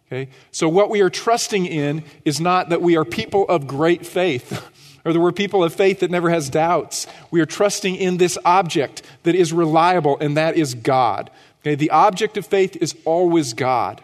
Okay? 0.06 0.30
So 0.52 0.70
what 0.70 0.92
we 0.92 1.02
are 1.02 1.10
trusting 1.10 1.66
in 1.66 2.04
is 2.24 2.40
not 2.40 2.70
that 2.70 2.84
we 2.84 2.96
are 2.96 3.04
people 3.04 3.48
of 3.48 3.66
great 3.66 4.06
faith 4.06 4.64
or 5.04 5.12
that 5.12 5.20
we're 5.20 5.32
people 5.32 5.64
of 5.64 5.74
faith 5.74 6.02
that 6.02 6.12
never 6.12 6.30
has 6.30 6.52
doubts. 6.52 7.08
We 7.32 7.42
are 7.42 7.48
trusting 7.48 7.96
in 7.96 8.18
this 8.18 8.38
object 8.46 9.02
that 9.24 9.34
is 9.34 9.52
reliable, 9.52 10.20
and 10.20 10.38
that 10.38 10.58
is 10.58 10.76
God. 10.76 11.32
Okay? 11.64 11.74
The 11.74 11.90
object 11.90 12.38
of 12.38 12.46
faith 12.46 12.76
is 12.76 12.96
always 13.04 13.54
God. 13.54 14.04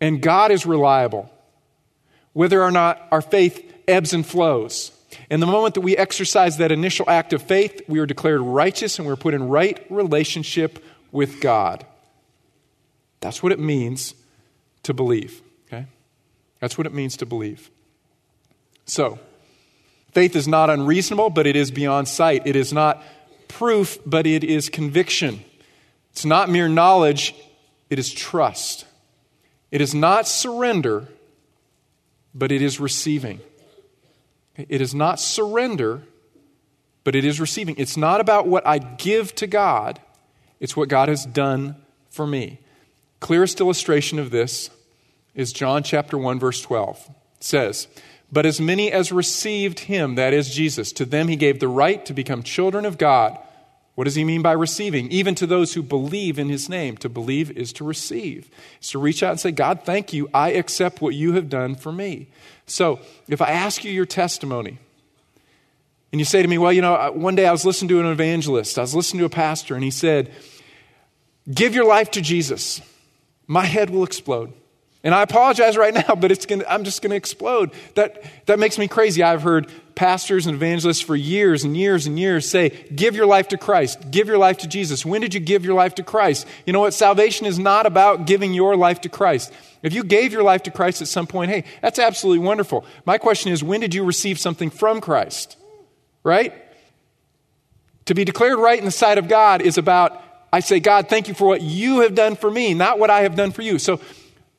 And 0.00 0.20
God 0.20 0.50
is 0.50 0.66
reliable 0.66 1.30
whether 2.34 2.62
or 2.62 2.70
not 2.70 3.00
our 3.10 3.22
faith 3.22 3.72
ebbs 3.88 4.12
and 4.12 4.26
flows. 4.26 4.92
And 5.30 5.40
the 5.40 5.46
moment 5.46 5.74
that 5.74 5.80
we 5.80 5.96
exercise 5.96 6.58
that 6.58 6.70
initial 6.70 7.08
act 7.08 7.32
of 7.32 7.42
faith, 7.42 7.80
we 7.88 7.98
are 7.98 8.06
declared 8.06 8.42
righteous 8.42 8.98
and 8.98 9.08
we're 9.08 9.16
put 9.16 9.32
in 9.32 9.48
right 9.48 9.84
relationship 9.88 10.84
with 11.12 11.40
God. 11.40 11.86
That's 13.20 13.42
what 13.42 13.52
it 13.52 13.58
means 13.58 14.14
to 14.82 14.92
believe. 14.92 15.40
Okay? 15.66 15.86
That's 16.60 16.76
what 16.76 16.86
it 16.86 16.92
means 16.92 17.16
to 17.18 17.26
believe. 17.26 17.70
So, 18.86 19.18
faith 20.12 20.36
is 20.36 20.46
not 20.46 20.68
unreasonable, 20.68 21.30
but 21.30 21.46
it 21.46 21.56
is 21.56 21.70
beyond 21.70 22.08
sight. 22.08 22.46
It 22.46 22.56
is 22.56 22.72
not 22.72 23.02
proof, 23.48 23.98
but 24.04 24.26
it 24.26 24.44
is 24.44 24.68
conviction. 24.68 25.42
It's 26.12 26.24
not 26.24 26.50
mere 26.50 26.68
knowledge, 26.68 27.34
it 27.88 27.98
is 27.98 28.12
trust. 28.12 28.84
It 29.70 29.80
is 29.80 29.94
not 29.94 30.28
surrender, 30.28 31.08
but 32.34 32.50
it 32.50 32.60
is 32.60 32.80
receiving. 32.80 33.40
It 34.56 34.80
is 34.80 34.94
not 34.94 35.20
surrender, 35.20 36.02
but 37.04 37.14
it 37.14 37.24
is 37.24 37.40
receiving. 37.40 37.76
It's 37.78 37.96
not 37.96 38.20
about 38.20 38.46
what 38.46 38.66
I 38.66 38.78
give 38.78 39.34
to 39.36 39.46
God, 39.46 40.00
it's 40.60 40.76
what 40.76 40.88
God 40.88 41.08
has 41.08 41.24
done 41.24 41.76
for 42.10 42.26
me. 42.26 42.60
Clearest 43.20 43.60
illustration 43.60 44.18
of 44.18 44.30
this 44.30 44.70
is 45.34 45.52
John 45.52 45.82
chapter 45.82 46.16
1 46.16 46.38
verse 46.38 46.60
12. 46.60 47.08
It 47.38 47.44
says, 47.44 47.88
"But 48.30 48.46
as 48.46 48.60
many 48.60 48.90
as 48.92 49.12
received 49.12 49.80
him, 49.80 50.14
that 50.14 50.32
is 50.32 50.54
Jesus, 50.54 50.92
to 50.92 51.04
them 51.04 51.28
he 51.28 51.36
gave 51.36 51.60
the 51.60 51.68
right 51.68 52.04
to 52.06 52.12
become 52.12 52.42
children 52.42 52.84
of 52.84 52.98
God." 52.98 53.38
What 53.94 54.04
does 54.04 54.16
he 54.16 54.24
mean 54.24 54.42
by 54.42 54.52
receiving? 54.52 55.10
Even 55.10 55.34
to 55.36 55.46
those 55.46 55.74
who 55.74 55.82
believe 55.82 56.38
in 56.38 56.48
his 56.48 56.68
name. 56.68 56.96
To 56.98 57.08
believe 57.08 57.50
is 57.52 57.72
to 57.74 57.84
receive. 57.84 58.50
It's 58.78 58.90
to 58.90 58.98
reach 58.98 59.22
out 59.22 59.30
and 59.30 59.40
say, 59.40 59.52
God, 59.52 59.82
thank 59.84 60.12
you. 60.12 60.28
I 60.34 60.50
accept 60.50 61.00
what 61.00 61.14
you 61.14 61.34
have 61.34 61.48
done 61.48 61.76
for 61.76 61.92
me. 61.92 62.26
So 62.66 62.98
if 63.28 63.40
I 63.40 63.50
ask 63.50 63.84
you 63.84 63.92
your 63.92 64.06
testimony, 64.06 64.78
and 66.10 66.20
you 66.20 66.24
say 66.24 66.42
to 66.42 66.48
me, 66.48 66.58
Well, 66.58 66.72
you 66.72 66.80
know, 66.80 67.10
one 67.12 67.34
day 67.34 67.46
I 67.46 67.52
was 67.52 67.64
listening 67.64 67.88
to 67.88 68.00
an 68.00 68.06
evangelist, 68.06 68.78
I 68.78 68.82
was 68.82 68.94
listening 68.94 69.18
to 69.20 69.24
a 69.26 69.30
pastor, 69.30 69.74
and 69.74 69.82
he 69.82 69.90
said, 69.90 70.32
Give 71.52 71.74
your 71.74 71.84
life 71.84 72.10
to 72.12 72.20
Jesus. 72.20 72.80
My 73.46 73.64
head 73.64 73.90
will 73.90 74.04
explode. 74.04 74.52
And 75.02 75.14
I 75.14 75.22
apologize 75.22 75.76
right 75.76 75.92
now, 76.08 76.14
but 76.14 76.32
it's 76.32 76.46
gonna, 76.46 76.64
I'm 76.68 76.84
just 76.84 77.02
going 77.02 77.10
to 77.10 77.16
explode. 77.16 77.72
That, 77.94 78.24
that 78.46 78.58
makes 78.58 78.78
me 78.78 78.88
crazy. 78.88 79.22
I've 79.22 79.42
heard 79.42 79.70
pastors 79.94 80.46
and 80.46 80.54
evangelists 80.54 81.00
for 81.00 81.16
years 81.16 81.64
and 81.64 81.76
years 81.76 82.06
and 82.06 82.18
years 82.18 82.48
say, 82.48 82.70
Give 82.94 83.14
your 83.14 83.26
life 83.26 83.48
to 83.48 83.58
Christ. 83.58 84.10
Give 84.10 84.28
your 84.28 84.38
life 84.38 84.58
to 84.58 84.68
Jesus. 84.68 85.04
When 85.04 85.20
did 85.20 85.34
you 85.34 85.40
give 85.40 85.64
your 85.64 85.74
life 85.74 85.94
to 85.96 86.02
Christ? 86.02 86.46
You 86.66 86.72
know 86.72 86.80
what? 86.80 86.94
Salvation 86.94 87.46
is 87.46 87.58
not 87.58 87.86
about 87.86 88.26
giving 88.26 88.54
your 88.54 88.76
life 88.76 89.00
to 89.02 89.08
Christ. 89.08 89.52
If 89.82 89.92
you 89.92 90.04
gave 90.04 90.32
your 90.32 90.42
life 90.42 90.62
to 90.64 90.70
Christ 90.70 91.02
at 91.02 91.08
some 91.08 91.26
point, 91.26 91.50
hey, 91.50 91.64
that's 91.82 91.98
absolutely 91.98 92.44
wonderful. 92.44 92.84
My 93.04 93.18
question 93.18 93.52
is, 93.52 93.62
when 93.62 93.80
did 93.80 93.94
you 93.94 94.04
receive 94.04 94.38
something 94.38 94.70
from 94.70 95.00
Christ? 95.00 95.56
Right? 96.22 96.54
To 98.06 98.14
be 98.14 98.24
declared 98.24 98.58
right 98.58 98.78
in 98.78 98.84
the 98.84 98.90
sight 98.90 99.18
of 99.18 99.28
God 99.28 99.62
is 99.62 99.78
about, 99.78 100.22
I 100.52 100.60
say, 100.60 100.80
God, 100.80 101.08
thank 101.08 101.28
you 101.28 101.34
for 101.34 101.46
what 101.46 101.62
you 101.62 102.00
have 102.00 102.14
done 102.14 102.36
for 102.36 102.50
me, 102.50 102.74
not 102.74 102.98
what 102.98 103.10
I 103.10 103.22
have 103.22 103.36
done 103.36 103.50
for 103.50 103.62
you. 103.62 103.78
So, 103.78 104.00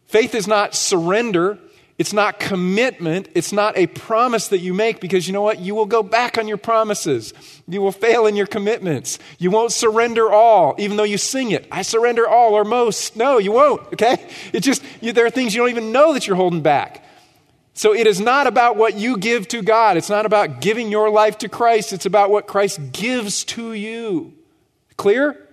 Faith 0.07 0.35
is 0.35 0.47
not 0.47 0.75
surrender. 0.75 1.57
It's 1.97 2.11
not 2.11 2.39
commitment. 2.39 3.29
It's 3.35 3.53
not 3.53 3.77
a 3.77 3.87
promise 3.87 4.49
that 4.49 4.57
you 4.57 4.73
make 4.73 4.99
because 4.99 5.27
you 5.27 5.33
know 5.33 5.41
what? 5.41 5.59
You 5.59 5.75
will 5.75 5.85
go 5.85 6.03
back 6.03 6.37
on 6.37 6.45
your 6.45 6.57
promises. 6.57 7.33
You 7.69 7.81
will 7.81 7.93
fail 7.93 8.25
in 8.25 8.35
your 8.35 8.47
commitments. 8.47 9.17
You 9.39 9.49
won't 9.49 9.71
surrender 9.71 10.29
all, 10.29 10.75
even 10.77 10.97
though 10.97 11.03
you 11.03 11.17
sing 11.17 11.51
it. 11.51 11.65
I 11.71 11.83
surrender 11.83 12.27
all 12.27 12.53
or 12.53 12.65
most. 12.65 13.15
No, 13.15 13.37
you 13.37 13.53
won't, 13.53 13.81
okay? 13.93 14.17
It 14.51 14.59
just, 14.59 14.83
you, 14.99 15.13
there 15.13 15.25
are 15.25 15.29
things 15.29 15.55
you 15.55 15.61
don't 15.61 15.69
even 15.69 15.93
know 15.93 16.13
that 16.13 16.27
you're 16.27 16.35
holding 16.35 16.61
back. 16.61 17.05
So 17.73 17.93
it 17.93 18.07
is 18.07 18.19
not 18.19 18.47
about 18.47 18.75
what 18.75 18.95
you 18.95 19.17
give 19.17 19.47
to 19.49 19.61
God. 19.61 19.95
It's 19.95 20.09
not 20.09 20.25
about 20.25 20.59
giving 20.59 20.91
your 20.91 21.09
life 21.09 21.37
to 21.39 21.49
Christ. 21.49 21.93
It's 21.93 22.05
about 22.05 22.29
what 22.29 22.45
Christ 22.45 22.91
gives 22.91 23.45
to 23.45 23.71
you. 23.71 24.33
Clear? 24.97 25.44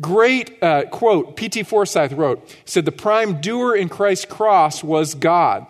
Great 0.00 0.62
uh, 0.62 0.84
quote, 0.86 1.36
P.T. 1.36 1.64
Forsyth 1.64 2.12
wrote, 2.12 2.56
said, 2.64 2.84
The 2.84 2.92
prime 2.92 3.40
doer 3.40 3.74
in 3.74 3.88
Christ's 3.88 4.26
cross 4.26 4.84
was 4.84 5.14
God. 5.14 5.66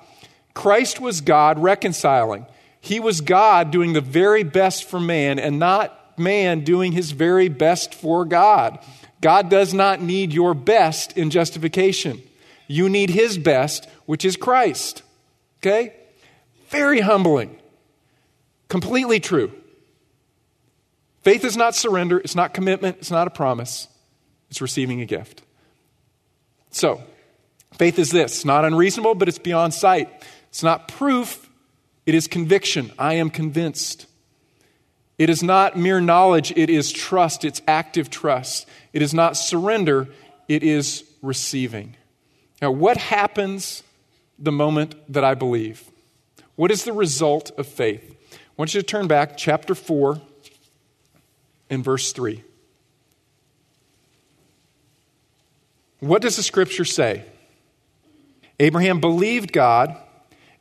Christ 0.53 1.01
was 1.01 1.21
God 1.21 1.59
reconciling. 1.59 2.47
He 2.81 3.01
was 3.01 3.21
God 3.21 3.71
doing 3.71 3.93
the 3.93 4.01
very 4.01 4.43
best 4.43 4.85
for 4.85 5.01
man 5.01 5.39
and 5.39 5.59
not 5.59 6.19
man 6.19 6.61
doing 6.61 6.93
his 6.93 7.13
very 7.13 7.49
best 7.49 7.95
for 7.95 8.25
God. 8.25 8.79
God 9.21 9.49
does 9.49 9.73
not 9.73 10.03
need 10.03 10.33
your 10.33 10.55
best 10.55 11.17
in 11.17 11.31
justification. 11.31 12.23
You 12.67 12.89
need 12.89 13.11
his 13.11 13.39
best, 13.39 13.89
which 14.07 14.25
is 14.25 14.37
Christ. 14.37 15.03
Okay? 15.61 15.95
Very 16.69 17.01
humbling. 17.01 17.59
Completely 18.69 19.21
true. 19.21 19.53
Faith 21.23 21.45
is 21.45 21.57
not 21.57 21.75
surrender, 21.75 22.19
it's 22.19 22.37
not 22.37 22.55
commitment, 22.55 22.99
it's 22.99 23.11
not 23.11 23.27
a 23.27 23.31
promise. 23.31 23.89
It's 24.51 24.61
receiving 24.61 25.01
a 25.01 25.07
gift. 25.07 25.43
So, 26.71 27.03
faith 27.75 27.99
is 27.99 28.11
this 28.11 28.45
not 28.45 28.65
unreasonable, 28.65 29.15
but 29.15 29.29
it's 29.29 29.39
beyond 29.39 29.75
sight. 29.75 30.09
It's 30.49 30.63
not 30.63 30.89
proof, 30.89 31.49
it 32.07 32.15
is 32.15 32.27
conviction. 32.27 32.93
I 32.99 33.15
am 33.15 33.31
convinced. 33.31 34.07
It 35.19 35.29
is 35.29 35.43
not 35.43 35.77
mere 35.77 36.01
knowledge, 36.01 36.53
it 36.57 36.71
is 36.71 36.93
trust. 36.93 37.45
It's 37.45 37.61
active 37.67 38.09
trust. 38.09 38.69
It 38.93 39.03
is 39.03 39.13
not 39.13 39.37
surrender, 39.37 40.09
it 40.47 40.63
is 40.63 41.05
receiving. 41.23 41.97
Now, 42.63 42.71
what 42.71 42.97
happens 42.97 43.83
the 44.39 44.53
moment 44.53 44.95
that 45.13 45.25
I 45.25 45.35
believe? 45.35 45.91
What 46.57 46.71
is 46.71 46.85
the 46.85 46.93
result 46.93 47.51
of 47.59 47.67
faith? 47.67 48.17
I 48.33 48.37
want 48.57 48.75
you 48.75 48.81
to 48.81 48.87
turn 48.87 49.07
back, 49.07 49.37
chapter 49.37 49.75
4, 49.75 50.21
and 51.71 51.85
verse 51.85 52.13
3. 52.13 52.43
What 56.01 56.23
does 56.23 56.37
the 56.37 56.43
scripture 56.43 56.85
say? 56.85 57.25
Abraham 58.61 59.01
believed 59.01 59.53
God, 59.53 59.97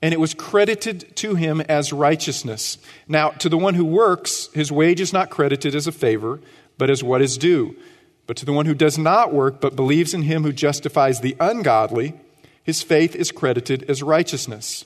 and 0.02 0.14
it 0.14 0.20
was 0.20 0.34
credited 0.34 1.16
to 1.18 1.36
him 1.36 1.62
as 1.62 1.94
righteousness. 1.94 2.78
Now, 3.08 3.30
to 3.30 3.50
the 3.50 3.58
one 3.58 3.74
who 3.74 3.86
works, 3.86 4.50
his 4.54 4.72
wage 4.72 5.02
is 5.02 5.14
not 5.14 5.30
credited 5.30 5.76
as 5.76 5.88
a 5.88 5.92
favor, 5.92 6.40
but 6.78 6.90
as 6.90 7.04
what 7.04 7.22
is 7.22 7.38
due. 7.38 7.76
But 8.28 8.38
to 8.38 8.46
the 8.46 8.54
one 8.54 8.66
who 8.66 8.76
does 8.76 8.98
not 8.98 9.34
work, 9.34 9.62
but 9.62 9.76
believes 9.76 10.14
in 10.14 10.24
him 10.24 10.44
who 10.44 10.52
justifies 10.52 11.22
the 11.22 11.36
ungodly, 11.40 12.14
his 12.64 12.84
faith 12.84 13.16
is 13.16 13.32
credited 13.32 13.90
as 13.90 14.04
righteousness. 14.04 14.86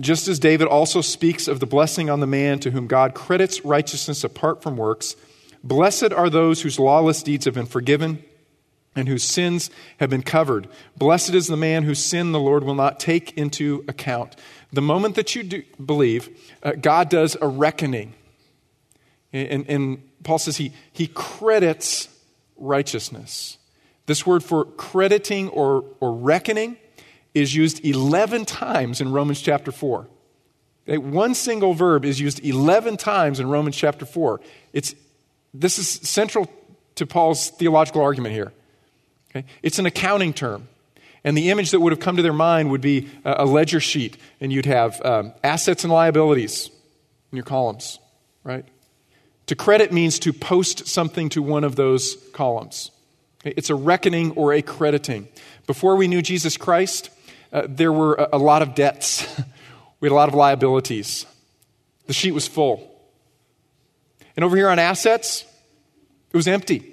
Just 0.00 0.26
as 0.26 0.38
David 0.38 0.66
also 0.66 1.00
speaks 1.00 1.46
of 1.46 1.60
the 1.60 1.66
blessing 1.66 2.08
on 2.08 2.20
the 2.20 2.26
man 2.26 2.58
to 2.60 2.70
whom 2.70 2.86
God 2.86 3.14
credits 3.14 3.64
righteousness 3.64 4.24
apart 4.24 4.62
from 4.62 4.76
works, 4.76 5.14
blessed 5.62 6.12
are 6.12 6.30
those 6.30 6.62
whose 6.62 6.78
lawless 6.78 7.22
deeds 7.22 7.44
have 7.44 7.54
been 7.54 7.66
forgiven 7.66 8.24
and 8.94 9.08
whose 9.08 9.22
sins 9.22 9.70
have 9.98 10.10
been 10.10 10.22
covered. 10.22 10.68
Blessed 10.96 11.34
is 11.34 11.46
the 11.46 11.56
man 11.56 11.84
whose 11.84 12.02
sin 12.02 12.32
the 12.32 12.40
Lord 12.40 12.64
will 12.64 12.74
not 12.74 13.00
take 13.00 13.36
into 13.38 13.84
account. 13.88 14.36
The 14.72 14.82
moment 14.82 15.14
that 15.16 15.34
you 15.34 15.42
do 15.42 15.62
believe, 15.84 16.28
uh, 16.62 16.72
God 16.72 17.08
does 17.08 17.36
a 17.40 17.48
reckoning. 17.48 18.14
And, 19.32 19.68
and 19.68 20.02
Paul 20.24 20.38
says 20.38 20.56
he, 20.56 20.72
he 20.92 21.06
credits 21.06 22.08
righteousness. 22.56 23.58
This 24.06 24.26
word 24.26 24.44
for 24.44 24.64
crediting 24.64 25.48
or, 25.48 25.84
or 26.00 26.12
reckoning 26.14 26.76
is 27.34 27.54
used 27.54 27.84
11 27.84 28.44
times 28.44 29.00
in 29.00 29.10
Romans 29.10 29.40
chapter 29.40 29.72
4. 29.72 30.08
Okay? 30.86 30.98
One 30.98 31.34
single 31.34 31.72
verb 31.72 32.04
is 32.04 32.20
used 32.20 32.44
11 32.44 32.98
times 32.98 33.40
in 33.40 33.48
Romans 33.48 33.76
chapter 33.76 34.04
4. 34.04 34.40
It's, 34.72 34.94
this 35.54 35.78
is 35.78 35.88
central 35.88 36.50
to 36.96 37.06
Paul's 37.06 37.50
theological 37.50 38.02
argument 38.02 38.34
here. 38.34 38.52
Okay? 39.34 39.46
It's 39.62 39.78
an 39.78 39.86
accounting 39.86 40.32
term. 40.32 40.68
And 41.24 41.36
the 41.36 41.50
image 41.50 41.70
that 41.70 41.80
would 41.80 41.92
have 41.92 42.00
come 42.00 42.16
to 42.16 42.22
their 42.22 42.32
mind 42.32 42.70
would 42.70 42.80
be 42.80 43.08
a 43.24 43.44
ledger 43.44 43.78
sheet, 43.78 44.16
and 44.40 44.52
you'd 44.52 44.66
have 44.66 45.00
um, 45.04 45.32
assets 45.44 45.84
and 45.84 45.92
liabilities 45.92 46.68
in 47.30 47.36
your 47.36 47.44
columns, 47.44 48.00
right? 48.42 48.64
To 49.46 49.54
credit 49.54 49.92
means 49.92 50.18
to 50.20 50.32
post 50.32 50.88
something 50.88 51.28
to 51.30 51.42
one 51.42 51.62
of 51.62 51.76
those 51.76 52.16
columns. 52.32 52.90
It's 53.44 53.70
a 53.70 53.74
reckoning 53.74 54.32
or 54.32 54.52
a 54.52 54.62
crediting. 54.62 55.28
Before 55.66 55.96
we 55.96 56.08
knew 56.08 56.22
Jesus 56.22 56.56
Christ, 56.56 57.10
uh, 57.52 57.66
there 57.68 57.92
were 57.92 58.14
a, 58.14 58.30
a 58.32 58.38
lot 58.38 58.62
of 58.62 58.74
debts, 58.74 59.26
we 60.00 60.08
had 60.08 60.12
a 60.12 60.16
lot 60.16 60.28
of 60.28 60.34
liabilities. 60.34 61.26
The 62.06 62.12
sheet 62.12 62.32
was 62.32 62.48
full. 62.48 62.88
And 64.36 64.44
over 64.44 64.56
here 64.56 64.68
on 64.68 64.78
assets, 64.78 65.44
it 66.32 66.36
was 66.36 66.48
empty. 66.48 66.91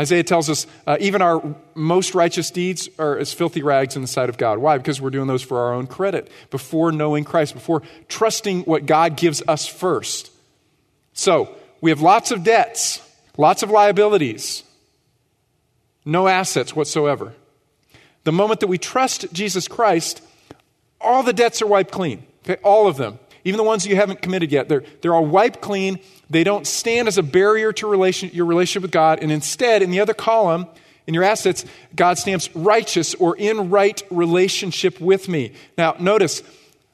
Isaiah 0.00 0.22
tells 0.22 0.48
us 0.48 0.66
uh, 0.86 0.96
even 1.00 1.22
our 1.22 1.42
most 1.74 2.14
righteous 2.14 2.50
deeds 2.50 2.88
are 2.98 3.18
as 3.18 3.32
filthy 3.32 3.62
rags 3.62 3.96
in 3.96 4.02
the 4.02 4.08
sight 4.08 4.28
of 4.28 4.38
God. 4.38 4.58
Why? 4.58 4.78
Because 4.78 5.00
we're 5.00 5.10
doing 5.10 5.26
those 5.26 5.42
for 5.42 5.58
our 5.58 5.74
own 5.74 5.86
credit, 5.88 6.30
before 6.50 6.92
knowing 6.92 7.24
Christ, 7.24 7.54
before 7.54 7.82
trusting 8.06 8.62
what 8.62 8.86
God 8.86 9.16
gives 9.16 9.42
us 9.48 9.66
first. 9.66 10.30
So, 11.12 11.54
we 11.80 11.90
have 11.90 12.00
lots 12.00 12.30
of 12.30 12.44
debts, 12.44 13.00
lots 13.36 13.62
of 13.62 13.70
liabilities, 13.70 14.62
no 16.04 16.28
assets 16.28 16.76
whatsoever. 16.76 17.34
The 18.24 18.32
moment 18.32 18.60
that 18.60 18.66
we 18.66 18.78
trust 18.78 19.32
Jesus 19.32 19.68
Christ, 19.68 20.22
all 21.00 21.22
the 21.22 21.32
debts 21.32 21.62
are 21.62 21.66
wiped 21.66 21.90
clean. 21.90 22.24
Okay, 22.44 22.60
all 22.62 22.86
of 22.86 22.96
them. 22.96 23.18
Even 23.44 23.58
the 23.58 23.64
ones 23.64 23.86
you 23.86 23.96
haven't 23.96 24.22
committed 24.22 24.52
yet, 24.52 24.68
they're, 24.68 24.84
they're 25.00 25.14
all 25.14 25.26
wiped 25.26 25.60
clean. 25.60 25.98
They 26.30 26.44
don't 26.44 26.66
stand 26.66 27.08
as 27.08 27.18
a 27.18 27.22
barrier 27.22 27.72
to 27.74 27.86
relation, 27.86 28.30
your 28.32 28.46
relationship 28.46 28.82
with 28.82 28.90
God. 28.90 29.20
And 29.20 29.32
instead, 29.32 29.82
in 29.82 29.90
the 29.90 30.00
other 30.00 30.14
column, 30.14 30.66
in 31.06 31.14
your 31.14 31.24
assets, 31.24 31.64
God 31.96 32.18
stamps 32.18 32.54
righteous 32.54 33.14
or 33.14 33.34
in 33.36 33.70
right 33.70 34.02
relationship 34.10 35.00
with 35.00 35.26
me. 35.28 35.52
Now, 35.78 35.96
notice, 35.98 36.42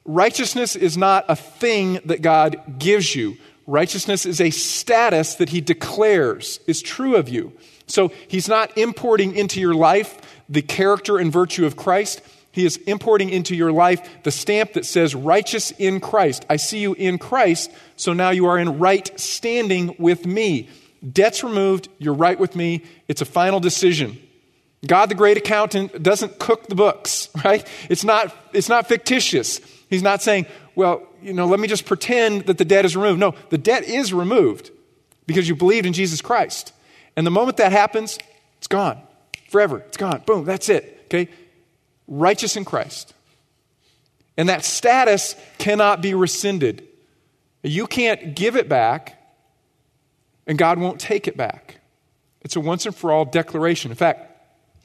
righteousness 0.05 0.76
is 0.76 0.97
not 0.97 1.24
a 1.28 1.34
thing 1.34 1.99
that 2.05 2.22
God 2.22 2.78
gives 2.78 3.16
you. 3.16 3.36
Righteousness 3.66 4.24
is 4.24 4.40
a 4.40 4.51
status 4.51 5.34
that 5.36 5.49
He 5.49 5.61
declares 5.61 6.61
is 6.66 6.80
true 6.80 7.16
of 7.16 7.28
you. 7.28 7.53
So 7.86 8.12
He's 8.28 8.49
not 8.49 8.78
importing 8.78 9.34
into 9.34 9.61
your 9.61 9.74
life 9.74 10.42
the 10.49 10.62
character 10.62 11.18
and 11.18 11.32
virtue 11.32 11.66
of 11.66 11.76
Christ. 11.76 12.22
He 12.55 12.64
is 12.64 12.76
importing 12.76 13.30
into 13.30 13.57
your 13.57 13.72
life 13.72 14.22
the 14.22 14.30
stamp 14.30 14.74
that 14.74 14.86
says, 14.86 15.12
righteous 15.12 15.72
in 15.72 15.98
Christ. 15.98 16.46
I 16.48 16.55
see 16.55 16.78
you 16.78 16.94
in 16.94 17.18
Christ, 17.18 17.68
so 17.96 18.12
now 18.12 18.30
you 18.30 18.46
are 18.46 18.57
in 18.57 18.78
right 18.78 19.11
standing 19.18 19.96
with 19.98 20.24
me. 20.24 20.68
Debt's 21.12 21.42
removed, 21.42 21.88
you're 21.98 22.14
right 22.14 22.38
with 22.38 22.55
me. 22.55 22.84
It's 23.09 23.20
a 23.20 23.24
final 23.24 23.59
decision. 23.59 24.16
God, 24.86 25.09
the 25.09 25.16
great 25.16 25.36
accountant, 25.36 26.00
doesn't 26.00 26.38
cook 26.38 26.68
the 26.68 26.76
books, 26.76 27.28
right? 27.44 27.66
It's 27.90 28.05
not, 28.05 28.32
it's 28.52 28.68
not 28.68 28.86
fictitious. 28.86 29.61
He's 29.90 30.05
not 30.05 30.22
saying, 30.22 30.46
well, 30.76 31.02
you 31.20 31.32
know, 31.32 31.46
let 31.46 31.59
me 31.59 31.66
just 31.66 31.86
pretend 31.86 32.46
that 32.46 32.59
the 32.59 32.64
debt 32.64 32.84
is 32.84 32.96
removed. 32.96 33.18
No, 33.18 33.34
the 33.50 33.59
debt 33.59 33.82
is 33.82 34.14
removed 34.14 34.70
because 35.26 35.48
you 35.48 35.57
believed 35.57 35.86
in 35.86 35.92
Jesus 35.92 36.20
Christ. 36.20 36.72
And 37.16 37.26
the 37.26 37.32
moment 37.32 37.57
that 37.57 37.72
happens, 37.72 38.16
it's 38.59 38.68
gone. 38.68 39.00
Forever. 39.48 39.78
It's 39.88 39.96
gone. 39.96 40.22
Boom, 40.24 40.44
that's 40.44 40.68
it. 40.68 41.07
Okay? 41.07 41.28
Righteous 42.07 42.57
in 42.57 42.64
Christ. 42.64 43.14
And 44.36 44.48
that 44.48 44.64
status 44.64 45.36
cannot 45.59 46.02
be 46.02 46.14
rescinded. 46.14 46.86
You 47.62 47.86
can't 47.86 48.34
give 48.34 48.57
it 48.57 48.68
back, 48.68 49.20
and 50.46 50.59
God 50.59 50.78
won't 50.78 51.00
take 51.00 51.28
it 51.28 51.36
back. 51.36 51.80
It's 52.42 52.57
a 52.57 52.61
once 52.61 52.84
and 52.84 52.94
for 52.94 53.11
all 53.11 53.24
declaration. 53.24 53.90
In 53.90 53.96
fact, 53.96 54.30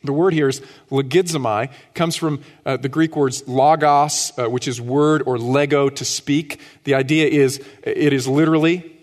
the 0.04 0.14
word 0.14 0.34
here 0.34 0.48
is 0.48 0.62
logizomai, 0.90 1.72
comes 1.94 2.16
from 2.16 2.42
uh, 2.66 2.78
the 2.78 2.88
Greek 2.88 3.18
words 3.18 3.46
logos, 3.48 4.32
uh, 4.38 4.50
which 4.50 4.68
is 4.68 4.80
word, 4.80 5.24
or 5.26 5.38
lego, 5.38 5.90
to 5.90 6.06
speak. 6.06 6.62
The 6.86 6.94
idea 6.94 7.28
is 7.28 7.62
it 7.84 8.14
is 8.14 8.28
literally 8.28 8.96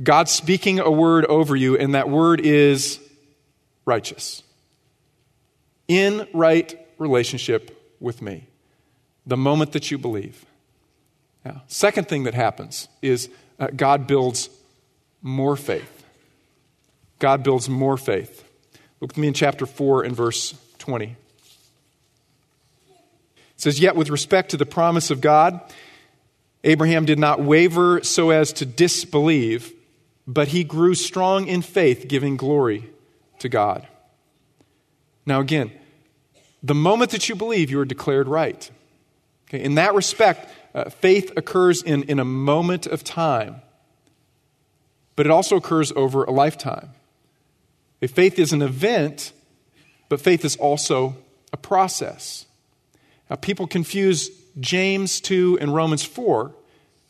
God 0.00 0.28
speaking 0.28 0.78
a 0.78 0.90
word 0.90 1.24
over 1.26 1.56
you, 1.56 1.76
and 1.76 1.94
that 1.94 2.08
word 2.08 2.40
is 2.40 3.00
righteous. 3.84 4.44
In 5.88 6.28
right 6.32 6.87
relationship 6.98 7.96
with 8.00 8.20
me 8.22 8.46
the 9.26 9.36
moment 9.36 9.72
that 9.72 9.90
you 9.90 9.98
believe. 9.98 10.44
Now, 11.44 11.62
second 11.68 12.08
thing 12.08 12.24
that 12.24 12.34
happens 12.34 12.88
is 13.02 13.28
uh, 13.58 13.68
God 13.74 14.06
builds 14.06 14.50
more 15.22 15.56
faith. 15.56 16.04
God 17.18 17.42
builds 17.42 17.68
more 17.68 17.96
faith. 17.96 18.44
Look 19.00 19.10
with 19.10 19.18
me 19.18 19.28
in 19.28 19.34
chapter 19.34 19.66
4 19.66 20.04
and 20.04 20.16
verse 20.16 20.54
20. 20.78 21.06
It 21.06 21.16
says, 23.56 23.80
Yet 23.80 23.96
with 23.96 24.08
respect 24.08 24.50
to 24.50 24.56
the 24.56 24.66
promise 24.66 25.10
of 25.10 25.20
God, 25.20 25.60
Abraham 26.64 27.04
did 27.04 27.18
not 27.18 27.40
waver 27.40 28.02
so 28.02 28.30
as 28.30 28.52
to 28.54 28.66
disbelieve, 28.66 29.72
but 30.26 30.48
he 30.48 30.64
grew 30.64 30.94
strong 30.94 31.46
in 31.46 31.62
faith, 31.62 32.06
giving 32.08 32.36
glory 32.36 32.90
to 33.38 33.48
God. 33.48 33.86
Now, 35.26 35.40
again, 35.40 35.72
the 36.62 36.74
moment 36.74 37.12
that 37.12 37.28
you 37.28 37.34
believe, 37.34 37.70
you 37.70 37.80
are 37.80 37.84
declared 37.84 38.28
right. 38.28 38.70
Okay, 39.48 39.62
in 39.62 39.76
that 39.76 39.94
respect, 39.94 40.50
uh, 40.74 40.90
faith 40.90 41.32
occurs 41.36 41.82
in, 41.82 42.02
in 42.04 42.18
a 42.18 42.24
moment 42.24 42.86
of 42.86 43.02
time, 43.04 43.62
but 45.16 45.26
it 45.26 45.30
also 45.30 45.56
occurs 45.56 45.92
over 45.92 46.24
a 46.24 46.30
lifetime. 46.30 46.90
A 48.02 48.08
faith 48.08 48.38
is 48.38 48.52
an 48.52 48.62
event, 48.62 49.32
but 50.08 50.20
faith 50.20 50.44
is 50.44 50.56
also 50.56 51.16
a 51.52 51.56
process. 51.56 52.46
Now, 53.30 53.36
people 53.36 53.66
confuse 53.66 54.30
James 54.60 55.20
2 55.20 55.58
and 55.60 55.74
Romans 55.74 56.04
4 56.04 56.52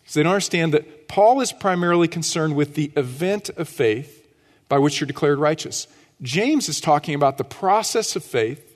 because 0.01 0.14
they 0.14 0.22
don't 0.22 0.32
understand 0.32 0.74
that 0.74 1.09
Paul 1.09 1.40
is 1.40 1.53
primarily 1.53 2.09
concerned 2.09 2.55
with 2.55 2.74
the 2.74 2.92
event 2.96 3.51
of 3.51 3.68
faith 3.68 4.26
by 4.68 4.78
which 4.78 5.01
you're 5.01 5.07
declared 5.07 5.38
righteous. 5.38 5.86
James 6.22 6.68
is 6.68 6.80
talking 6.80 7.14
about 7.14 7.38
the 7.38 7.44
process 7.44 8.16
of 8.16 8.24
faith 8.24 8.68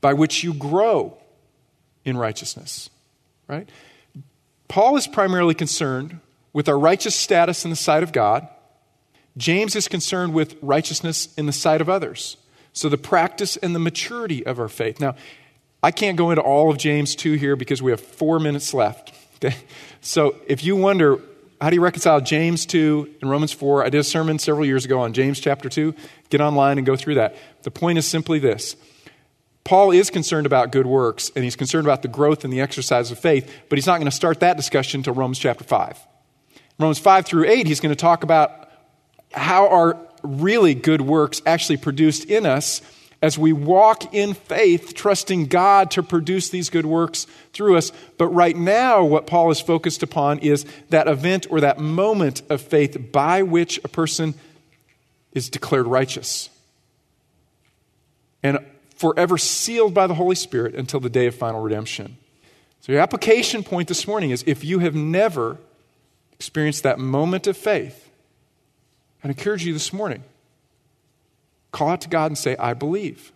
by 0.00 0.12
which 0.14 0.42
you 0.42 0.54
grow 0.54 1.16
in 2.04 2.16
righteousness. 2.16 2.90
Right? 3.48 3.68
Paul 4.68 4.96
is 4.96 5.06
primarily 5.06 5.54
concerned 5.54 6.20
with 6.52 6.68
our 6.68 6.78
righteous 6.78 7.14
status 7.14 7.64
in 7.64 7.70
the 7.70 7.76
sight 7.76 8.02
of 8.02 8.12
God. 8.12 8.48
James 9.36 9.76
is 9.76 9.88
concerned 9.88 10.34
with 10.34 10.56
righteousness 10.62 11.32
in 11.36 11.46
the 11.46 11.52
sight 11.52 11.80
of 11.80 11.88
others. 11.88 12.36
So 12.72 12.88
the 12.88 12.98
practice 12.98 13.56
and 13.56 13.74
the 13.74 13.80
maturity 13.80 14.44
of 14.46 14.58
our 14.58 14.68
faith. 14.68 15.00
Now, 15.00 15.16
I 15.82 15.90
can't 15.90 16.16
go 16.16 16.30
into 16.30 16.42
all 16.42 16.70
of 16.70 16.78
James 16.78 17.16
2 17.16 17.34
here 17.34 17.56
because 17.56 17.82
we 17.82 17.90
have 17.90 18.00
four 18.00 18.38
minutes 18.38 18.74
left. 18.74 19.12
Okay? 19.36 19.56
So 20.02 20.36
if 20.46 20.64
you 20.64 20.76
wonder, 20.76 21.20
how 21.60 21.68
do 21.68 21.76
you 21.76 21.82
reconcile 21.82 22.22
James 22.22 22.64
2 22.64 23.16
and 23.20 23.30
Romans 23.30 23.52
4? 23.52 23.84
I 23.84 23.90
did 23.90 23.98
a 23.98 24.04
sermon 24.04 24.38
several 24.38 24.64
years 24.64 24.86
ago 24.86 25.00
on 25.00 25.12
James 25.12 25.38
chapter 25.38 25.68
2. 25.68 25.94
Get 26.30 26.40
online 26.40 26.78
and 26.78 26.86
go 26.86 26.96
through 26.96 27.16
that. 27.16 27.36
The 27.64 27.70
point 27.70 27.98
is 27.98 28.06
simply 28.06 28.38
this 28.38 28.76
Paul 29.64 29.90
is 29.90 30.10
concerned 30.10 30.46
about 30.46 30.72
good 30.72 30.86
works, 30.86 31.30
and 31.34 31.44
he's 31.44 31.56
concerned 31.56 31.86
about 31.86 32.02
the 32.02 32.08
growth 32.08 32.44
and 32.44 32.52
the 32.52 32.60
exercise 32.60 33.10
of 33.10 33.18
faith, 33.18 33.50
but 33.68 33.78
he's 33.78 33.86
not 33.86 33.98
going 33.98 34.10
to 34.10 34.16
start 34.16 34.40
that 34.40 34.56
discussion 34.56 35.00
until 35.00 35.14
Romans 35.14 35.38
chapter 35.38 35.64
5. 35.64 35.98
Romans 36.78 36.98
5 36.98 37.26
through 37.26 37.44
8, 37.46 37.66
he's 37.66 37.80
going 37.80 37.94
to 37.94 38.00
talk 38.00 38.22
about 38.24 38.70
how 39.32 39.68
are 39.68 39.98
really 40.22 40.74
good 40.74 41.00
works 41.00 41.42
actually 41.46 41.76
produced 41.76 42.24
in 42.24 42.46
us 42.46 42.82
as 43.22 43.38
we 43.38 43.52
walk 43.52 44.14
in 44.14 44.32
faith, 44.32 44.94
trusting 44.94 45.46
God 45.46 45.90
to 45.92 46.02
produce 46.02 46.48
these 46.48 46.70
good 46.70 46.86
works 46.86 47.26
through 47.52 47.76
us. 47.76 47.92
But 48.16 48.28
right 48.28 48.56
now, 48.56 49.04
what 49.04 49.26
Paul 49.26 49.50
is 49.50 49.60
focused 49.60 50.02
upon 50.02 50.38
is 50.38 50.64
that 50.88 51.06
event 51.06 51.46
or 51.50 51.60
that 51.60 51.78
moment 51.78 52.42
of 52.48 52.62
faith 52.62 53.12
by 53.12 53.42
which 53.42 53.78
a 53.84 53.88
person 53.88 54.34
is 55.32 55.50
declared 55.50 55.86
righteous. 55.86 56.48
And 58.42 58.58
forever 59.00 59.38
sealed 59.38 59.94
by 59.94 60.06
the 60.06 60.12
Holy 60.12 60.34
Spirit 60.34 60.74
until 60.74 61.00
the 61.00 61.08
day 61.08 61.26
of 61.26 61.34
final 61.34 61.62
redemption. 61.62 62.18
So, 62.80 62.92
your 62.92 63.00
application 63.00 63.62
point 63.62 63.88
this 63.88 64.06
morning 64.06 64.28
is 64.28 64.44
if 64.46 64.62
you 64.62 64.80
have 64.80 64.94
never 64.94 65.56
experienced 66.34 66.82
that 66.82 66.98
moment 66.98 67.46
of 67.46 67.56
faith, 67.56 68.10
I 69.24 69.28
encourage 69.28 69.64
you 69.64 69.72
this 69.72 69.94
morning 69.94 70.22
call 71.72 71.88
out 71.88 72.02
to 72.02 72.10
God 72.10 72.26
and 72.26 72.36
say, 72.36 72.56
I 72.58 72.74
believe. 72.74 73.32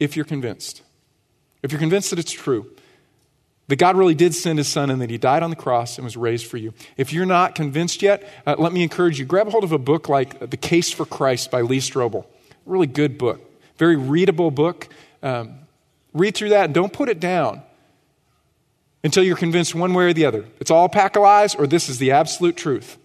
If 0.00 0.16
you're 0.16 0.24
convinced. 0.24 0.82
If 1.62 1.70
you're 1.70 1.78
convinced 1.78 2.10
that 2.10 2.18
it's 2.18 2.32
true, 2.32 2.70
that 3.68 3.76
God 3.76 3.96
really 3.96 4.14
did 4.14 4.34
send 4.34 4.58
his 4.58 4.68
son 4.68 4.90
and 4.90 5.02
that 5.02 5.10
he 5.10 5.18
died 5.18 5.42
on 5.42 5.50
the 5.50 5.56
cross 5.56 5.98
and 5.98 6.04
was 6.04 6.16
raised 6.16 6.46
for 6.46 6.56
you. 6.56 6.72
If 6.96 7.12
you're 7.12 7.26
not 7.26 7.54
convinced 7.54 8.00
yet, 8.00 8.28
uh, 8.46 8.56
let 8.58 8.72
me 8.72 8.82
encourage 8.82 9.18
you 9.18 9.24
grab 9.24 9.48
hold 9.48 9.64
of 9.64 9.72
a 9.72 9.78
book 9.78 10.08
like 10.08 10.50
The 10.50 10.56
Case 10.56 10.90
for 10.90 11.04
Christ 11.04 11.50
by 11.50 11.60
Lee 11.60 11.78
Strobel. 11.78 12.26
Really 12.64 12.86
good 12.86 13.18
book 13.18 13.40
very 13.76 13.96
readable 13.96 14.50
book. 14.50 14.88
Um, 15.22 15.58
read 16.12 16.34
through 16.34 16.50
that 16.50 16.66
and 16.66 16.74
don't 16.74 16.92
put 16.92 17.08
it 17.08 17.20
down 17.20 17.62
until 19.02 19.22
you're 19.22 19.36
convinced 19.36 19.74
one 19.74 19.94
way 19.94 20.04
or 20.06 20.12
the 20.12 20.24
other. 20.24 20.46
It's 20.60 20.70
all 20.70 20.88
pack 20.88 21.16
of 21.16 21.22
lies 21.22 21.54
or 21.54 21.66
this 21.66 21.88
is 21.88 21.98
the 21.98 22.12
absolute 22.12 22.56
truth. 22.56 22.96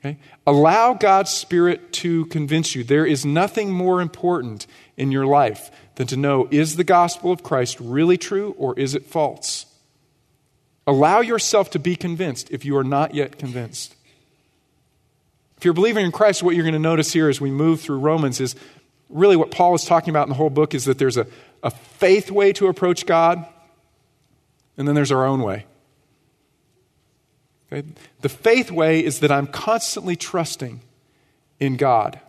Okay? 0.00 0.18
Allow 0.46 0.94
God's 0.94 1.30
Spirit 1.30 1.92
to 1.94 2.26
convince 2.26 2.74
you. 2.74 2.84
There 2.84 3.06
is 3.06 3.24
nothing 3.24 3.72
more 3.72 4.00
important 4.00 4.66
in 4.96 5.12
your 5.12 5.26
life 5.26 5.70
than 5.96 6.06
to 6.08 6.16
know 6.16 6.48
is 6.50 6.76
the 6.76 6.84
gospel 6.84 7.32
of 7.32 7.42
Christ 7.42 7.78
really 7.80 8.16
true 8.16 8.54
or 8.58 8.78
is 8.78 8.94
it 8.94 9.06
false? 9.06 9.66
Allow 10.86 11.20
yourself 11.20 11.70
to 11.72 11.78
be 11.78 11.96
convinced 11.96 12.50
if 12.50 12.64
you 12.64 12.76
are 12.76 12.84
not 12.84 13.14
yet 13.14 13.38
convinced. 13.38 13.94
If 15.58 15.64
you're 15.64 15.74
believing 15.74 16.06
in 16.06 16.12
Christ, 16.12 16.42
what 16.42 16.54
you're 16.54 16.64
going 16.64 16.72
to 16.72 16.78
notice 16.78 17.12
here 17.12 17.28
as 17.28 17.40
we 17.40 17.50
move 17.50 17.80
through 17.80 17.98
Romans 17.98 18.40
is 18.40 18.54
really 19.08 19.36
what 19.36 19.50
Paul 19.50 19.74
is 19.74 19.84
talking 19.84 20.10
about 20.10 20.24
in 20.24 20.28
the 20.28 20.34
whole 20.34 20.50
book 20.50 20.74
is 20.74 20.84
that 20.84 20.98
there's 20.98 21.16
a, 21.16 21.26
a 21.62 21.70
faith 21.70 22.30
way 22.30 22.52
to 22.54 22.66
approach 22.66 23.06
God, 23.06 23.46
and 24.76 24.86
then 24.86 24.94
there's 24.94 25.12
our 25.12 25.26
own 25.26 25.42
way. 25.42 25.66
Okay? 27.72 27.86
The 28.20 28.28
faith 28.28 28.70
way 28.70 29.04
is 29.04 29.20
that 29.20 29.32
I'm 29.32 29.46
constantly 29.46 30.16
trusting 30.16 30.80
in 31.60 31.76
God 31.76 32.20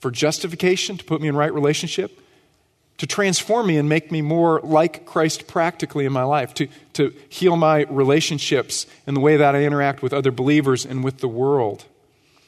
for 0.00 0.10
justification, 0.10 0.98
to 0.98 1.04
put 1.04 1.20
me 1.20 1.28
in 1.28 1.36
right 1.36 1.52
relationship, 1.52 2.20
to 2.98 3.06
transform 3.06 3.66
me 3.66 3.76
and 3.76 3.88
make 3.88 4.12
me 4.12 4.22
more 4.22 4.60
like 4.62 5.04
Christ 5.04 5.46
practically 5.48 6.04
in 6.04 6.12
my 6.12 6.22
life, 6.22 6.54
to, 6.54 6.68
to 6.92 7.14
heal 7.28 7.56
my 7.56 7.84
relationships 7.84 8.86
and 9.06 9.16
the 9.16 9.20
way 9.20 9.36
that 9.36 9.54
I 9.54 9.64
interact 9.64 10.02
with 10.02 10.12
other 10.12 10.30
believers 10.30 10.86
and 10.86 11.02
with 11.02 11.18
the 11.18 11.28
world. 11.28 11.86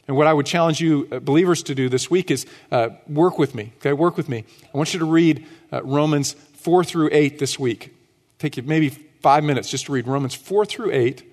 And 0.09 0.17
what 0.17 0.27
I 0.27 0.33
would 0.33 0.47
challenge 0.47 0.81
you, 0.81 1.09
uh, 1.11 1.19
believers, 1.19 1.63
to 1.65 1.75
do 1.75 1.89
this 1.89 2.11
week 2.11 2.31
is 2.31 2.47
uh, 2.71 2.91
work 3.09 3.39
with 3.39 3.55
me. 3.55 3.73
Okay, 3.79 3.93
work 3.93 4.17
with 4.17 4.29
me. 4.29 4.45
I 4.73 4.77
want 4.77 4.93
you 4.93 5.01
to 5.01 5.05
read 5.05 5.47
uh, 5.73 5.83
Romans 5.83 6.33
4 6.33 6.85
through 6.85 7.11
8 7.13 7.39
this 7.39 7.59
week. 7.59 7.95
Take 8.39 8.57
you 8.57 8.63
maybe 8.63 8.91
five 8.91 9.43
minutes 9.43 9.69
just 9.69 9.87
to 9.87 9.93
read 9.93 10.07
Romans 10.07 10.35
4 10.35 10.65
through 10.65 10.93
8 10.93 11.33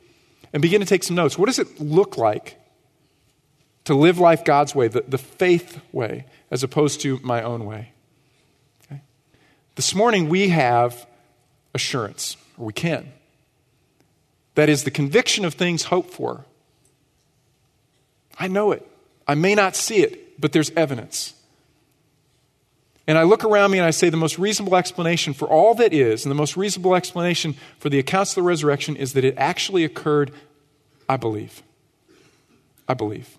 and 0.54 0.62
begin 0.62 0.82
to 0.82 0.88
take 0.88 1.04
some 1.04 1.16
notes. 1.16 1.38
What 1.38 1.46
does 1.48 1.60
it 1.60 1.80
look 1.80 2.18
like 2.18 2.60
to 3.86 3.94
live 3.94 4.18
life 4.18 4.44
God's 4.44 4.74
way, 4.74 4.88
the, 4.88 5.02
the 5.02 5.18
faith 5.18 5.80
way, 5.92 6.26
as 6.50 6.64
opposed 6.64 7.02
to 7.02 7.20
my 7.24 7.44
own 7.44 7.66
way? 7.66 7.92
Okay? 8.86 9.02
This 9.76 9.94
morning 9.94 10.30
we 10.30 10.50
have 10.50 11.06
assurance, 11.76 12.38
or 12.58 12.66
we 12.66 12.74
can. 12.74 13.12
That 14.56 14.70
is 14.70 14.84
the 14.84 14.92
conviction 14.92 15.46
of 15.46 15.54
things 15.54 15.86
hoped 15.86 16.12
for 16.12 16.46
I 18.38 18.48
know 18.48 18.72
it. 18.72 18.88
I 19.28 19.36
may 19.36 19.56
not 19.56 19.76
see 19.76 19.98
it, 19.98 20.40
but 20.40 20.52
there's 20.52 20.72
evidence. 20.72 21.34
And 23.06 23.18
I 23.18 23.24
look 23.24 23.44
around 23.44 23.72
me 23.72 23.80
and 23.80 23.86
I 23.86 23.92
say 23.92 24.10
the 24.10 24.18
most 24.18 24.40
reasonable 24.40 24.78
explanation 24.78 25.34
for 25.34 25.48
all 25.48 25.76
that 25.76 25.94
is, 25.94 26.26
and 26.26 26.32
the 26.32 26.36
most 26.36 26.56
reasonable 26.56 26.96
explanation 26.96 27.56
for 27.78 27.90
the 27.90 28.00
accounts 28.00 28.32
of 28.32 28.36
the 28.36 28.44
resurrection 28.44 28.96
is 28.96 29.14
that 29.14 29.26
it 29.26 29.36
actually 29.38 29.84
occurred, 29.84 30.32
I 31.10 31.18
believe. 31.18 31.64
I 32.88 32.94
believe. 32.94 33.38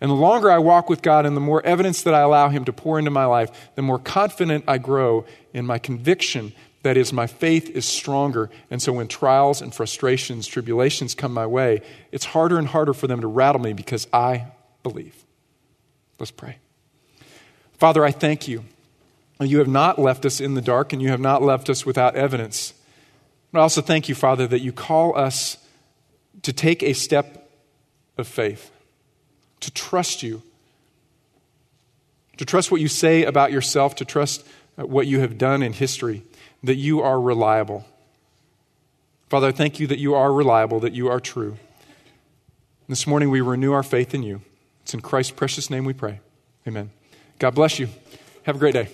And 0.00 0.10
the 0.10 0.14
longer 0.14 0.50
I 0.50 0.58
walk 0.58 0.88
with 0.88 1.02
God 1.02 1.26
and 1.26 1.36
the 1.36 1.40
more 1.40 1.64
evidence 1.64 2.02
that 2.02 2.14
I 2.14 2.20
allow 2.20 2.50
Him 2.50 2.64
to 2.66 2.72
pour 2.72 2.98
into 2.98 3.10
my 3.10 3.24
life, 3.24 3.70
the 3.74 3.82
more 3.82 3.98
confident 3.98 4.64
I 4.68 4.78
grow 4.78 5.24
in 5.52 5.66
my 5.66 5.78
conviction 5.78 6.52
that 6.88 6.96
is, 6.96 7.12
my 7.12 7.26
faith 7.26 7.68
is 7.68 7.84
stronger. 7.84 8.48
And 8.70 8.80
so 8.80 8.94
when 8.94 9.08
trials 9.08 9.60
and 9.60 9.74
frustrations, 9.74 10.46
tribulations 10.46 11.14
come 11.14 11.34
my 11.34 11.46
way, 11.46 11.82
it's 12.12 12.24
harder 12.24 12.58
and 12.58 12.66
harder 12.66 12.94
for 12.94 13.06
them 13.06 13.20
to 13.20 13.26
rattle 13.26 13.60
me 13.60 13.74
because 13.74 14.08
I 14.10 14.46
believe. 14.82 15.14
Let's 16.18 16.30
pray. 16.30 16.56
Father, 17.74 18.06
I 18.06 18.10
thank 18.10 18.48
you. 18.48 18.64
You 19.38 19.58
have 19.58 19.68
not 19.68 19.98
left 19.98 20.24
us 20.24 20.40
in 20.40 20.54
the 20.54 20.62
dark 20.62 20.94
and 20.94 21.02
you 21.02 21.10
have 21.10 21.20
not 21.20 21.42
left 21.42 21.68
us 21.68 21.84
without 21.84 22.16
evidence. 22.16 22.72
But 23.52 23.58
I 23.58 23.62
also 23.64 23.82
thank 23.82 24.08
you, 24.08 24.14
Father, 24.14 24.46
that 24.46 24.60
you 24.60 24.72
call 24.72 25.14
us 25.14 25.58
to 26.40 26.54
take 26.54 26.82
a 26.82 26.94
step 26.94 27.50
of 28.16 28.26
faith, 28.26 28.70
to 29.60 29.70
trust 29.70 30.22
you, 30.22 30.42
to 32.38 32.46
trust 32.46 32.70
what 32.70 32.80
you 32.80 32.88
say 32.88 33.24
about 33.24 33.52
yourself, 33.52 33.94
to 33.96 34.06
trust 34.06 34.46
what 34.76 35.06
you 35.06 35.20
have 35.20 35.36
done 35.36 35.62
in 35.62 35.74
history 35.74 36.22
that 36.62 36.76
you 36.76 37.00
are 37.00 37.20
reliable. 37.20 37.84
Father, 39.28 39.48
I 39.48 39.52
thank 39.52 39.78
you 39.78 39.86
that 39.86 39.98
you 39.98 40.14
are 40.14 40.32
reliable, 40.32 40.80
that 40.80 40.94
you 40.94 41.08
are 41.08 41.20
true. 41.20 41.56
This 42.88 43.06
morning 43.06 43.30
we 43.30 43.40
renew 43.40 43.72
our 43.72 43.82
faith 43.82 44.14
in 44.14 44.22
you. 44.22 44.40
It's 44.82 44.94
in 44.94 45.00
Christ's 45.00 45.32
precious 45.32 45.68
name 45.68 45.84
we 45.84 45.92
pray. 45.92 46.20
Amen. 46.66 46.90
God 47.38 47.54
bless 47.54 47.78
you. 47.78 47.88
Have 48.44 48.56
a 48.56 48.58
great 48.58 48.72
day. 48.72 48.88